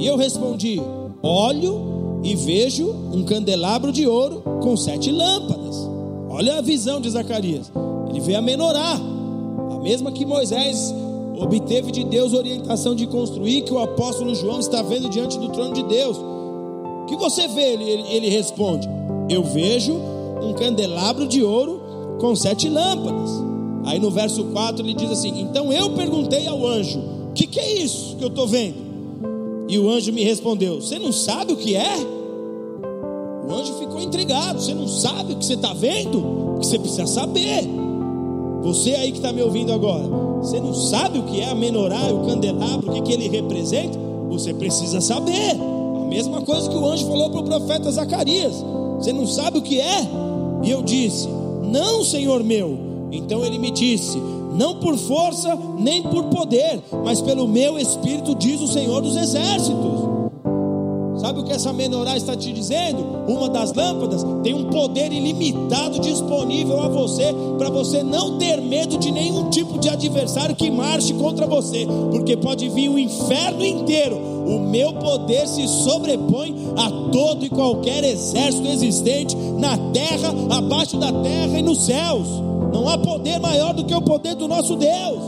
E 0.00 0.06
eu 0.06 0.16
respondi: 0.16 0.82
Olho 1.22 2.20
e 2.24 2.34
vejo 2.34 2.90
um 3.12 3.22
candelabro 3.22 3.92
de 3.92 4.06
ouro 4.06 4.42
com 4.60 4.76
sete 4.76 5.12
lâmpadas. 5.12 5.76
Olha 6.28 6.58
a 6.58 6.60
visão 6.60 7.00
de 7.00 7.08
Zacarias. 7.08 7.70
Ele 8.08 8.18
vê 8.18 8.34
a 8.34 8.42
menorá, 8.42 8.98
a 8.98 9.13
mesma 9.84 10.10
que 10.10 10.24
Moisés 10.24 10.94
obteve 11.38 11.92
de 11.92 12.04
Deus 12.04 12.32
orientação 12.32 12.94
de 12.94 13.06
construir, 13.06 13.62
que 13.62 13.72
o 13.72 13.78
apóstolo 13.78 14.34
João 14.34 14.58
está 14.58 14.80
vendo 14.80 15.10
diante 15.10 15.38
do 15.38 15.50
trono 15.50 15.74
de 15.74 15.82
Deus. 15.82 16.16
O 16.16 17.06
que 17.06 17.16
você 17.16 17.46
vê? 17.48 17.74
Ele, 17.74 17.84
ele, 18.08 18.28
responde: 18.30 18.88
Eu 19.28 19.44
vejo 19.44 19.94
um 20.42 20.54
candelabro 20.54 21.26
de 21.26 21.42
ouro 21.42 22.16
com 22.18 22.34
sete 22.34 22.66
lâmpadas. 22.66 23.30
Aí 23.84 23.98
no 23.98 24.10
verso 24.10 24.42
4 24.44 24.82
ele 24.82 24.94
diz 24.94 25.10
assim: 25.10 25.38
Então 25.38 25.70
eu 25.70 25.90
perguntei 25.90 26.48
ao 26.48 26.66
anjo: 26.66 26.98
O 26.98 27.32
que, 27.34 27.46
que 27.46 27.60
é 27.60 27.82
isso 27.82 28.16
que 28.16 28.24
eu 28.24 28.28
estou 28.28 28.46
vendo? 28.46 28.82
E 29.68 29.78
o 29.78 29.90
anjo 29.90 30.14
me 30.14 30.24
respondeu: 30.24 30.80
Você 30.80 30.98
não 30.98 31.12
sabe 31.12 31.52
o 31.52 31.56
que 31.56 31.76
é? 31.76 31.96
O 33.46 33.52
anjo 33.52 33.74
ficou 33.74 34.00
intrigado: 34.00 34.62
Você 34.62 34.72
não 34.72 34.88
sabe 34.88 35.34
o 35.34 35.36
que 35.36 35.44
você 35.44 35.54
está 35.54 35.74
vendo? 35.74 36.56
Que 36.58 36.66
você 36.66 36.78
precisa 36.78 37.06
saber. 37.06 37.83
Você 38.64 38.94
aí 38.94 39.12
que 39.12 39.18
está 39.18 39.30
me 39.30 39.42
ouvindo 39.42 39.74
agora, 39.74 40.04
você 40.40 40.58
não 40.58 40.72
sabe 40.72 41.18
o 41.18 41.24
que 41.24 41.38
é 41.38 41.50
a 41.50 41.54
menorá 41.54 42.08
e 42.08 42.12
o 42.14 42.20
candelabro, 42.20 42.90
o 42.90 42.94
que, 42.94 43.02
que 43.02 43.12
ele 43.12 43.28
representa? 43.28 43.98
Você 44.30 44.54
precisa 44.54 45.02
saber. 45.02 45.52
A 45.52 46.06
mesma 46.06 46.40
coisa 46.40 46.70
que 46.70 46.74
o 46.74 46.86
anjo 46.86 47.06
falou 47.06 47.28
para 47.28 47.40
o 47.40 47.44
profeta 47.44 47.92
Zacarias: 47.92 48.64
Você 48.98 49.12
não 49.12 49.26
sabe 49.26 49.58
o 49.58 49.62
que 49.62 49.78
é? 49.82 50.08
E 50.62 50.70
eu 50.70 50.82
disse: 50.82 51.28
Não, 51.62 52.02
Senhor 52.02 52.42
meu. 52.42 52.78
Então 53.12 53.44
ele 53.44 53.58
me 53.58 53.70
disse: 53.70 54.18
Não 54.56 54.76
por 54.76 54.96
força 54.96 55.58
nem 55.78 56.02
por 56.02 56.24
poder, 56.24 56.82
mas 57.04 57.20
pelo 57.20 57.46
meu 57.46 57.78
espírito, 57.78 58.34
diz 58.34 58.62
o 58.62 58.66
Senhor 58.66 59.02
dos 59.02 59.14
exércitos. 59.14 60.13
Sabe 61.24 61.40
o 61.40 61.42
que 61.42 61.52
essa 61.54 61.72
menorá 61.72 62.18
está 62.18 62.36
te 62.36 62.52
dizendo? 62.52 63.02
Uma 63.26 63.48
das 63.48 63.72
lâmpadas 63.72 64.22
tem 64.42 64.52
um 64.52 64.64
poder 64.64 65.10
ilimitado 65.10 65.98
disponível 65.98 66.78
a 66.82 66.88
você, 66.88 67.34
para 67.56 67.70
você 67.70 68.02
não 68.02 68.36
ter 68.36 68.60
medo 68.60 68.98
de 68.98 69.10
nenhum 69.10 69.48
tipo 69.48 69.78
de 69.78 69.88
adversário 69.88 70.54
que 70.54 70.70
marche 70.70 71.14
contra 71.14 71.46
você, 71.46 71.86
porque 72.10 72.36
pode 72.36 72.68
vir 72.68 72.90
o 72.90 72.98
inferno 72.98 73.64
inteiro. 73.64 74.18
O 74.18 74.68
meu 74.68 74.92
poder 74.92 75.48
se 75.48 75.66
sobrepõe 75.66 76.54
a 76.76 76.90
todo 77.10 77.46
e 77.46 77.48
qualquer 77.48 78.04
exército 78.04 78.68
existente 78.68 79.34
na 79.34 79.78
terra, 79.94 80.28
abaixo 80.50 80.98
da 80.98 81.10
terra 81.10 81.58
e 81.58 81.62
nos 81.62 81.86
céus. 81.86 82.28
Não 82.70 82.86
há 82.86 82.98
poder 82.98 83.38
maior 83.40 83.72
do 83.72 83.86
que 83.86 83.94
o 83.94 84.02
poder 84.02 84.34
do 84.34 84.46
nosso 84.46 84.76
Deus. 84.76 85.22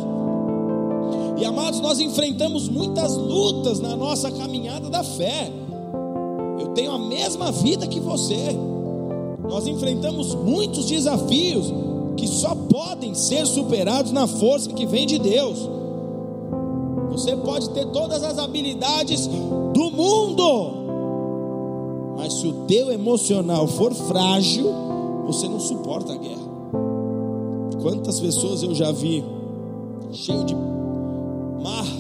E 1.39 1.45
amados, 1.47 1.81
nós 1.81 1.99
enfrentamos 2.01 2.69
muitas 2.69 3.17
lutas 3.17 3.81
na 3.81 3.97
nossa 3.97 4.31
caminhada 4.31 4.91
da 4.91 5.03
fé. 5.03 5.51
Tenho 6.77 6.93
a 6.93 6.99
mesma 6.99 7.51
vida 7.51 7.87
que 7.87 7.99
você. 7.99 8.55
Nós 9.49 9.67
enfrentamos 9.67 10.35
muitos 10.35 10.85
desafios 10.85 11.73
que 12.19 12.29
só 12.29 12.55
podem 12.55 13.15
ser 13.15 13.47
superados 13.47 14.13
na 14.13 14.27
força 14.27 14.71
que 14.71 14.85
vem 14.85 15.07
de 15.07 15.19
Deus. 15.19 15.71
Você 17.13 17.35
pode 17.35 17.71
ter 17.71 17.87
todas 17.87 18.23
as 18.23 18.39
habilidades 18.39 19.27
do 19.27 19.91
mundo, 19.91 20.73
mas 22.19 22.35
se 22.35 22.47
o 22.47 22.53
teu 22.67 22.93
emocional 22.93 23.67
for 23.67 23.95
frágil, 23.95 24.71
você 25.27 25.49
não 25.49 25.59
suporta 25.59 26.13
a 26.13 26.17
guerra. 26.17 26.47
Quantas 27.81 28.21
pessoas 28.21 28.63
eu 28.63 28.75
já 28.75 28.93
vi 28.93 29.25
cheio 30.13 30.45
de 30.45 30.55
marra, 31.63 31.96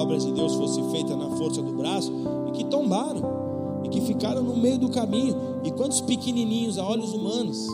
obra 0.00 0.18
de 0.18 0.30
Deus 0.32 0.54
fosse 0.54 0.82
feita 0.90 1.14
na 1.16 1.30
força 1.36 1.62
do 1.62 1.72
braço, 1.72 2.12
e 2.48 2.52
que 2.52 2.64
tombaram, 2.64 3.22
e 3.84 3.88
que 3.88 4.00
ficaram 4.00 4.42
no 4.42 4.56
meio 4.56 4.78
do 4.78 4.88
caminho. 4.88 5.36
E 5.62 5.70
quantos 5.70 6.00
pequenininhos 6.00 6.78
a 6.78 6.86
olhos 6.86 7.12
humanos, 7.12 7.66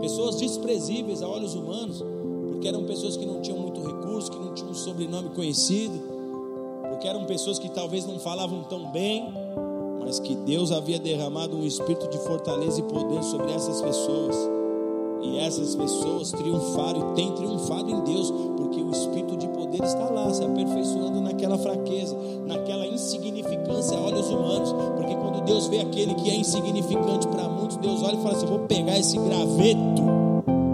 pessoas 0.00 0.36
desprezíveis 0.36 1.22
a 1.22 1.28
olhos 1.28 1.54
humanos, 1.54 2.02
porque 2.52 2.68
eram 2.68 2.84
pessoas 2.84 3.16
que 3.16 3.26
não 3.26 3.40
tinham 3.40 3.58
muito 3.58 3.80
recurso, 3.80 4.30
que 4.30 4.38
não 4.38 4.54
tinham 4.54 4.70
um 4.70 4.74
sobrenome 4.74 5.30
conhecido, 5.30 5.98
porque 6.90 7.08
eram 7.08 7.24
pessoas 7.24 7.58
que 7.58 7.68
talvez 7.68 8.06
não 8.06 8.18
falavam 8.18 8.62
tão 8.64 8.90
bem, 8.90 9.32
mas 10.00 10.18
que 10.20 10.34
Deus 10.34 10.70
havia 10.70 10.98
derramado 10.98 11.56
um 11.56 11.64
espírito 11.64 12.08
de 12.08 12.18
fortaleza 12.18 12.80
e 12.80 12.82
poder 12.82 13.22
sobre 13.24 13.52
essas 13.52 13.82
pessoas. 13.82 14.55
E 15.26 15.38
essas 15.38 15.74
pessoas 15.74 16.30
triunfaram 16.30 17.10
e 17.10 17.14
têm 17.14 17.32
triunfado 17.32 17.90
em 17.90 18.00
Deus, 18.04 18.32
porque 18.56 18.80
o 18.80 18.90
espírito 18.90 19.36
de 19.36 19.48
poder 19.48 19.82
está 19.82 20.08
lá, 20.08 20.32
se 20.32 20.44
aperfeiçoando 20.44 21.20
naquela 21.20 21.58
fraqueza, 21.58 22.16
naquela 22.46 22.86
insignificância 22.86 23.98
a 23.98 24.00
olhos 24.00 24.28
humanos. 24.30 24.72
Porque 24.94 25.14
quando 25.16 25.44
Deus 25.44 25.66
vê 25.66 25.80
aquele 25.80 26.14
que 26.14 26.30
é 26.30 26.36
insignificante 26.36 27.26
para 27.26 27.48
muitos, 27.48 27.76
Deus 27.78 28.02
olha 28.02 28.14
e 28.14 28.22
fala 28.22 28.36
assim: 28.36 28.46
vou 28.46 28.60
pegar 28.60 28.98
esse 28.98 29.18
graveto, 29.18 30.02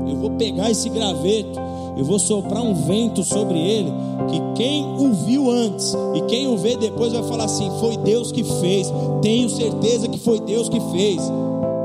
eu 0.06 0.16
vou 0.16 0.30
pegar 0.32 0.70
esse 0.70 0.88
graveto, 0.90 1.58
eu 1.96 2.04
vou 2.04 2.18
soprar 2.18 2.62
um 2.62 2.74
vento 2.74 3.24
sobre 3.24 3.58
ele, 3.58 3.90
que 4.28 4.62
quem 4.62 4.84
o 4.84 5.12
viu 5.24 5.50
antes 5.50 5.94
e 6.14 6.20
quem 6.22 6.46
o 6.46 6.58
vê 6.58 6.76
depois 6.76 7.12
vai 7.12 7.22
falar 7.22 7.44
assim: 7.44 7.70
Foi 7.80 7.96
Deus 7.96 8.30
que 8.30 8.44
fez, 8.44 8.92
tenho 9.22 9.48
certeza 9.48 10.08
que 10.08 10.18
foi 10.18 10.40
Deus 10.40 10.68
que 10.68 10.80
fez. 10.92 11.22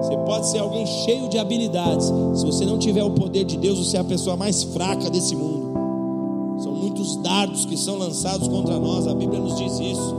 Você 0.08 0.16
pode 0.20 0.47
ser 0.47 0.60
alguém 0.60 0.86
cheio 0.86 1.28
de 1.28 1.38
habilidades. 1.38 2.05
Se 2.36 2.45
você 2.45 2.66
não 2.66 2.80
tiver 2.80 3.03
o 3.03 3.12
poder 3.12 3.43
de 3.43 3.58
Deus, 3.58 3.78
você 3.78 3.97
é 3.97 3.99
a 3.99 4.05
pessoa 4.05 4.38
mais 4.38 4.64
fraca 4.64 5.10
desse 5.10 5.36
mundo. 5.36 6.62
São 6.64 6.72
muitos 6.72 7.18
dardos 7.18 7.66
que 7.66 7.76
são 7.76 7.97
lançados 7.97 8.47
contra 8.47 8.80
nós. 8.80 9.05
A 9.05 9.14
Bíblia 9.14 9.41
nos 9.41 9.58
diz 9.58 9.78
isso. 9.82 10.16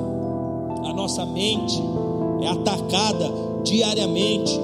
A 0.84 0.92
nossa 0.92 1.24
mente 1.24 1.82
é 2.42 2.48
atacada 2.48 3.32
diariamente. 3.64 4.60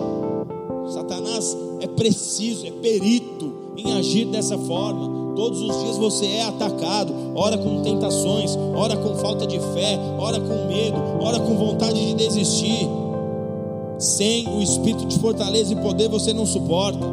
Satanás 0.89 1.57
é 1.81 1.87
preciso, 1.87 2.67
é 2.67 2.71
perito 2.71 3.51
em 3.79 3.93
agir 3.95 4.27
dessa 4.27 4.59
forma. 4.59 5.35
Todos 5.35 5.59
os 5.63 5.85
dias 5.85 5.97
você 5.97 6.27
é 6.27 6.43
atacado, 6.43 7.15
ora 7.35 7.57
com 7.57 7.81
tentações, 7.81 8.57
ora 8.77 8.95
com 8.95 9.15
falta 9.17 9.47
de 9.47 9.59
fé, 9.59 9.99
ora 10.19 10.39
com 10.39 10.69
medo, 10.69 10.99
ora 11.19 11.41
com 11.41 11.57
vontade 11.57 11.99
de 12.09 12.15
desistir. 12.15 13.04
Sem 14.05 14.47
o 14.47 14.61
espírito 14.61 15.07
de 15.07 15.19
fortaleza 15.19 15.73
e 15.73 15.77
poder 15.77 16.11
você 16.11 16.35
não 16.35 16.45
suporta. 16.45 17.07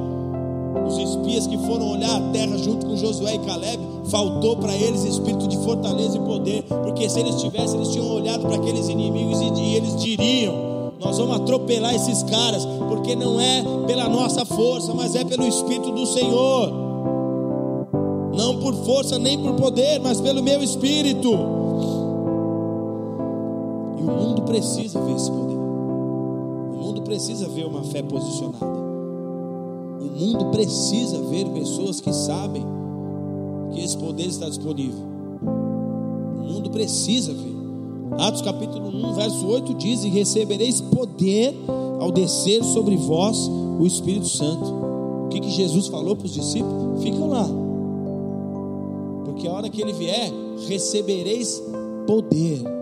Os 0.86 0.98
espias 0.98 1.48
que 1.48 1.58
foram 1.60 1.90
olhar 1.90 2.18
a 2.18 2.32
terra 2.32 2.58
junto 2.58 2.86
com 2.86 2.98
Josué 2.98 3.36
e 3.36 3.40
Caleb, 3.40 3.80
faltou 4.10 4.58
para 4.58 4.76
eles 4.76 5.06
espírito 5.06 5.48
de 5.48 5.56
fortaleza 5.60 6.18
e 6.18 6.20
poder, 6.20 6.64
porque 6.64 7.10
se 7.10 7.22
eles 7.22 7.36
tivessem, 7.42 7.78
eles 7.78 7.94
tinham 7.94 8.14
olhado 8.14 8.46
para 8.46 8.58
aqueles 8.58 8.90
inimigos 8.90 9.40
e, 9.40 9.76
eles 9.76 9.96
diriam: 10.02 10.92
Nós 11.00 11.18
vamos 11.18 11.38
atropelar 11.38 11.96
esses 11.96 12.24
caras, 12.24 12.68
porque 12.90 13.16
não 13.16 13.40
é 13.40 13.64
pela 13.88 14.10
nossa 14.10 14.44
força, 14.44 14.94
mas 14.94 15.16
é 15.16 15.24
pelo 15.24 15.48
espírito 15.48 15.92
do 15.92 16.06
Senhor. 16.06 16.74
Não 18.36 18.60
por 18.60 18.74
força 18.84 19.18
nem 19.18 19.40
por 19.40 19.54
poder, 19.54 19.98
mas 20.02 20.20
pelo 20.20 20.44
meu 20.44 20.62
espírito. 20.62 21.30
E 23.98 24.04
o 24.04 24.12
mundo 24.12 24.42
precisa 24.42 25.00
ver 25.00 25.16
esse 25.16 25.32
poder 25.32 25.51
precisa 27.12 27.50
ver 27.50 27.66
uma 27.66 27.84
fé 27.84 28.02
posicionada. 28.02 28.66
O 28.66 30.18
mundo 30.18 30.46
precisa 30.52 31.20
ver 31.24 31.46
pessoas 31.50 32.00
que 32.00 32.14
sabem 32.14 32.66
que 33.74 33.82
esse 33.82 33.98
poder 33.98 34.28
está 34.28 34.48
disponível. 34.48 35.04
O 35.44 36.54
mundo 36.54 36.70
precisa 36.70 37.34
ver. 37.34 37.54
Atos 38.18 38.42
capítulo 38.42 38.88
1, 38.88 39.14
verso 39.14 39.46
8 39.46 39.74
diz: 39.74 40.06
E 40.06 40.10
recebereis 40.10 40.80
poder 40.80 41.54
ao 42.00 42.14
descer 42.14 42.64
sobre 42.64 42.96
vós 42.96 43.38
o 43.78 43.86
Espírito 43.86 44.28
Santo. 44.28 44.64
O 45.26 45.28
que, 45.28 45.42
que 45.42 45.50
Jesus 45.50 45.88
falou 45.88 46.16
para 46.16 46.28
os 46.28 46.34
discípulos? 46.34 47.04
Ficam 47.04 47.28
lá, 47.28 47.48
porque 49.26 49.50
a 49.50 49.52
hora 49.52 49.70
que 49.70 49.82
ele 49.82 49.92
vier, 49.92 50.32
recebereis 50.66 51.62
poder 52.08 52.81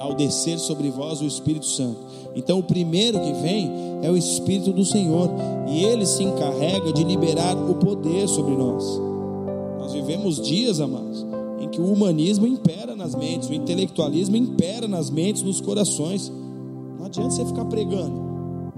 ao 0.00 0.14
descer 0.14 0.58
sobre 0.58 0.90
vós 0.90 1.20
o 1.20 1.26
Espírito 1.26 1.66
Santo. 1.66 1.98
Então, 2.34 2.58
o 2.58 2.62
primeiro 2.62 3.20
que 3.20 3.32
vem 3.34 3.70
é 4.02 4.10
o 4.10 4.16
Espírito 4.16 4.72
do 4.72 4.84
Senhor, 4.84 5.30
e 5.68 5.84
ele 5.84 6.06
se 6.06 6.24
encarrega 6.24 6.90
de 6.90 7.04
liberar 7.04 7.54
o 7.54 7.74
poder 7.74 8.26
sobre 8.26 8.56
nós. 8.56 8.82
Nós 9.78 9.92
vivemos 9.92 10.40
dias, 10.40 10.80
amados, 10.80 11.26
em 11.60 11.68
que 11.68 11.80
o 11.80 11.92
humanismo 11.92 12.46
impera 12.46 12.96
nas 12.96 13.14
mentes, 13.14 13.50
o 13.50 13.54
intelectualismo 13.54 14.36
impera 14.36 14.88
nas 14.88 15.10
mentes, 15.10 15.42
nos 15.42 15.60
corações. 15.60 16.32
Não 16.98 17.04
adianta 17.04 17.30
você 17.30 17.44
ficar 17.44 17.66
pregando, 17.66 18.22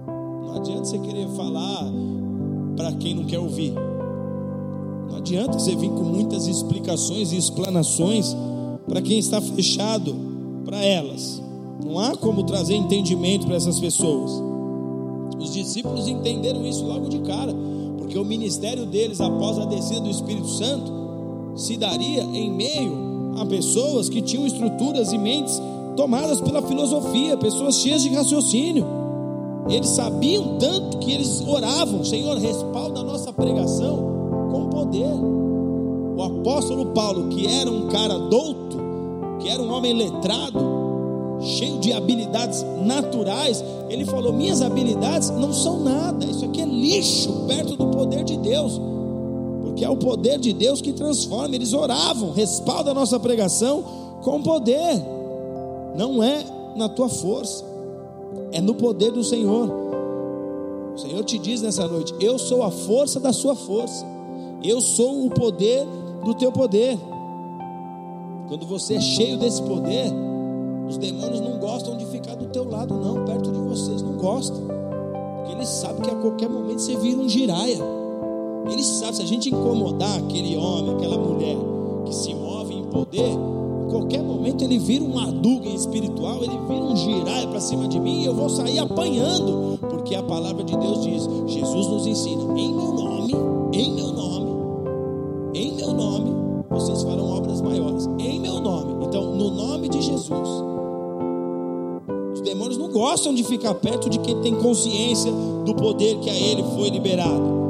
não 0.06 0.54
adianta 0.56 0.84
você 0.84 0.98
querer 0.98 1.28
falar 1.28 1.84
para 2.76 2.92
quem 2.94 3.14
não 3.14 3.24
quer 3.24 3.38
ouvir. 3.38 3.72
Não 5.08 5.18
adianta 5.18 5.58
você 5.58 5.76
vir 5.76 5.90
com 5.90 6.02
muitas 6.02 6.48
explicações 6.48 7.32
e 7.32 7.36
explanações 7.36 8.34
para 8.88 9.00
quem 9.00 9.18
está 9.18 9.40
fechado 9.40 10.31
para 10.64 10.82
elas. 10.84 11.42
Não 11.84 11.98
há 11.98 12.16
como 12.16 12.44
trazer 12.44 12.74
entendimento 12.74 13.46
para 13.46 13.56
essas 13.56 13.78
pessoas. 13.78 14.30
Os 15.38 15.52
discípulos 15.52 16.06
entenderam 16.06 16.64
isso 16.64 16.84
logo 16.84 17.08
de 17.08 17.18
cara, 17.20 17.54
porque 17.98 18.18
o 18.18 18.24
ministério 18.24 18.86
deles 18.86 19.20
após 19.20 19.58
a 19.58 19.64
descida 19.64 20.00
do 20.00 20.10
Espírito 20.10 20.48
Santo 20.48 20.92
se 21.56 21.76
daria 21.76 22.22
em 22.22 22.50
meio 22.52 23.34
a 23.36 23.46
pessoas 23.46 24.08
que 24.08 24.22
tinham 24.22 24.46
estruturas 24.46 25.12
e 25.12 25.18
mentes 25.18 25.60
tomadas 25.96 26.40
pela 26.40 26.62
filosofia, 26.62 27.36
pessoas 27.36 27.76
cheias 27.76 28.02
de 28.02 28.10
raciocínio. 28.10 28.86
Eles 29.68 29.88
sabiam 29.88 30.58
tanto 30.58 30.98
que 30.98 31.12
eles 31.12 31.40
oravam: 31.46 32.04
Senhor, 32.04 32.36
respalda 32.38 33.00
a 33.00 33.04
nossa 33.04 33.32
pregação 33.32 33.96
com 34.50 34.68
poder. 34.68 35.12
O 36.16 36.22
apóstolo 36.22 36.86
Paulo, 36.86 37.28
que 37.28 37.46
era 37.46 37.70
um 37.70 37.88
cara 37.88 38.18
douto, 38.18 38.76
que 39.42 39.48
era 39.48 39.60
um 39.60 39.70
homem 39.72 39.92
letrado, 39.92 40.58
cheio 41.40 41.78
de 41.78 41.92
habilidades 41.92 42.64
naturais, 42.84 43.62
ele 43.88 44.04
falou: 44.04 44.32
Minhas 44.32 44.62
habilidades 44.62 45.30
não 45.30 45.52
são 45.52 45.80
nada, 45.80 46.24
isso 46.24 46.44
aqui 46.44 46.60
é 46.60 46.64
lixo 46.64 47.44
perto 47.46 47.76
do 47.76 47.88
poder 47.88 48.24
de 48.24 48.36
Deus, 48.36 48.80
porque 49.62 49.84
é 49.84 49.90
o 49.90 49.96
poder 49.96 50.38
de 50.38 50.52
Deus 50.52 50.80
que 50.80 50.92
transforma. 50.92 51.54
Eles 51.54 51.72
oravam, 51.72 52.32
respalda 52.32 52.92
a 52.92 52.94
nossa 52.94 53.18
pregação 53.18 53.84
com 54.22 54.40
poder, 54.42 55.02
não 55.96 56.22
é 56.22 56.44
na 56.76 56.88
tua 56.88 57.08
força, 57.08 57.64
é 58.52 58.60
no 58.60 58.74
poder 58.74 59.10
do 59.10 59.24
Senhor. 59.24 59.82
O 60.94 60.98
Senhor 60.98 61.24
te 61.24 61.38
diz 61.38 61.60
nessa 61.60 61.88
noite: 61.88 62.14
Eu 62.20 62.38
sou 62.38 62.62
a 62.62 62.70
força 62.70 63.18
da 63.18 63.32
sua 63.32 63.56
força, 63.56 64.06
eu 64.62 64.80
sou 64.80 65.26
o 65.26 65.30
poder 65.30 65.84
do 66.24 66.34
teu 66.34 66.52
poder. 66.52 66.98
Quando 68.52 68.66
você 68.66 68.96
é 68.96 69.00
cheio 69.00 69.38
desse 69.38 69.62
poder, 69.62 70.12
os 70.86 70.98
demônios 70.98 71.40
não 71.40 71.58
gostam 71.58 71.96
de 71.96 72.04
ficar 72.04 72.34
do 72.34 72.44
teu 72.48 72.68
lado, 72.68 72.94
não, 72.94 73.24
perto 73.24 73.50
de 73.50 73.58
vocês, 73.58 74.02
não 74.02 74.12
gostam. 74.12 74.60
Porque 75.38 75.52
eles 75.52 75.68
sabem 75.68 76.02
que 76.02 76.10
a 76.10 76.14
qualquer 76.16 76.50
momento 76.50 76.82
você 76.82 76.94
vira 76.96 77.18
um 77.18 77.26
giraia. 77.26 77.78
Eles 78.70 78.84
sabem, 78.84 79.14
se 79.14 79.22
a 79.22 79.24
gente 79.24 79.48
incomodar 79.48 80.18
aquele 80.18 80.54
homem, 80.54 80.94
aquela 80.96 81.16
mulher 81.16 81.56
que 82.04 82.14
se 82.14 82.34
move 82.34 82.74
em 82.74 82.84
poder, 82.84 83.30
em 83.30 83.90
qualquer 83.90 84.22
momento 84.22 84.64
ele 84.64 84.78
vira 84.78 85.02
um 85.02 85.18
adugue 85.18 85.74
espiritual, 85.74 86.44
ele 86.44 86.58
vira 86.68 86.84
um 86.84 86.94
giraia 86.94 87.48
para 87.48 87.58
cima 87.58 87.88
de 87.88 87.98
mim 87.98 88.20
e 88.20 88.26
eu 88.26 88.34
vou 88.34 88.50
sair 88.50 88.80
apanhando. 88.80 89.78
Porque 89.80 90.14
a 90.14 90.22
palavra 90.22 90.62
de 90.62 90.76
Deus 90.76 91.02
diz: 91.02 91.26
Jesus 91.46 91.86
nos 91.86 92.06
ensina, 92.06 92.42
em 92.60 92.70
meu 92.70 92.92
nome, 92.92 93.32
em 93.72 93.94
meu 93.94 94.12
nome, 94.12 94.50
em 95.54 95.72
meu 95.72 95.94
nome, 95.94 96.41
vocês 96.72 97.02
farão 97.02 97.30
obras 97.30 97.60
maiores. 97.60 98.08
Em 98.18 98.40
meu 98.40 98.60
nome. 98.60 99.04
Então, 99.04 99.34
no 99.34 99.50
nome 99.50 99.88
de 99.88 100.00
Jesus. 100.00 100.48
Os 102.34 102.40
demônios 102.40 102.78
não 102.78 102.90
gostam 102.90 103.34
de 103.34 103.44
ficar 103.44 103.74
perto 103.74 104.08
de 104.08 104.18
quem 104.18 104.40
tem 104.40 104.54
consciência 104.54 105.30
do 105.64 105.74
poder 105.74 106.18
que 106.20 106.30
a 106.30 106.34
ele 106.34 106.62
foi 106.74 106.88
liberado. 106.88 107.62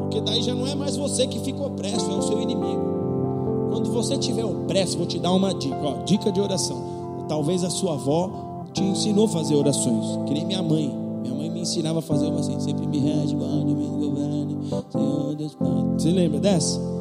Porque 0.00 0.20
daí 0.20 0.42
já 0.42 0.54
não 0.54 0.66
é 0.66 0.74
mais 0.74 0.96
você 0.96 1.26
que 1.26 1.38
fica 1.40 1.62
opresso, 1.62 2.10
é 2.10 2.14
o 2.14 2.22
seu 2.22 2.40
inimigo. 2.40 2.86
Quando 3.70 3.92
você 3.92 4.16
tiver 4.16 4.44
opresso, 4.44 4.98
vou 4.98 5.06
te 5.06 5.18
dar 5.18 5.32
uma 5.32 5.54
dica, 5.54 5.78
ó, 5.82 6.02
dica 6.04 6.32
de 6.32 6.40
oração. 6.40 6.96
Talvez 7.28 7.64
a 7.64 7.70
sua 7.70 7.94
avó 7.94 8.64
te 8.72 8.82
ensinou 8.82 9.26
a 9.26 9.28
fazer 9.28 9.54
orações, 9.54 10.18
que 10.26 10.34
nem 10.34 10.44
minha 10.44 10.62
mãe. 10.62 10.94
Minha 11.22 11.34
mãe 11.34 11.50
me 11.50 11.60
ensinava 11.60 12.00
a 12.00 12.02
fazer 12.02 12.26
uma 12.26 12.40
assim, 12.40 12.58
sempre 12.60 12.86
me 12.86 12.98
guarde, 13.00 13.34
me 13.34 14.06
governe, 14.06 14.58
Senhor 14.90 15.34
Deus 15.34 15.54
Pai. 15.54 15.68
Você 15.96 16.10
lembra 16.10 16.40
dessa? 16.40 16.95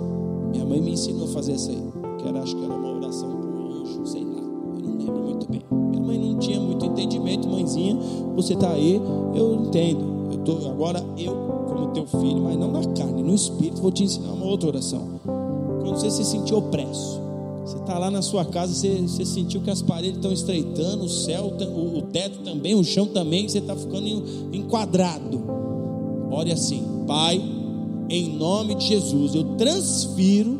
Minha 0.56 0.66
mãe 0.66 0.82
me 0.82 0.91
ensinou 0.91 1.26
a 1.26 1.28
fazer 1.28 1.51
essa 1.51 1.70
aí. 1.70 1.84
Que 2.18 2.30
era, 2.30 2.41
acho 2.41 2.56
que 2.56 2.64
era 2.64 2.74
uma 2.74 2.97
oração 2.97 3.30
pro 3.30 3.82
anjo, 3.82 4.06
sei 4.06 4.24
lá. 4.24 4.39
Eu 4.39 4.88
não 4.88 4.97
lembro 4.97 5.22
muito 5.22 5.51
bem. 5.51 5.62
Minha 5.70 6.01
mãe 6.01 6.18
não 6.18 6.39
tinha 6.39 6.62
muito 6.62 6.86
entendimento, 6.86 7.49
mãezinha. 7.49 7.97
Você 8.38 8.53
está 8.53 8.72
aí, 8.72 9.01
eu 9.36 9.53
entendo. 9.56 10.32
Eu 10.32 10.38
tô, 10.39 10.70
agora 10.70 11.03
eu, 11.18 11.36
como 11.68 11.88
teu 11.88 12.08
filho, 12.08 12.41
mas 12.41 12.58
não 12.58 12.72
na 12.72 12.86
carne, 12.93 13.22
no 13.22 13.36
espírito, 13.36 13.82
vou 13.82 13.91
te 13.91 14.03
ensinar 14.03 14.32
uma 14.32 14.45
outra 14.45 14.70
oração. 14.70 15.20
Quando 15.26 15.99
você 15.99 16.10
se 16.10 16.24
sentir 16.24 16.53
opresso, 16.53 17.20
você 17.66 17.76
está 17.76 17.99
lá 17.99 18.10
na 18.10 18.22
sua 18.22 18.45
casa, 18.45 18.74
você, 18.74 19.01
você 19.01 19.26
sentiu 19.26 19.60
que 19.60 19.70
as 19.70 19.82
paredes 19.82 20.16
estão 20.16 20.32
estreitando, 20.32 21.03
o 21.03 21.10
céu, 21.10 21.51
o, 21.51 21.97
o 21.97 22.01
teto 22.03 22.39
também, 22.45 22.76
o 22.76 22.84
chão 22.84 23.08
também, 23.08 23.49
você 23.49 23.58
está 23.58 23.76
ficando 23.76 24.08
enquadrado. 24.53 25.43
Ore 26.32 26.53
assim, 26.53 26.82
Pai, 27.06 27.41
em 28.10 28.38
nome 28.38 28.76
de 28.76 28.88
Jesus, 28.88 29.34
eu 29.36 29.43
transfiro 29.56 30.60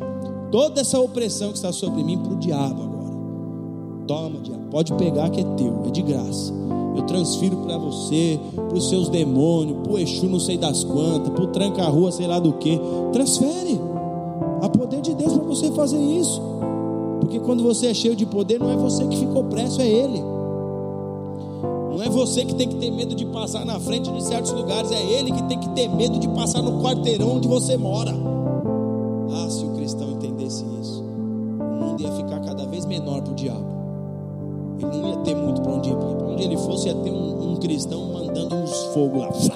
toda 0.52 0.82
essa 0.82 1.00
opressão 1.00 1.50
que 1.50 1.58
está 1.58 1.72
sobre 1.72 2.04
mim 2.04 2.18
para 2.18 2.34
o 2.34 2.38
diabo 2.38 2.84
agora. 2.84 3.16
Toma, 4.08 4.40
diabo, 4.40 4.64
pode 4.72 4.94
pegar 4.94 5.30
que 5.30 5.42
é 5.42 5.44
teu, 5.44 5.84
é 5.86 5.90
de 5.90 6.02
graça. 6.02 6.54
Eu 6.96 7.04
transfiro 7.04 7.58
para 7.58 7.78
você, 7.78 8.40
para 8.56 8.78
os 8.78 8.90
seus 8.90 9.10
demônios, 9.10 9.80
para 9.84 9.94
o 9.94 10.00
Exu 10.00 10.28
não 10.28 10.40
sei 10.40 10.58
das 10.58 10.84
quantas, 10.84 11.30
para 11.30 11.44
o 11.44 11.48
tranca-rua 11.48 12.12
sei 12.12 12.26
lá 12.26 12.40
do 12.40 12.54
que. 12.54 12.80
Transfere. 13.12 13.80
Há 14.62 14.70
poder 14.70 15.02
de 15.02 15.14
Deus 15.14 15.34
para 15.34 15.44
você 15.44 15.72
fazer 15.72 16.00
isso. 16.00 16.42
Porque 17.20 17.40
quando 17.40 17.64
você 17.64 17.88
é 17.88 17.94
cheio 17.94 18.16
de 18.16 18.26
poder, 18.26 18.60
não 18.60 18.72
é 18.72 18.78
você 18.78 19.06
que 19.08 19.18
ficou 19.18 19.44
preso, 19.44 19.82
é 19.82 19.88
Ele. 19.88 20.35
É 22.06 22.10
você 22.10 22.46
que 22.46 22.54
tem 22.54 22.70
que 22.70 22.76
ter 22.76 22.92
medo 22.92 23.16
de 23.16 23.26
passar 23.26 23.66
na 23.66 23.80
frente 23.80 24.12
de 24.12 24.24
certos 24.24 24.52
lugares, 24.52 24.92
é 24.92 25.02
Ele 25.02 25.32
que 25.32 25.42
tem 25.46 25.60
que 25.60 25.70
ter 25.70 25.90
medo 25.90 26.20
de 26.20 26.28
passar 26.30 26.62
no 26.62 26.84
quarteirão 26.84 27.38
onde 27.38 27.48
você 27.48 27.76
mora. 27.78 28.12
Ah, 29.34 29.50
se 29.50 29.66
o 29.66 29.70
cristão 29.70 30.12
entendesse 30.12 30.64
isso, 30.80 31.04
o 31.04 31.84
mundo 31.84 32.04
ia 32.04 32.12
ficar 32.12 32.42
cada 32.42 32.64
vez 32.68 32.86
menor 32.86 33.24
para 33.24 33.32
o 33.32 33.36
diabo. 33.36 33.66
Ele 34.78 34.98
não 35.02 35.10
ia 35.10 35.18
ter 35.18 35.36
muito 35.36 35.64
para 35.64 35.72
onde 35.72 35.90
ir, 35.90 35.96
porque 35.96 36.14
para 36.14 36.28
onde 36.28 36.44
ele 36.44 36.58
fosse 36.58 36.90
ia 36.90 36.94
ter 36.94 37.10
um, 37.10 37.54
um 37.54 37.56
cristão 37.56 38.14
mandando 38.14 38.56
uns 38.56 38.84
fogos 38.94 39.22
lá, 39.22 39.56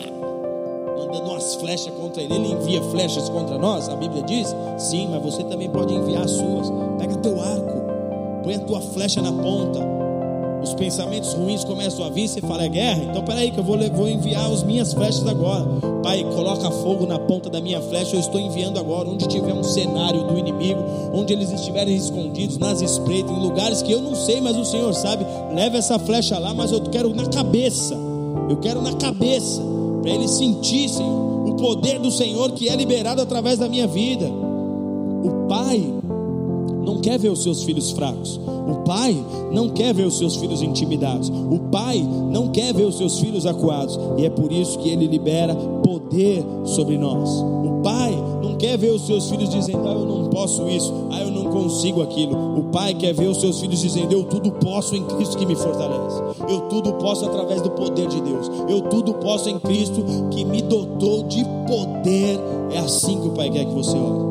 mandando 0.98 1.30
umas 1.30 1.54
flechas 1.54 1.94
contra 1.94 2.24
ele. 2.24 2.34
Ele 2.34 2.54
envia 2.54 2.82
flechas 2.82 3.30
contra 3.30 3.60
nós, 3.60 3.88
a 3.90 3.96
Bíblia 3.96 4.24
diz? 4.24 4.56
Sim, 4.76 5.10
mas 5.12 5.22
você 5.22 5.44
também 5.44 5.70
pode 5.70 5.94
enviar 5.94 6.24
as 6.24 6.32
suas. 6.32 6.72
Pega 6.98 7.16
teu 7.18 7.40
arco, 7.40 8.42
põe 8.44 8.56
a 8.56 8.60
tua 8.60 8.82
flecha 8.82 9.22
na 9.22 9.32
ponta 9.32 9.99
pensamentos 10.80 11.34
ruins 11.34 11.64
começam 11.66 12.06
a 12.06 12.10
vir, 12.10 12.28
você 12.28 12.40
fala, 12.42 12.64
é 12.64 12.70
guerra? 12.70 13.04
Então 13.04 13.22
peraí 13.24 13.52
que 13.52 13.60
eu 13.60 13.64
vou, 13.64 13.78
vou 13.92 14.08
enviar 14.08 14.50
as 14.52 14.64
minhas 14.64 14.94
flechas 14.94 15.28
agora. 15.28 15.66
Pai, 16.02 16.24
coloca 16.24 16.72
fogo 16.72 17.06
na 17.06 17.20
ponta 17.20 17.50
da 17.50 17.60
minha 17.60 17.82
flecha, 17.82 18.16
eu 18.16 18.20
estou 18.20 18.40
enviando 18.40 18.80
agora, 18.80 19.10
onde 19.10 19.28
tiver 19.28 19.54
um 19.54 19.64
cenário 19.64 20.24
do 20.24 20.40
inimigo, 20.40 20.82
onde 21.14 21.34
eles 21.34 21.52
estiverem 21.52 21.96
escondidos, 21.96 22.58
nas 22.58 22.82
espreitas, 22.82 23.30
em 23.30 23.40
lugares 23.40 23.82
que 23.82 23.92
eu 23.92 24.02
não 24.02 24.16
sei, 24.16 24.40
mas 24.40 24.56
o 24.56 24.64
Senhor 24.64 24.94
sabe, 24.94 25.26
leva 25.54 25.78
essa 25.78 26.00
flecha 26.00 26.40
lá, 26.40 26.54
mas 26.54 26.72
eu 26.72 26.82
quero 26.82 27.14
na 27.14 27.28
cabeça, 27.28 27.96
eu 28.50 28.56
quero 28.58 28.82
na 28.82 28.94
cabeça, 28.94 29.62
para 30.02 30.12
eles 30.12 30.32
sentissem 30.32 31.06
o 31.06 31.56
poder 31.58 32.00
do 32.00 32.10
Senhor 32.10 32.52
que 32.54 32.70
é 32.70 32.76
liberado 32.76 33.22
através 33.22 33.60
da 33.60 33.68
minha 33.68 33.86
vida. 33.86 34.26
O 34.28 35.48
Pai 35.50 35.94
não 36.90 36.98
quer 36.98 37.20
ver 37.20 37.30
os 37.30 37.44
seus 37.44 37.64
filhos 37.64 37.92
fracos. 37.92 38.42
O 38.48 38.84
pai 38.84 39.16
não 39.52 39.70
quer 39.70 39.94
ver 39.94 40.08
os 40.08 40.18
seus 40.18 40.36
filhos 40.38 40.64
intimidados. 40.64 41.30
O 41.30 41.60
pai 41.72 42.02
não 42.32 42.48
quer 42.48 42.74
ver 42.74 42.86
os 42.86 42.98
seus 42.98 43.20
filhos 43.20 43.46
acuados. 43.46 44.00
E 44.18 44.26
é 44.26 44.30
por 44.30 44.52
isso 44.52 44.80
que 44.80 44.90
ele 44.90 45.06
libera 45.06 45.54
poder 45.56 46.44
sobre 46.66 46.98
nós. 46.98 47.30
O 47.30 47.82
pai 47.84 48.12
não 48.42 48.56
quer 48.56 48.76
ver 48.76 48.90
os 48.90 49.06
seus 49.06 49.30
filhos 49.30 49.50
dizendo: 49.50 49.88
Ah, 49.88 49.94
eu 49.94 50.06
não 50.06 50.30
posso 50.30 50.68
isso, 50.68 50.92
ah, 51.12 51.22
eu 51.22 51.30
não 51.30 51.52
consigo 51.52 52.02
aquilo. 52.02 52.60
O 52.60 52.64
pai 52.72 52.96
quer 52.96 53.14
ver 53.14 53.28
os 53.28 53.40
seus 53.40 53.60
filhos 53.60 53.82
dizendo: 53.82 54.12
Eu 54.12 54.24
tudo 54.24 54.52
posso 54.54 54.96
em 54.96 55.04
Cristo 55.04 55.38
que 55.38 55.46
me 55.46 55.56
fortalece. 55.56 56.20
Eu 56.50 56.62
tudo 56.62 56.94
posso 56.94 57.24
através 57.24 57.62
do 57.62 57.70
poder 57.70 58.08
de 58.08 58.20
Deus. 58.20 58.50
Eu 58.68 58.82
tudo 58.82 59.14
posso 59.14 59.48
em 59.48 59.60
Cristo 59.60 60.04
que 60.32 60.44
me 60.44 60.64
dotou 60.64 61.22
de 61.24 61.46
poder. 61.68 62.40
É 62.72 62.80
assim 62.80 63.22
que 63.22 63.28
o 63.28 63.32
pai 63.32 63.52
quer 63.52 63.66
que 63.66 63.74
você 63.74 63.96
ore. 63.96 64.30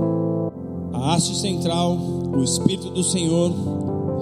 A 0.92 1.14
haste 1.14 1.36
central, 1.36 1.96
o 2.37 2.43
Espírito 2.43 2.91
do 2.91 3.03
Senhor, 3.03 3.53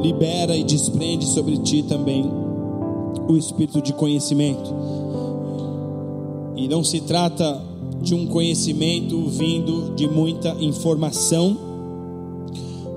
libera 0.00 0.56
e 0.56 0.62
desprende 0.62 1.26
sobre 1.26 1.58
ti 1.58 1.82
também 1.82 2.24
o 3.28 3.36
espírito 3.36 3.82
de 3.82 3.92
conhecimento. 3.92 4.72
E 6.56 6.68
não 6.68 6.84
se 6.84 7.00
trata 7.00 7.60
de 8.00 8.14
um 8.14 8.26
conhecimento 8.26 9.20
vindo 9.28 9.94
de 9.96 10.06
muita 10.06 10.50
informação, 10.60 11.56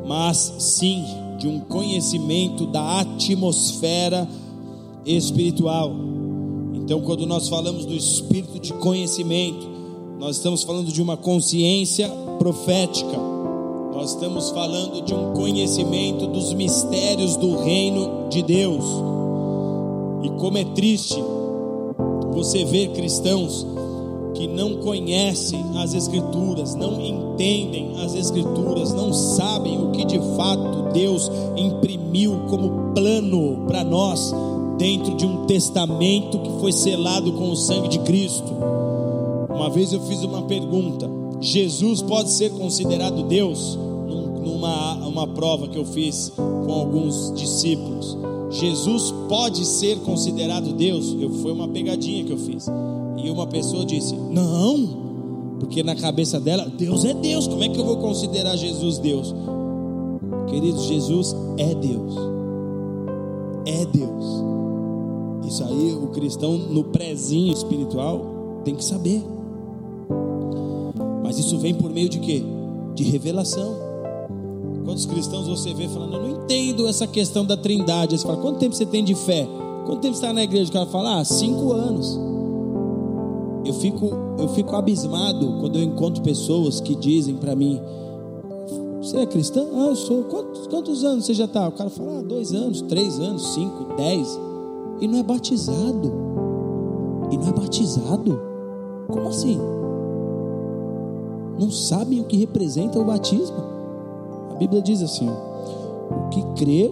mas 0.06 0.54
sim 0.60 1.04
de 1.38 1.48
um 1.48 1.60
conhecimento 1.60 2.68
da 2.68 3.00
atmosfera 3.00 4.28
espiritual. 5.06 5.92
Então, 6.76 7.02
quando 7.02 7.26
nós 7.26 7.48
falamos 7.48 7.86
do 7.86 7.94
espírito 7.94 8.60
de 8.60 8.74
conhecimento, 8.74 9.68
nós 10.20 10.36
estamos 10.36 10.64
falando 10.64 10.92
de 10.92 11.02
uma 11.02 11.18
consciência 11.18 12.10
profética 12.38 13.39
nós 14.00 14.12
estamos 14.12 14.50
falando 14.52 15.02
de 15.02 15.14
um 15.14 15.34
conhecimento 15.34 16.26
dos 16.28 16.54
mistérios 16.54 17.36
do 17.36 17.58
reino 17.58 18.30
de 18.30 18.42
Deus. 18.42 18.86
E 20.24 20.30
como 20.40 20.58
é 20.58 20.64
triste 20.64 21.22
você 22.32 22.64
ver 22.64 22.94
cristãos 22.94 23.68
que 24.36 24.48
não 24.48 24.78
conhecem 24.78 25.60
as 25.76 25.94
Escrituras, 25.94 26.76
não 26.76 27.02
entendem 27.02 28.00
as 28.02 28.16
Escrituras, 28.16 28.94
não 28.94 29.12
sabem 29.12 29.78
o 29.84 29.92
que 29.92 30.06
de 30.06 30.20
fato 30.38 30.94
Deus 30.94 31.30
imprimiu 31.58 32.40
como 32.50 32.94
plano 32.94 33.66
para 33.68 33.84
nós 33.84 34.34
dentro 34.78 35.14
de 35.18 35.26
um 35.26 35.46
testamento 35.46 36.40
que 36.40 36.60
foi 36.62 36.72
selado 36.72 37.34
com 37.34 37.52
o 37.52 37.56
sangue 37.58 37.90
de 37.90 38.00
Cristo. 38.00 38.54
Uma 39.54 39.70
vez 39.70 39.92
eu 39.92 40.00
fiz 40.00 40.24
uma 40.24 40.44
pergunta: 40.44 41.10
Jesus 41.42 42.02
pode 42.02 42.30
ser 42.30 42.52
considerado 42.52 43.24
Deus? 43.24 43.89
Uma 45.10 45.26
prova 45.26 45.68
que 45.68 45.78
eu 45.78 45.86
fiz 45.86 46.32
com 46.38 46.72
alguns 46.72 47.34
discípulos. 47.36 48.16
Jesus 48.52 49.12
pode 49.28 49.66
ser 49.66 49.98
considerado 50.02 50.72
Deus? 50.72 51.16
Eu 51.20 51.32
foi 51.32 51.52
uma 51.52 51.68
pegadinha 51.68 52.24
que 52.24 52.32
eu 52.32 52.38
fiz. 52.38 52.68
E 53.18 53.30
uma 53.30 53.48
pessoa 53.48 53.84
disse: 53.84 54.16
"Não". 54.16 55.58
Porque 55.60 55.82
na 55.82 55.96
cabeça 55.96 56.40
dela, 56.40 56.70
Deus 56.70 57.04
é 57.04 57.14
Deus. 57.14 57.48
Como 57.48 57.64
é 57.64 57.70
que 57.70 57.78
eu 57.78 57.86
vou 57.86 57.98
considerar 57.98 58.56
Jesus 58.56 59.00
Deus? 59.00 59.34
Queridos, 60.48 60.84
Jesus 60.84 61.36
é 61.58 61.74
Deus. 61.74 62.16
É 63.66 63.86
Deus. 63.86 64.26
Isso 65.48 65.64
aí 65.64 65.94
o 65.94 66.08
cristão 66.08 66.56
no 66.56 66.84
prezinho 66.84 67.52
espiritual 67.52 68.62
tem 68.64 68.76
que 68.76 68.86
saber. 68.86 69.24
Mas 71.24 71.40
isso 71.40 71.58
vem 71.58 71.74
por 71.74 71.92
meio 71.92 72.08
de 72.08 72.20
quê? 72.20 72.44
De 72.94 73.04
revelação. 73.04 73.89
Quantos 74.90 75.06
cristãos 75.06 75.48
você 75.48 75.72
vê 75.72 75.88
falando, 75.88 76.16
eu 76.16 76.22
não 76.24 76.30
entendo 76.30 76.88
essa 76.88 77.06
questão 77.06 77.46
da 77.46 77.56
trindade. 77.56 78.18
Você 78.18 78.26
fala, 78.26 78.42
quanto 78.42 78.58
tempo 78.58 78.74
você 78.74 78.88
tem 78.88 79.04
de 79.04 79.14
fé? 79.14 79.48
Quanto 79.86 80.02
tempo 80.02 80.16
você 80.16 80.22
está 80.22 80.34
na 80.34 80.42
igreja? 80.42 80.68
O 80.68 80.74
cara 80.74 80.88
fala, 80.88 81.20
ah, 81.20 81.24
cinco 81.24 81.74
anos. 81.74 82.20
Eu 83.64 83.76
fico, 83.76 84.10
eu 84.40 84.48
fico 84.48 84.76
abismado 84.76 85.58
quando 85.60 85.78
eu 85.78 85.84
encontro 85.84 86.24
pessoas 86.24 86.82
que 86.82 86.96
dizem 86.96 87.36
para 87.36 87.56
mim, 87.56 87.80
você 89.00 89.18
é 89.18 89.28
cristão? 89.28 89.68
Ah, 89.76 89.90
eu 89.90 89.96
sou. 89.96 90.24
Quantos, 90.24 90.66
quantos 90.66 91.04
anos 91.04 91.26
você 91.26 91.36
já 91.36 91.46
está? 91.46 91.68
O 91.68 91.72
cara 91.72 91.92
fala, 91.92 92.18
ah, 92.18 92.22
dois 92.24 92.52
anos, 92.52 92.82
três 92.82 93.20
anos, 93.20 93.54
cinco, 93.54 93.94
dez. 93.96 94.40
E 95.00 95.08
não 95.08 95.20
é 95.20 95.24
batizado. 95.24 96.12
E 97.30 97.38
não 97.38 97.48
é 97.48 97.52
batizado. 97.52 98.42
Como 99.08 99.28
assim? 99.28 99.60
Não 101.60 101.70
sabem 101.70 102.22
o 102.22 102.24
que 102.24 102.38
representa 102.38 102.98
o 103.00 103.06
batismo? 103.06 103.79
Bíblia 104.60 104.82
diz 104.82 105.02
assim: 105.02 105.30
o 105.30 106.30
que 106.30 106.44
crer 106.62 106.92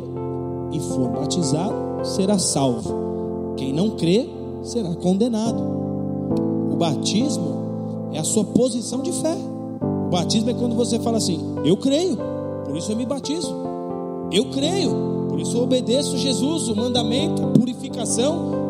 e 0.72 0.80
for 0.80 1.10
batizado 1.10 1.76
será 2.04 2.40
salvo, 2.40 3.54
quem 3.58 3.74
não 3.74 3.92
crê 3.92 4.30
será 4.64 4.96
condenado. 4.96 5.62
O 6.72 6.76
batismo 6.78 7.58
é 8.14 8.20
a 8.20 8.24
sua 8.24 8.46
posição 8.46 9.02
de 9.02 9.12
fé. 9.12 9.36
O 10.08 10.10
batismo 10.10 10.50
é 10.50 10.54
quando 10.54 10.76
você 10.76 10.98
fala 11.00 11.18
assim: 11.18 11.40
Eu 11.66 11.76
creio, 11.76 12.18
por 12.66 12.78
isso 12.78 12.92
eu 12.92 12.96
me 12.96 13.06
batizo. 13.06 13.54
Eu 14.32 14.46
creio, 14.52 15.28
por 15.30 15.40
isso 15.40 15.58
eu 15.58 15.64
obedeço 15.64 16.18
Jesus, 16.18 16.70
o 16.70 16.76
mandamento, 16.76 17.44
a 17.44 17.48
purificação. 17.48 18.66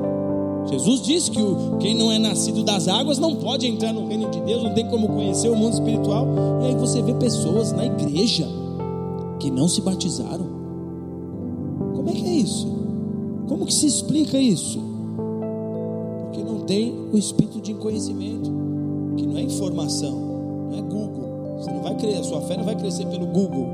Jesus 0.69 1.01
disse 1.01 1.31
que 1.31 1.41
o, 1.41 1.77
quem 1.79 1.95
não 1.95 2.11
é 2.11 2.17
nascido 2.17 2.63
das 2.63 2.87
águas 2.87 3.19
não 3.19 3.35
pode 3.35 3.67
entrar 3.67 3.93
no 3.93 4.07
reino 4.07 4.29
de 4.29 4.41
Deus, 4.41 4.63
não 4.63 4.73
tem 4.73 4.87
como 4.89 5.07
conhecer 5.07 5.49
o 5.49 5.55
mundo 5.55 5.73
espiritual. 5.73 6.27
E 6.61 6.65
aí 6.65 6.75
você 6.75 7.01
vê 7.01 7.13
pessoas 7.13 7.71
na 7.71 7.85
igreja 7.85 8.47
que 9.39 9.51
não 9.51 9.67
se 9.67 9.81
batizaram. 9.81 10.45
Como 11.95 12.09
é 12.09 12.13
que 12.13 12.25
é 12.25 12.33
isso? 12.33 12.67
Como 13.47 13.65
que 13.65 13.73
se 13.73 13.85
explica 13.87 14.37
isso? 14.37 14.79
Porque 16.23 16.43
não 16.43 16.61
tem 16.61 16.93
o 17.11 17.17
espírito 17.17 17.61
de 17.61 17.73
conhecimento, 17.75 18.51
que 19.15 19.25
não 19.25 19.37
é 19.37 19.41
informação, 19.41 20.11
não 20.69 20.77
é 20.77 20.81
Google. 20.81 21.57
Você 21.57 21.71
não 21.71 21.81
vai 21.81 21.95
crescer, 21.95 22.19
a 22.19 22.23
sua 22.23 22.41
fé 22.41 22.57
não 22.57 22.65
vai 22.65 22.75
crescer 22.75 23.05
pelo 23.07 23.25
Google. 23.27 23.67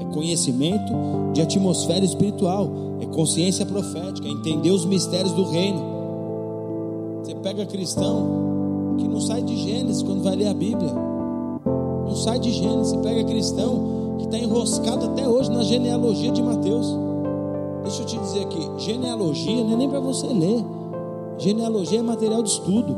É 0.00 0.04
conhecimento 0.14 0.92
de 1.32 1.42
atmosfera 1.42 2.04
espiritual, 2.04 2.70
é 3.00 3.06
consciência 3.06 3.66
profética, 3.66 4.26
é 4.26 4.30
entender 4.30 4.70
os 4.70 4.84
mistérios 4.84 5.32
do 5.32 5.44
reino. 5.44 5.80
Você 7.22 7.34
pega 7.34 7.66
cristão 7.66 8.94
que 8.98 9.08
não 9.08 9.20
sai 9.20 9.42
de 9.42 9.56
Gênesis 9.56 10.02
quando 10.02 10.22
vai 10.22 10.36
ler 10.36 10.46
a 10.46 10.54
Bíblia. 10.54 10.92
Não 12.06 12.14
sai 12.14 12.38
de 12.38 12.52
Gênesis, 12.52 12.92
você 12.92 12.98
pega 12.98 13.24
cristão 13.24 13.95
que 14.18 14.24
está 14.24 14.38
enroscado 14.38 15.06
até 15.06 15.28
hoje 15.28 15.50
na 15.50 15.62
genealogia 15.62 16.30
de 16.30 16.42
Mateus. 16.42 16.86
Deixa 17.82 18.02
eu 18.02 18.06
te 18.06 18.18
dizer 18.18 18.40
aqui: 18.42 18.70
genealogia 18.78 19.64
não 19.64 19.74
é 19.74 19.76
nem 19.76 19.88
para 19.88 20.00
você 20.00 20.26
ler, 20.26 20.64
genealogia 21.38 22.00
é 22.00 22.02
material 22.02 22.42
de 22.42 22.50
estudo. 22.50 22.96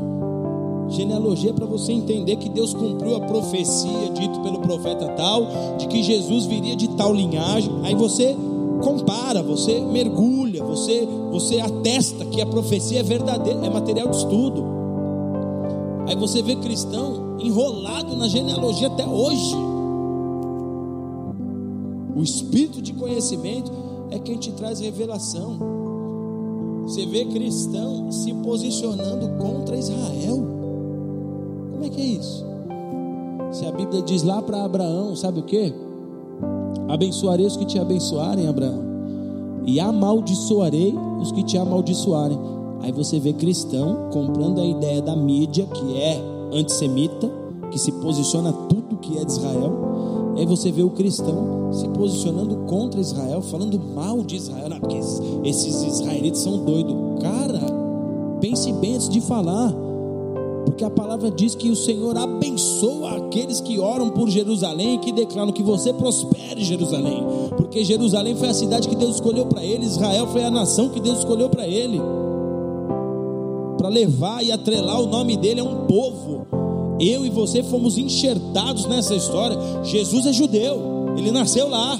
Genealogia 0.89 1.51
é 1.51 1.53
para 1.53 1.67
você 1.67 1.91
entender 1.91 2.35
que 2.37 2.49
Deus 2.49 2.73
cumpriu 2.73 3.15
a 3.15 3.19
profecia 3.19 4.09
dito 4.11 4.39
pelo 4.39 4.59
profeta 4.59 5.07
tal, 5.09 5.47
de 5.77 5.87
que 5.87 6.01
Jesus 6.01 6.45
viria 6.45 6.75
de 6.75 6.87
tal 6.89 7.13
linhagem. 7.13 7.71
Aí 7.83 7.93
você 7.93 8.35
compara, 8.81 9.43
você 9.43 9.79
mergulha, 9.79 10.63
você, 10.63 11.07
você 11.31 11.59
atesta 11.59 12.25
que 12.25 12.41
a 12.41 12.45
profecia 12.45 13.01
é 13.01 13.03
verdadeira, 13.03 13.63
é 13.63 13.69
material 13.69 14.07
de 14.07 14.17
estudo. 14.17 14.65
Aí 16.07 16.15
você 16.15 16.41
vê 16.41 16.55
cristão 16.55 17.35
enrolado 17.39 18.15
na 18.15 18.27
genealogia 18.27 18.87
até 18.87 19.05
hoje. 19.05 19.55
O 22.19 22.21
espírito 22.21 22.81
de 22.81 22.91
conhecimento 22.91 23.71
é 24.11 24.19
quem 24.19 24.35
te 24.35 24.51
traz 24.51 24.81
revelação. 24.81 25.57
Você 26.83 27.05
vê 27.05 27.23
cristão 27.23 28.11
se 28.11 28.33
posicionando 28.33 29.29
contra 29.37 29.77
Israel. 29.77 30.35
Como 31.71 31.85
é 31.85 31.87
que 31.87 32.01
é 32.01 32.05
isso? 32.05 32.45
Se 33.53 33.65
a 33.65 33.71
Bíblia 33.71 34.01
diz 34.01 34.23
lá 34.23 34.41
para 34.41 34.65
Abraão, 34.65 35.15
sabe 35.15 35.39
o 35.39 35.43
que? 35.43 35.73
Abençoarei 36.89 37.45
os 37.45 37.55
que 37.55 37.65
te 37.65 37.79
abençoarem, 37.79 38.49
Abraão, 38.49 38.83
e 39.65 39.79
amaldiçoarei 39.79 40.93
os 41.21 41.31
que 41.31 41.41
te 41.41 41.57
amaldiçoarem. 41.57 42.37
Aí 42.81 42.91
você 42.91 43.17
vê 43.17 43.31
cristão 43.31 44.09
comprando 44.11 44.59
a 44.59 44.65
ideia 44.65 45.01
da 45.01 45.15
mídia 45.15 45.65
que 45.67 45.95
é 45.95 46.21
antissemita, 46.51 47.31
que 47.71 47.79
se 47.79 47.93
posiciona 47.93 48.51
tudo 48.51 48.97
que 48.97 49.17
é 49.17 49.23
de 49.23 49.31
Israel 49.31 49.78
e 50.39 50.43
aí 50.43 50.45
você 50.45 50.71
vê 50.71 50.81
o 50.81 50.89
cristão 50.91 51.69
se 51.73 51.85
posicionando 51.89 52.55
contra 52.59 53.01
Israel, 53.01 53.41
falando 53.41 53.77
mal 53.77 54.23
de 54.23 54.37
Israel, 54.37 54.69
não, 54.69 54.79
porque 54.79 54.97
esses 55.43 55.83
israelitas 55.83 56.39
são 56.39 56.63
doidos. 56.63 56.95
Cara, 57.21 57.59
pense 58.39 58.71
bem 58.71 58.95
antes 58.95 59.09
de 59.09 59.19
falar, 59.19 59.73
porque 60.65 60.85
a 60.85 60.89
palavra 60.89 61.29
diz 61.29 61.55
que 61.55 61.69
o 61.69 61.75
Senhor 61.75 62.17
abençoa 62.17 63.17
aqueles 63.17 63.59
que 63.59 63.79
oram 63.79 64.11
por 64.11 64.29
Jerusalém 64.29 64.95
e 64.95 64.97
que 64.99 65.11
declaram 65.11 65.51
que 65.51 65.61
você 65.61 65.91
prospere 65.91 66.63
Jerusalém, 66.63 67.21
porque 67.57 67.83
Jerusalém 67.83 68.33
foi 68.33 68.47
a 68.47 68.53
cidade 68.53 68.87
que 68.87 68.95
Deus 68.95 69.15
escolheu 69.15 69.45
para 69.45 69.61
ele, 69.61 69.85
Israel 69.85 70.25
foi 70.27 70.45
a 70.45 70.49
nação 70.49 70.87
que 70.87 71.01
Deus 71.01 71.17
escolheu 71.19 71.49
para 71.49 71.67
ele, 71.67 71.99
para 73.77 73.89
levar 73.89 74.41
e 74.41 74.53
atrelar 74.53 75.01
o 75.01 75.05
nome 75.05 75.35
dele 75.35 75.59
a 75.59 75.65
um 75.65 75.85
povo 75.85 76.47
eu 76.99 77.25
e 77.25 77.29
você 77.29 77.63
fomos 77.63 77.97
enxertados 77.97 78.85
nessa 78.85 79.15
história. 79.15 79.57
Jesus 79.83 80.25
é 80.25 80.33
judeu, 80.33 81.15
ele 81.17 81.31
nasceu 81.31 81.69
lá. 81.69 81.97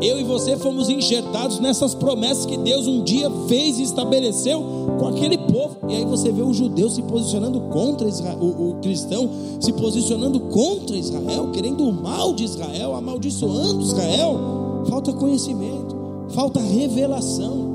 Eu 0.00 0.20
e 0.20 0.24
você 0.24 0.56
fomos 0.56 0.90
enxertados 0.90 1.58
nessas 1.58 1.94
promessas 1.94 2.44
que 2.44 2.56
Deus 2.58 2.86
um 2.86 3.02
dia 3.02 3.30
fez 3.48 3.78
e 3.78 3.82
estabeleceu 3.82 4.62
com 4.98 5.08
aquele 5.08 5.38
povo. 5.38 5.76
E 5.88 5.96
aí 5.96 6.04
você 6.04 6.30
vê 6.30 6.42
o 6.42 6.52
judeu 6.52 6.90
se 6.90 7.02
posicionando 7.02 7.60
contra 7.72 8.06
Israel, 8.06 8.38
o, 8.38 8.70
o 8.70 8.74
cristão 8.80 9.28
se 9.58 9.72
posicionando 9.72 10.38
contra 10.40 10.96
Israel, 10.96 11.50
querendo 11.50 11.88
o 11.88 11.92
mal 11.92 12.34
de 12.34 12.44
Israel, 12.44 12.94
amaldiçoando 12.94 13.82
Israel. 13.82 14.84
Falta 14.88 15.12
conhecimento, 15.14 15.96
falta 16.30 16.60
revelação. 16.60 17.74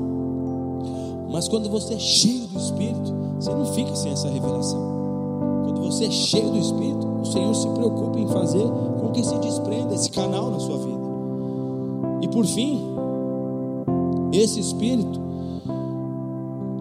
Mas 1.30 1.48
quando 1.48 1.68
você 1.68 1.94
é 1.94 1.98
cheio 1.98 2.46
do 2.46 2.58
Espírito, 2.58 3.12
você 3.40 3.50
não 3.50 3.66
fica 3.66 3.96
sem 3.96 4.12
essa 4.12 4.28
revelação 4.28 4.91
você 5.92 6.06
é 6.06 6.10
cheio 6.10 6.50
do 6.50 6.58
Espírito, 6.58 7.06
o 7.20 7.26
Senhor 7.26 7.54
se 7.54 7.68
preocupa 7.68 8.18
em 8.18 8.26
fazer 8.28 8.64
com 8.98 9.10
que 9.12 9.22
se 9.22 9.38
desprenda 9.40 9.94
esse 9.94 10.10
canal 10.10 10.50
na 10.50 10.58
sua 10.58 10.78
vida. 10.78 11.02
E 12.22 12.28
por 12.28 12.46
fim, 12.46 12.80
esse 14.32 14.58
Espírito 14.58 15.20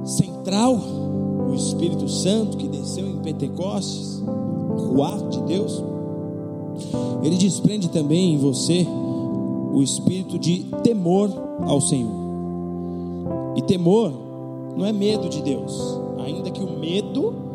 central, 0.05 0.79
o 1.49 1.53
Espírito 1.53 2.07
Santo 2.07 2.55
que 2.55 2.69
desceu 2.69 3.05
em 3.05 3.17
Pentecostes, 3.17 4.23
o 4.95 5.03
ar 5.03 5.19
de 5.27 5.41
Deus, 5.41 5.83
ele 7.21 7.35
desprende 7.35 7.89
também 7.89 8.35
em 8.35 8.37
você 8.37 8.87
o 9.73 9.81
espírito 9.81 10.39
de 10.39 10.65
temor 10.83 11.29
ao 11.61 11.81
Senhor. 11.81 12.11
E 13.57 13.61
temor 13.61 14.11
não 14.75 14.85
é 14.85 14.93
medo 14.93 15.27
de 15.27 15.41
Deus, 15.41 15.99
ainda 16.25 16.49
que 16.49 16.63
o 16.63 16.79
medo 16.79 17.50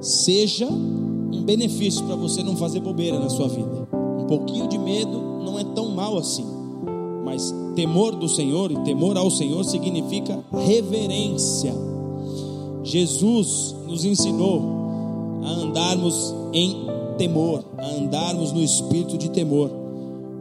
seja 0.00 0.66
um 0.66 1.42
benefício 1.42 2.04
para 2.04 2.16
você 2.16 2.42
não 2.42 2.56
fazer 2.56 2.80
bobeira 2.80 3.18
na 3.18 3.28
sua 3.28 3.48
vida. 3.48 3.88
Um 4.18 4.24
pouquinho 4.26 4.68
de 4.68 4.78
medo 4.78 5.18
não 5.44 5.58
é 5.58 5.64
tão 5.64 5.90
mal 5.90 6.16
assim, 6.16 6.46
mas 7.24 7.54
temor 7.74 8.14
do 8.16 8.28
Senhor 8.28 8.70
e 8.70 8.78
temor 8.80 9.16
ao 9.16 9.30
Senhor 9.30 9.64
significa 9.64 10.38
reverência. 10.52 11.74
Jesus 12.82 13.74
nos 13.86 14.04
ensinou 14.04 14.62
a 15.44 15.50
andarmos 15.50 16.34
em 16.52 16.86
temor, 17.18 17.64
a 17.78 17.86
andarmos 17.86 18.52
no 18.52 18.60
espírito 18.60 19.18
de 19.18 19.30
temor. 19.30 19.70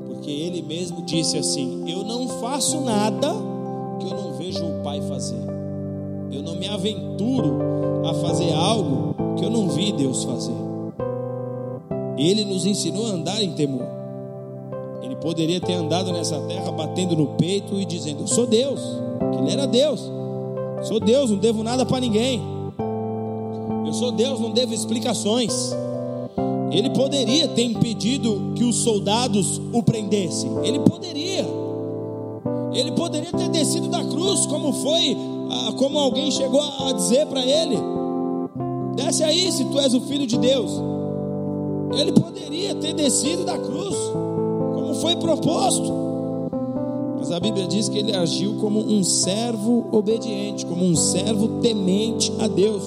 Porque 0.07 0.32
ele 0.32 0.62
mesmo 0.62 1.01
disse 1.03 1.38
assim: 1.38 1.84
Eu 1.88 2.03
não 2.03 2.28
faço 2.39 2.82
nada 2.82 3.34
que 3.99 4.05
eu 4.05 4.18
não 4.18 4.34
vejo 4.34 4.64
o 4.64 4.82
Pai 4.84 5.01
fazer. 5.01 5.41
Eu 6.32 6.43
não 6.43 6.55
me 6.55 6.68
aventuro 6.68 7.57
a 8.05 8.14
fazer 8.16 8.48
que 9.39 9.45
eu 9.45 9.49
não 9.49 9.69
vi 9.69 9.91
Deus 9.93 10.23
fazer. 10.23 10.53
Ele 12.17 12.43
nos 12.43 12.65
ensinou 12.65 13.07
a 13.07 13.11
andar 13.11 13.41
em 13.41 13.53
temor. 13.53 13.87
Ele 15.01 15.15
poderia 15.15 15.61
ter 15.61 15.73
andado 15.73 16.11
nessa 16.11 16.39
terra 16.41 16.69
batendo 16.71 17.15
no 17.15 17.27
peito 17.37 17.79
e 17.79 17.85
dizendo: 17.85 18.23
Eu 18.23 18.27
sou 18.27 18.45
Deus, 18.45 18.81
que 19.31 19.39
ele 19.39 19.51
era 19.51 19.65
Deus. 19.65 20.11
Sou 20.83 20.99
Deus, 20.99 21.29
não 21.29 21.37
devo 21.37 21.63
nada 21.63 21.85
para 21.85 21.99
ninguém. 21.99 22.41
Eu 23.85 23.93
sou 23.93 24.11
Deus, 24.11 24.39
não 24.39 24.51
devo 24.51 24.73
explicações. 24.73 25.73
Ele 26.71 26.89
poderia 26.91 27.47
ter 27.47 27.63
impedido 27.63 28.53
que 28.55 28.63
os 28.63 28.77
soldados 28.77 29.59
o 29.73 29.81
prendessem. 29.81 30.51
Ele 30.63 30.79
poderia. 30.79 31.45
Ele 32.73 32.91
poderia 32.91 33.31
ter 33.31 33.49
descido 33.49 33.87
da 33.87 34.03
cruz, 34.03 34.45
como 34.45 34.71
foi, 34.73 35.17
ah, 35.49 35.71
como 35.77 35.97
alguém 35.97 36.29
chegou 36.31 36.61
a 36.61 36.91
dizer 36.91 37.25
para 37.25 37.43
ele: 37.43 37.77
Desce 38.99 39.23
aí, 39.23 39.49
se 39.49 39.63
tu 39.63 39.79
és 39.79 39.93
o 39.93 40.01
filho 40.01 40.27
de 40.27 40.37
Deus. 40.37 40.71
Ele 41.97 42.11
poderia 42.11 42.75
ter 42.75 42.93
descido 42.93 43.45
da 43.45 43.57
cruz, 43.57 43.95
como 44.75 44.93
foi 44.95 45.15
proposto. 45.15 45.93
Mas 47.17 47.31
a 47.31 47.39
Bíblia 47.39 47.65
diz 47.65 47.87
que 47.87 47.97
ele 47.97 48.13
agiu 48.13 48.55
como 48.55 48.81
um 48.81 49.01
servo 49.01 49.87
obediente, 49.93 50.65
como 50.65 50.83
um 50.83 50.97
servo 50.97 51.61
temente 51.61 52.29
a 52.39 52.47
Deus. 52.49 52.83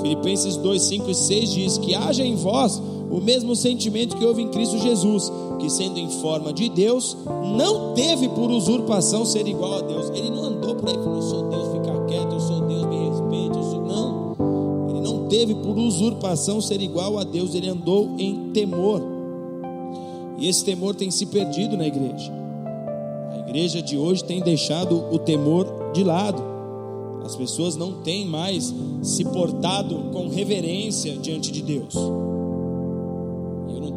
Filipenses 0.00 0.56
2, 0.56 0.80
5 0.80 1.10
e 1.10 1.14
6 1.14 1.52
diz 1.52 1.78
que 1.78 1.92
haja 1.92 2.24
em 2.24 2.36
vós 2.36 2.80
o 3.10 3.20
mesmo 3.20 3.56
sentimento 3.56 4.16
que 4.16 4.24
houve 4.24 4.42
em 4.42 4.48
Cristo 4.48 4.78
Jesus, 4.78 5.30
que 5.58 5.68
sendo 5.68 5.98
em 5.98 6.08
forma 6.08 6.52
de 6.52 6.68
Deus, 6.68 7.16
não 7.56 7.94
teve 7.94 8.28
por 8.28 8.48
usurpação 8.48 9.26
ser 9.26 9.48
igual 9.48 9.74
a 9.74 9.80
Deus. 9.80 10.08
Ele 10.10 10.30
não 10.30 10.44
andou 10.44 10.76
por 10.76 10.88
aí 10.88 10.94
falando, 10.94 11.16
eu 11.16 11.22
sou 11.22 11.42
Deus, 11.48 11.68
fica 11.72 12.04
quieto, 12.06 12.32
eu 12.32 12.40
sou 12.40 12.60
Deus, 12.60 12.86
me 12.86 13.08
respeite, 13.08 13.58
eu 13.58 13.64
sou. 13.64 13.82
Não. 13.82 14.11
Não 15.32 15.38
teve 15.38 15.54
por 15.54 15.78
usurpação 15.78 16.60
ser 16.60 16.82
igual 16.82 17.18
a 17.18 17.24
Deus, 17.24 17.54
ele 17.54 17.66
andou 17.66 18.16
em 18.18 18.50
temor. 18.52 19.00
E 20.36 20.46
esse 20.46 20.62
temor 20.62 20.94
tem 20.94 21.10
se 21.10 21.24
perdido 21.24 21.74
na 21.74 21.86
igreja. 21.86 22.30
A 23.32 23.38
igreja 23.38 23.80
de 23.80 23.96
hoje 23.96 24.22
tem 24.22 24.42
deixado 24.42 24.94
o 25.10 25.18
temor 25.18 25.66
de 25.94 26.04
lado. 26.04 26.42
As 27.24 27.34
pessoas 27.34 27.76
não 27.76 28.02
têm 28.02 28.26
mais 28.26 28.74
se 29.02 29.24
portado 29.24 30.10
com 30.12 30.28
reverência 30.28 31.16
diante 31.16 31.50
de 31.50 31.62
Deus 31.62 31.94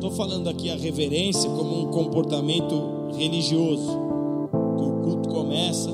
estou 0.05 0.11
falando 0.11 0.47
aqui 0.47 0.69
a 0.69 0.75
reverência 0.75 1.49
como 1.49 1.81
um 1.81 1.85
comportamento 1.87 3.09
religioso. 3.17 3.89
Que 4.77 4.83
o 4.83 5.01
culto 5.03 5.29
começa, 5.29 5.89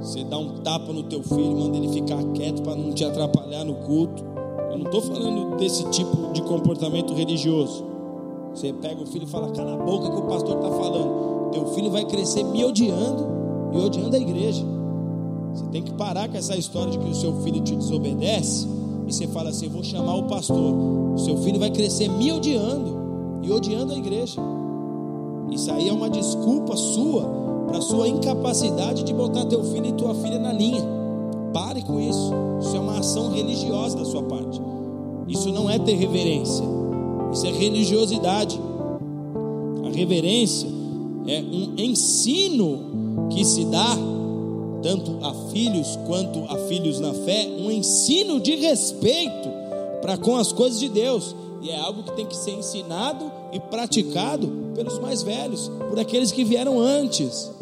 você 0.00 0.24
dá 0.24 0.36
um 0.36 0.58
tapa 0.58 0.92
no 0.92 1.04
teu 1.04 1.22
filho, 1.22 1.56
manda 1.56 1.76
ele 1.76 1.92
ficar 1.92 2.22
quieto 2.32 2.60
para 2.62 2.74
não 2.74 2.92
te 2.92 3.04
atrapalhar 3.04 3.64
no 3.64 3.74
culto. 3.74 4.29
Não 4.80 4.86
estou 4.86 5.02
falando 5.02 5.56
desse 5.58 5.84
tipo 5.90 6.32
de 6.32 6.40
comportamento 6.40 7.12
religioso. 7.12 7.84
Você 8.54 8.72
pega 8.72 9.02
o 9.02 9.06
filho 9.06 9.24
e 9.24 9.26
fala, 9.26 9.50
cala 9.50 9.74
a 9.74 9.76
boca 9.76 10.10
que 10.10 10.16
o 10.16 10.22
pastor 10.22 10.56
está 10.56 10.70
falando. 10.70 11.50
Teu 11.52 11.66
filho 11.74 11.90
vai 11.90 12.02
crescer 12.06 12.42
me 12.44 12.64
odiando 12.64 13.26
e 13.74 13.78
odiando 13.78 14.16
a 14.16 14.18
igreja. 14.18 14.64
Você 15.52 15.66
tem 15.66 15.82
que 15.82 15.92
parar 15.92 16.30
com 16.30 16.38
essa 16.38 16.56
história 16.56 16.92
de 16.92 16.98
que 16.98 17.10
o 17.10 17.14
seu 17.14 17.42
filho 17.42 17.60
te 17.60 17.76
desobedece 17.76 18.66
e 19.06 19.12
você 19.12 19.26
fala 19.26 19.50
assim: 19.50 19.68
vou 19.68 19.84
chamar 19.84 20.14
o 20.14 20.22
pastor. 20.22 20.74
O 21.14 21.18
seu 21.18 21.36
filho 21.36 21.60
vai 21.60 21.70
crescer 21.70 22.08
me 22.08 22.32
odiando 22.32 22.96
e 23.42 23.52
odiando 23.52 23.92
a 23.92 23.96
igreja. 23.96 24.40
Isso 25.50 25.70
aí 25.70 25.90
é 25.90 25.92
uma 25.92 26.08
desculpa 26.08 26.74
sua 26.74 27.28
para 27.66 27.82
sua 27.82 28.08
incapacidade 28.08 29.02
de 29.02 29.12
botar 29.12 29.44
teu 29.44 29.62
filho 29.62 29.86
e 29.86 29.92
tua 29.92 30.14
filha 30.14 30.38
na 30.38 30.54
linha. 30.54 30.82
Pare 31.52 31.82
com 31.82 32.00
isso. 32.00 32.32
Isso 32.60 32.76
é 32.76 32.80
uma 32.80 32.98
ação 32.98 33.30
religiosa 33.30 33.98
da 33.98 34.06
sua 34.06 34.22
parte. 34.22 34.69
Isso 35.30 35.52
não 35.52 35.70
é 35.70 35.78
ter 35.78 35.94
reverência. 35.94 36.64
Isso 37.32 37.46
é 37.46 37.52
religiosidade. 37.52 38.60
A 39.86 39.96
reverência 39.96 40.68
é 41.28 41.40
um 41.40 41.74
ensino 41.78 43.28
que 43.30 43.44
se 43.44 43.64
dá 43.66 43.96
tanto 44.82 45.24
a 45.24 45.32
filhos 45.52 45.96
quanto 46.06 46.40
a 46.48 46.56
filhos 46.66 46.98
na 46.98 47.12
fé, 47.12 47.48
um 47.60 47.70
ensino 47.70 48.40
de 48.40 48.56
respeito 48.56 49.48
para 50.02 50.16
com 50.16 50.36
as 50.36 50.50
coisas 50.50 50.80
de 50.80 50.88
Deus. 50.88 51.36
E 51.62 51.70
é 51.70 51.78
algo 51.78 52.02
que 52.02 52.12
tem 52.12 52.26
que 52.26 52.36
ser 52.36 52.52
ensinado 52.52 53.30
e 53.52 53.60
praticado 53.60 54.50
pelos 54.74 54.98
mais 54.98 55.22
velhos, 55.22 55.70
por 55.90 56.00
aqueles 56.00 56.32
que 56.32 56.42
vieram 56.42 56.80
antes. 56.80 57.52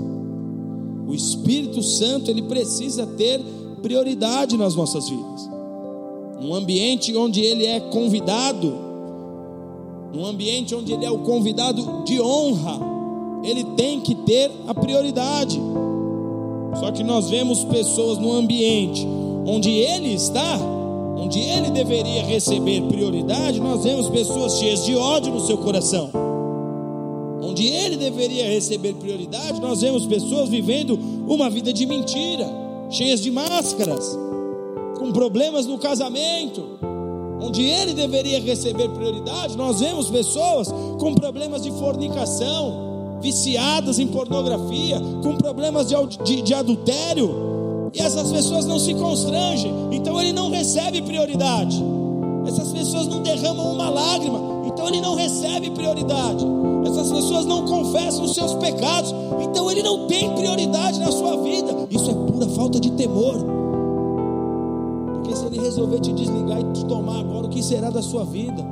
O 1.06 1.12
Espírito 1.12 1.82
Santo, 1.82 2.30
ele 2.30 2.42
precisa 2.42 3.06
ter 3.06 3.40
prioridade 3.82 4.56
nas 4.56 4.74
nossas 4.74 5.08
vidas. 5.08 5.57
Num 6.40 6.54
ambiente 6.54 7.16
onde 7.16 7.40
ele 7.40 7.66
é 7.66 7.80
convidado, 7.80 8.72
num 10.12 10.24
ambiente 10.24 10.74
onde 10.74 10.92
ele 10.92 11.04
é 11.04 11.10
o 11.10 11.18
convidado 11.18 12.04
de 12.04 12.20
honra, 12.20 12.78
ele 13.42 13.64
tem 13.76 14.00
que 14.00 14.14
ter 14.14 14.50
a 14.66 14.74
prioridade. 14.74 15.60
Só 16.78 16.90
que 16.92 17.02
nós 17.02 17.28
vemos 17.28 17.64
pessoas 17.64 18.18
no 18.18 18.32
ambiente 18.32 19.06
onde 19.46 19.70
ele 19.70 20.14
está, 20.14 20.58
onde 21.16 21.40
ele 21.40 21.70
deveria 21.70 22.22
receber 22.22 22.82
prioridade, 22.82 23.60
nós 23.60 23.82
vemos 23.82 24.08
pessoas 24.08 24.58
cheias 24.58 24.84
de 24.84 24.94
ódio 24.94 25.32
no 25.32 25.40
seu 25.40 25.56
coração. 25.58 26.10
Onde 27.42 27.66
ele 27.66 27.96
deveria 27.96 28.46
receber 28.48 28.94
prioridade, 28.94 29.60
nós 29.60 29.80
vemos 29.80 30.06
pessoas 30.06 30.48
vivendo 30.48 30.98
uma 31.26 31.48
vida 31.48 31.72
de 31.72 31.86
mentira, 31.86 32.46
cheias 32.90 33.20
de 33.20 33.30
máscaras, 33.30 34.16
com 34.98 35.12
problemas 35.12 35.66
no 35.66 35.78
casamento. 35.78 36.78
Onde 37.40 37.62
ele 37.64 37.94
deveria 37.94 38.40
receber 38.40 38.88
prioridade, 38.88 39.56
nós 39.56 39.78
vemos 39.78 40.10
pessoas 40.10 40.68
com 40.98 41.14
problemas 41.14 41.62
de 41.62 41.70
fornicação, 41.70 43.18
viciadas 43.20 43.98
em 43.98 44.08
pornografia, 44.08 45.00
com 45.22 45.36
problemas 45.36 45.88
de, 45.88 45.94
de, 46.24 46.42
de 46.42 46.54
adultério, 46.54 47.48
e 47.94 48.00
essas 48.00 48.30
pessoas 48.30 48.66
não 48.66 48.78
se 48.78 48.92
constrangem, 48.94 49.72
então 49.92 50.20
ele 50.20 50.32
não 50.32 50.50
recebe 50.50 51.00
prioridade. 51.00 51.82
Essas 52.46 52.72
pessoas 52.72 53.06
não 53.06 53.22
derramam 53.22 53.72
uma 53.72 53.88
lágrima, 53.88 54.40
então 54.66 54.88
ele 54.88 55.00
não 55.00 55.14
recebe 55.14 55.70
prioridade. 55.70 56.44
Essas 56.86 57.10
pessoas 57.10 57.46
não 57.46 57.66
confessam 57.66 58.24
os 58.24 58.34
seus 58.34 58.54
pecados, 58.54 59.14
então 59.42 59.70
ele 59.70 59.82
não 59.82 60.06
tem 60.06 60.34
prioridade 60.34 60.98
na 60.98 61.10
sua 61.10 61.36
vida. 61.42 61.74
Isso 61.90 62.10
é 62.10 62.14
pura 62.14 62.48
falta 62.48 62.80
de 62.80 62.90
temor. 62.92 63.57
Porque 65.28 65.40
se 65.40 65.44
ele 65.44 65.60
resolver 65.60 66.00
te 66.00 66.10
desligar 66.10 66.58
e 66.58 66.72
te 66.72 66.86
tomar 66.86 67.20
agora, 67.20 67.46
o 67.46 67.50
que 67.50 67.62
será 67.62 67.90
da 67.90 68.00
sua 68.00 68.24
vida? 68.24 68.64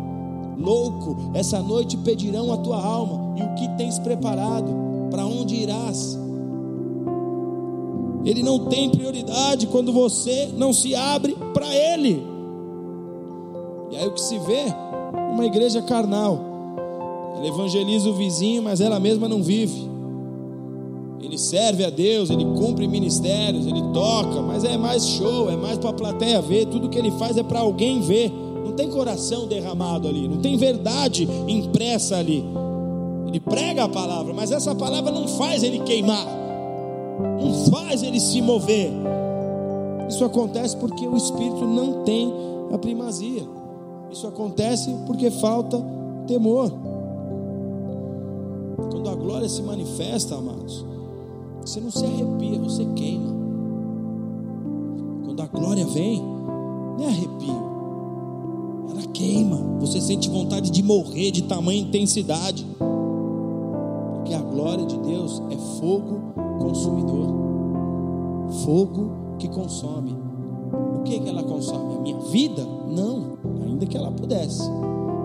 Louco, 0.56 1.14
essa 1.34 1.60
noite 1.60 1.98
pedirão 1.98 2.50
a 2.50 2.56
tua 2.56 2.82
alma 2.82 3.34
e 3.36 3.42
o 3.42 3.54
que 3.56 3.68
tens 3.76 3.98
preparado, 3.98 4.72
para 5.10 5.26
onde 5.26 5.54
irás? 5.54 6.18
Ele 8.24 8.42
não 8.42 8.70
tem 8.70 8.88
prioridade 8.88 9.66
quando 9.66 9.92
você 9.92 10.50
não 10.56 10.72
se 10.72 10.94
abre 10.94 11.36
para 11.52 11.66
Ele. 11.76 12.24
E 13.90 13.96
aí 13.98 14.06
o 14.06 14.12
que 14.12 14.22
se 14.22 14.38
vê? 14.38 14.64
Uma 15.34 15.44
igreja 15.44 15.82
carnal. 15.82 16.40
Ela 17.36 17.48
evangeliza 17.48 18.08
o 18.08 18.14
vizinho, 18.14 18.62
mas 18.62 18.80
ela 18.80 18.98
mesma 18.98 19.28
não 19.28 19.42
vive. 19.42 19.90
Ele 21.26 21.38
serve 21.38 21.84
a 21.84 21.90
Deus, 21.90 22.30
ele 22.30 22.44
cumpre 22.44 22.86
ministérios, 22.88 23.66
ele 23.66 23.82
toca, 23.92 24.40
mas 24.40 24.64
é 24.64 24.76
mais 24.76 25.04
show, 25.06 25.50
é 25.50 25.56
mais 25.56 25.76
para 25.76 25.90
a 25.90 25.92
plateia 25.92 26.40
ver. 26.40 26.66
Tudo 26.66 26.88
que 26.88 26.98
ele 26.98 27.10
faz 27.12 27.36
é 27.36 27.42
para 27.42 27.60
alguém 27.60 28.00
ver. 28.00 28.30
Não 28.64 28.72
tem 28.72 28.88
coração 28.88 29.46
derramado 29.46 30.08
ali, 30.08 30.28
não 30.28 30.38
tem 30.38 30.56
verdade 30.56 31.28
impressa 31.46 32.16
ali. 32.16 32.44
Ele 33.26 33.40
prega 33.40 33.84
a 33.84 33.88
palavra, 33.88 34.32
mas 34.32 34.50
essa 34.50 34.74
palavra 34.74 35.10
não 35.10 35.28
faz 35.28 35.62
ele 35.62 35.80
queimar 35.80 36.46
não 37.40 37.52
faz 37.70 38.02
ele 38.02 38.20
se 38.20 38.40
mover. 38.40 38.90
Isso 40.08 40.24
acontece 40.24 40.76
porque 40.76 41.06
o 41.06 41.16
espírito 41.16 41.64
não 41.64 42.04
tem 42.04 42.32
a 42.72 42.78
primazia. 42.78 43.42
Isso 44.10 44.26
acontece 44.26 44.94
porque 45.06 45.30
falta 45.30 45.82
temor. 46.26 46.72
Quando 48.90 49.08
a 49.08 49.14
glória 49.14 49.48
se 49.48 49.62
manifesta, 49.62 50.36
amados, 50.36 50.84
você 51.66 51.80
não 51.80 51.90
se 51.90 52.04
arrepia, 52.04 52.60
você 52.60 52.84
queima. 52.94 53.34
Quando 55.24 55.42
a 55.42 55.46
glória 55.46 55.84
vem, 55.84 56.22
não 56.22 57.04
é 57.04 57.06
arrepio, 57.06 57.66
ela 58.88 59.02
queima. 59.12 59.56
Você 59.80 60.00
sente 60.00 60.30
vontade 60.30 60.70
de 60.70 60.80
morrer 60.80 61.32
de 61.32 61.42
tamanha 61.42 61.80
intensidade, 61.80 62.64
porque 64.14 64.32
a 64.32 64.40
glória 64.40 64.86
de 64.86 64.96
Deus 64.98 65.42
é 65.50 65.56
fogo 65.80 66.20
consumidor, 66.60 67.34
fogo 68.64 69.10
que 69.40 69.48
consome. 69.48 70.16
O 71.00 71.02
que, 71.02 71.18
que 71.18 71.28
ela 71.28 71.42
consome? 71.42 71.96
A 71.96 72.00
minha 72.00 72.18
vida? 72.30 72.64
Não, 72.64 73.38
ainda 73.64 73.86
que 73.86 73.96
ela 73.96 74.12
pudesse. 74.12 74.62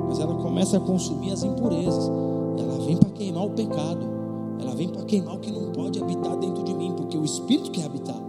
Mas 0.07 0.19
ela 0.19 0.35
começa 0.35 0.77
a 0.77 0.79
consumir 0.79 1.31
as 1.31 1.43
impurezas. 1.43 2.09
Ela 2.57 2.79
vem 2.85 2.97
para 2.97 3.09
queimar 3.11 3.45
o 3.45 3.51
pecado. 3.51 4.20
Vem 4.81 4.89
para 4.89 5.03
queimar 5.03 5.35
o 5.35 5.37
que 5.37 5.51
não 5.51 5.71
pode 5.73 6.01
habitar 6.01 6.35
dentro 6.37 6.63
de 6.63 6.73
mim, 6.73 6.91
porque 6.97 7.15
o 7.15 7.23
Espírito 7.23 7.69
quer 7.69 7.85
habitar. 7.85 8.19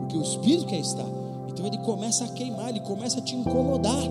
Porque 0.00 0.18
o 0.18 0.22
Espírito 0.22 0.66
quer 0.66 0.80
estar. 0.80 1.06
Então 1.46 1.64
ele 1.64 1.78
começa 1.78 2.24
a 2.24 2.28
queimar, 2.30 2.70
ele 2.70 2.80
começa 2.80 3.20
a 3.20 3.22
te 3.22 3.36
incomodar. 3.36 4.02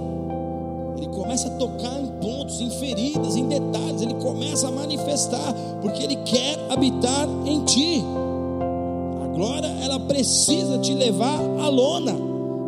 Ele 0.96 1.08
começa 1.08 1.50
a 1.50 1.52
tocar 1.58 2.00
em 2.00 2.08
pontos, 2.22 2.62
em 2.62 2.70
feridas, 2.70 3.36
em 3.36 3.50
detalhes. 3.50 4.02
Ele 4.02 4.14
começa 4.14 4.70
a 4.70 4.72
manifestar, 4.72 5.54
porque 5.82 6.02
ele 6.02 6.16
quer 6.24 6.58
habitar 6.70 7.28
em 7.46 7.66
ti. 7.66 8.02
A 9.22 9.28
glória, 9.36 9.68
ela 9.84 10.00
precisa 10.00 10.78
te 10.78 10.94
levar 10.94 11.38
à 11.60 11.68
lona. 11.68 12.16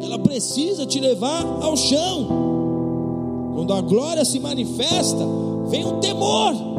Ela 0.02 0.20
precisa 0.20 0.86
te 0.86 1.00
levar 1.00 1.46
ao 1.62 1.78
chão. 1.78 2.28
Quando 3.56 3.74
a 3.74 3.80
glória 3.80 4.26
se 4.26 4.42
manifesta, 4.42 5.26
vem 5.70 5.86
o 5.86 6.02
temor 6.02 6.73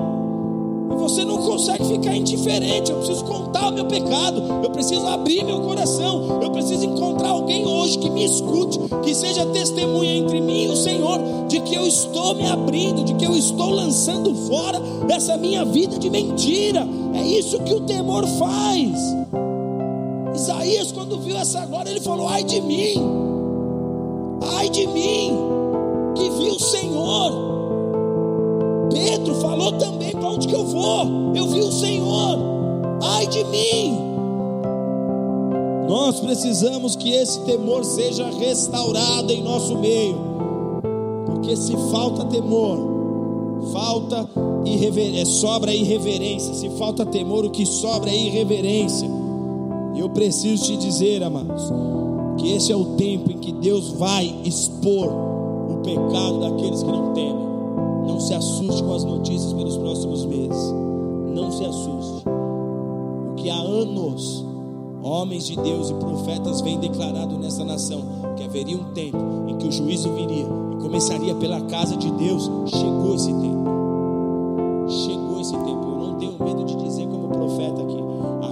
você 1.08 1.24
não 1.24 1.38
consegue 1.38 1.84
ficar 1.84 2.16
indiferente. 2.16 2.90
Eu 2.90 2.98
preciso 2.98 3.24
contar 3.24 3.68
o 3.68 3.72
meu 3.72 3.84
pecado, 3.84 4.42
eu 4.62 4.70
preciso 4.70 5.06
abrir 5.06 5.44
meu 5.44 5.60
coração, 5.60 6.40
eu 6.42 6.50
preciso 6.50 6.84
encontrar 6.84 7.28
alguém 7.28 7.66
hoje 7.66 7.98
que 7.98 8.08
me 8.08 8.24
escute, 8.24 8.78
que 9.02 9.14
seja 9.14 9.44
testemunha 9.46 10.16
entre 10.16 10.40
mim 10.40 10.64
e 10.64 10.68
o 10.68 10.76
Senhor, 10.76 11.20
de 11.46 11.60
que 11.60 11.74
eu 11.74 11.86
estou 11.86 12.34
me 12.34 12.46
abrindo, 12.48 13.04
de 13.04 13.14
que 13.14 13.26
eu 13.26 13.36
estou 13.36 13.70
lançando 13.70 14.34
fora 14.48 14.80
dessa 15.06 15.36
minha 15.36 15.64
vida 15.64 15.98
de 15.98 16.08
mentira. 16.08 16.86
É 17.14 17.22
isso 17.22 17.60
que 17.60 17.74
o 17.74 17.80
temor 17.80 18.26
faz. 18.26 19.14
Isaías, 20.34 20.90
quando 20.90 21.20
viu 21.20 21.36
essa 21.36 21.66
glória, 21.66 21.90
ele 21.90 22.00
falou: 22.00 22.28
ai 22.28 22.42
de 22.42 22.60
mim, 22.62 22.94
ai 24.56 24.70
de 24.70 24.86
mim, 24.86 25.36
que 26.14 26.30
vi 26.30 26.50
o 26.50 26.58
Senhor. 26.58 27.54
Pedro 28.90 29.34
falou 29.36 29.72
também: 29.72 29.93
onde 30.34 30.48
que 30.48 30.54
eu 30.54 30.64
vou? 30.64 31.32
Eu 31.34 31.48
vi 31.48 31.60
o 31.60 31.72
Senhor, 31.72 32.38
ai 33.02 33.26
de 33.26 33.44
mim. 33.44 33.98
Nós 35.88 36.18
precisamos 36.18 36.96
que 36.96 37.12
esse 37.12 37.40
temor 37.40 37.84
seja 37.84 38.28
restaurado 38.30 39.32
em 39.32 39.42
nosso 39.42 39.78
meio, 39.78 40.16
porque 41.26 41.56
se 41.56 41.72
falta 41.92 42.24
temor, 42.24 42.78
falta 43.72 44.28
irreverência, 44.64 45.22
é, 45.22 45.24
sobra 45.24 45.74
irreverência. 45.74 46.54
Se 46.54 46.68
falta 46.70 47.06
temor, 47.06 47.44
o 47.44 47.50
que 47.50 47.64
sobra 47.64 48.10
é 48.10 48.16
irreverência. 48.16 49.08
E 49.94 50.00
eu 50.00 50.08
preciso 50.10 50.64
te 50.64 50.76
dizer, 50.76 51.22
amados, 51.22 51.70
que 52.38 52.52
esse 52.52 52.72
é 52.72 52.76
o 52.76 52.96
tempo 52.96 53.30
em 53.30 53.38
que 53.38 53.52
Deus 53.52 53.90
vai 53.92 54.34
expor 54.44 55.08
o 55.08 55.76
pecado 55.84 56.40
daqueles 56.40 56.82
que 56.82 56.90
não 56.90 57.12
temem. 57.12 57.43
Não 58.06 58.20
se 58.20 58.34
assuste 58.34 58.82
com 58.82 58.94
as 58.94 59.04
notícias 59.04 59.52
pelos 59.52 59.76
próximos 59.76 60.24
meses. 60.24 60.74
Não 61.34 61.50
se 61.50 61.64
assuste. 61.64 62.28
O 63.30 63.34
que 63.36 63.50
há 63.50 63.58
anos 63.58 64.44
homens 65.02 65.46
de 65.46 65.56
Deus 65.56 65.90
e 65.90 65.94
profetas 65.94 66.62
vêm 66.62 66.78
declarado 66.78 67.38
nessa 67.38 67.64
nação 67.64 68.02
que 68.36 68.42
haveria 68.42 68.76
um 68.76 68.84
tempo 68.92 69.18
em 69.46 69.56
que 69.58 69.68
o 69.68 69.72
juízo 69.72 70.10
viria 70.14 70.46
e 70.72 70.76
começaria 70.82 71.34
pela 71.34 71.60
casa 71.62 71.96
de 71.96 72.10
Deus. 72.10 72.50
Chegou 72.66 73.14
esse 73.14 73.32
tempo. 73.32 73.64
Chegou 74.88 75.40
esse 75.40 75.52
tempo. 75.52 75.88
Eu 75.88 75.98
não 75.98 76.14
tenho 76.14 76.32
medo 76.42 76.64
de 76.64 76.74
dizer 76.76 77.06
como 77.08 77.28
profeta 77.28 77.82
aqui, 77.82 77.98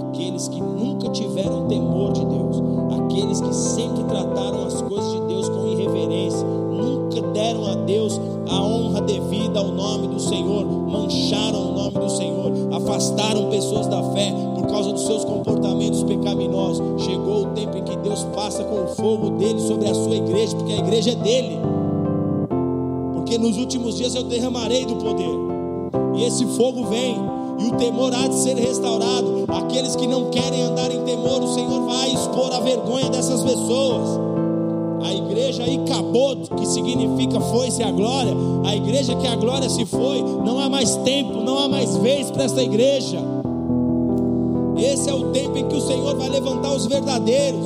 aqueles 0.00 0.48
que 0.48 0.60
nunca 0.60 1.08
tiveram 1.08 1.66
temor 1.66 2.12
de 2.12 2.24
Deus, 2.24 2.62
aqueles 2.98 3.40
que 3.40 3.54
sempre 3.54 4.04
trataram 4.04 4.66
as 4.66 4.82
coisas 4.82 5.12
de 5.12 5.21
devida 9.02 9.60
ao 9.60 9.68
nome 9.68 10.08
do 10.08 10.20
Senhor, 10.20 10.64
mancharam 10.64 11.70
o 11.70 11.74
nome 11.74 11.98
do 11.98 12.10
Senhor, 12.10 12.52
afastaram 12.72 13.50
pessoas 13.50 13.86
da 13.86 14.02
fé 14.12 14.32
por 14.54 14.66
causa 14.66 14.92
dos 14.92 15.06
seus 15.06 15.24
comportamentos 15.24 16.02
pecaminosos. 16.02 17.02
Chegou 17.04 17.44
o 17.44 17.46
tempo 17.48 17.76
em 17.76 17.84
que 17.84 17.96
Deus 17.96 18.24
passa 18.34 18.64
com 18.64 18.84
o 18.84 18.88
fogo 18.88 19.30
dele 19.30 19.60
sobre 19.60 19.88
a 19.88 19.94
sua 19.94 20.16
igreja, 20.16 20.56
porque 20.56 20.72
a 20.72 20.78
igreja 20.78 21.12
é 21.12 21.14
dele. 21.16 21.58
Porque 23.14 23.38
nos 23.38 23.56
últimos 23.56 23.96
dias 23.96 24.14
eu 24.14 24.24
derramarei 24.24 24.84
do 24.84 24.96
poder, 24.96 25.38
e 26.16 26.24
esse 26.24 26.44
fogo 26.56 26.86
vem 26.86 27.16
e 27.58 27.66
o 27.66 27.76
temor 27.76 28.12
há 28.14 28.26
de 28.26 28.34
ser 28.34 28.56
restaurado. 28.56 29.44
Aqueles 29.48 29.94
que 29.94 30.06
não 30.06 30.30
querem 30.30 30.62
andar 30.62 30.90
em 30.90 31.02
temor, 31.04 31.42
o 31.42 31.54
Senhor 31.54 31.84
vai 31.86 32.12
expor 32.12 32.52
a 32.52 32.60
vergonha 32.60 33.08
dessas 33.10 33.42
pessoas. 33.42 34.31
A 35.04 35.12
igreja 35.12 35.64
acabou, 35.64 36.36
que 36.36 36.66
significa 36.66 37.40
foi-se 37.40 37.82
a 37.82 37.90
glória. 37.90 38.34
A 38.64 38.76
igreja 38.76 39.14
que 39.16 39.26
a 39.26 39.36
glória 39.36 39.68
se 39.68 39.84
foi, 39.84 40.22
não 40.22 40.58
há 40.58 40.68
mais 40.68 40.96
tempo, 40.96 41.42
não 41.42 41.58
há 41.58 41.68
mais 41.68 41.96
vez 41.96 42.30
para 42.30 42.44
esta 42.44 42.62
igreja. 42.62 43.18
Esse 44.76 45.08
é 45.08 45.14
o 45.14 45.30
tempo 45.30 45.56
em 45.56 45.66
que 45.68 45.76
o 45.76 45.80
Senhor 45.80 46.16
vai 46.16 46.28
levantar 46.28 46.72
os 46.74 46.86
verdadeiros, 46.86 47.64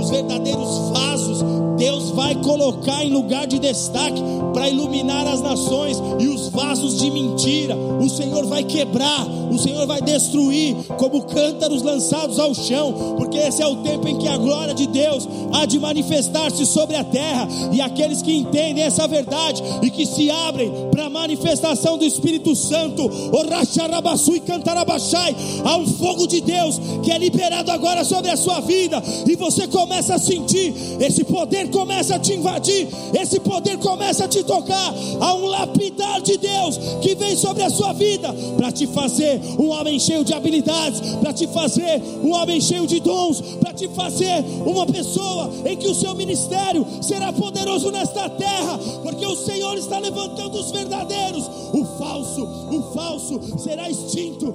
os 0.00 0.10
verdadeiros 0.10 0.90
vasos. 0.92 1.44
Deus 1.76 2.10
vai 2.10 2.34
colocar 2.36 3.04
em 3.04 3.10
lugar 3.10 3.46
de 3.46 3.58
destaque 3.58 4.22
para 4.52 4.68
iluminar 4.68 5.26
as 5.26 5.40
nações 5.40 6.00
e 6.20 6.28
os 6.28 6.48
vasos 6.48 6.98
de 6.98 7.10
mentira. 7.10 7.76
O 7.76 8.08
Senhor 8.08 8.46
vai 8.46 8.62
quebrar, 8.62 9.26
o 9.50 9.58
Senhor 9.58 9.86
vai 9.86 10.00
destruir 10.00 10.76
como 10.96 11.22
cântaros 11.22 11.82
lançados 11.82 12.38
ao 12.38 12.54
chão, 12.54 13.14
porque 13.16 13.38
esse 13.38 13.62
é 13.62 13.66
o 13.66 13.76
tempo 13.76 14.06
em 14.08 14.18
que 14.18 14.28
a 14.28 14.36
glória 14.36 14.74
de 14.74 14.86
Deus 14.86 15.28
há 15.52 15.66
de 15.66 15.78
manifestar-se 15.78 16.64
sobre 16.66 16.96
a 16.96 17.04
terra, 17.04 17.48
e 17.72 17.80
aqueles 17.80 18.22
que 18.22 18.34
entendem 18.34 18.84
essa 18.84 19.06
verdade 19.06 19.62
e 19.82 19.90
que 19.90 20.06
se 20.06 20.30
abrem 20.30 20.72
para 20.90 21.06
a 21.06 21.10
manifestação 21.10 21.98
do 21.98 22.04
Espírito 22.04 22.54
Santo, 22.54 23.04
o 23.04 24.34
e 24.34 24.40
cantarabachai, 24.40 25.36
há 25.64 25.76
um 25.76 25.86
fogo 25.86 26.26
de 26.26 26.40
Deus 26.40 26.80
que 27.02 27.10
é 27.10 27.18
liberado 27.18 27.70
agora 27.70 28.04
sobre 28.04 28.30
a 28.30 28.36
sua 28.36 28.60
vida, 28.60 29.02
e 29.26 29.36
você 29.36 29.66
começa 29.66 30.14
a 30.14 30.18
sentir, 30.18 30.74
esse 31.00 31.24
poder 31.24 31.63
começa 31.68 32.16
a 32.16 32.18
te 32.18 32.34
invadir, 32.34 32.88
esse 33.20 33.40
poder 33.40 33.78
começa 33.78 34.24
a 34.24 34.28
te 34.28 34.42
tocar, 34.42 34.94
há 35.20 35.34
um 35.34 35.46
lapidar 35.46 36.20
de 36.20 36.36
Deus 36.36 36.78
que 37.00 37.14
vem 37.14 37.36
sobre 37.36 37.62
a 37.62 37.70
sua 37.70 37.92
vida 37.92 38.34
para 38.56 38.72
te 38.72 38.86
fazer 38.86 39.40
um 39.58 39.70
homem 39.70 39.98
cheio 39.98 40.24
de 40.24 40.32
habilidades, 40.32 41.00
para 41.16 41.32
te 41.32 41.46
fazer 41.48 42.02
um 42.22 42.32
homem 42.32 42.60
cheio 42.60 42.86
de 42.86 43.00
dons, 43.00 43.40
para 43.60 43.72
te 43.72 43.88
fazer 43.88 44.44
uma 44.64 44.86
pessoa 44.86 45.52
em 45.64 45.76
que 45.76 45.88
o 45.88 45.94
seu 45.94 46.14
ministério 46.14 46.86
será 47.02 47.32
poderoso 47.32 47.90
nesta 47.90 48.28
terra, 48.30 48.78
porque 49.02 49.24
o 49.26 49.36
Senhor 49.36 49.76
está 49.76 49.98
levantando 49.98 50.58
os 50.58 50.70
verdadeiros, 50.70 51.48
o 51.72 51.84
falso, 51.98 52.44
o 52.44 52.94
falso 52.94 53.58
será 53.58 53.88
extinto, 53.90 54.54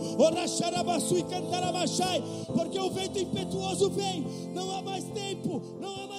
e 1.17 1.23
cantarabachai, 1.23 2.23
porque 2.53 2.79
o 2.79 2.89
vento 2.89 3.19
impetuoso 3.19 3.89
vem, 3.89 4.25
não 4.53 4.77
há 4.77 4.81
mais 4.81 5.03
tempo, 5.05 5.61
não 5.81 6.03
há 6.03 6.07
mais 6.07 6.18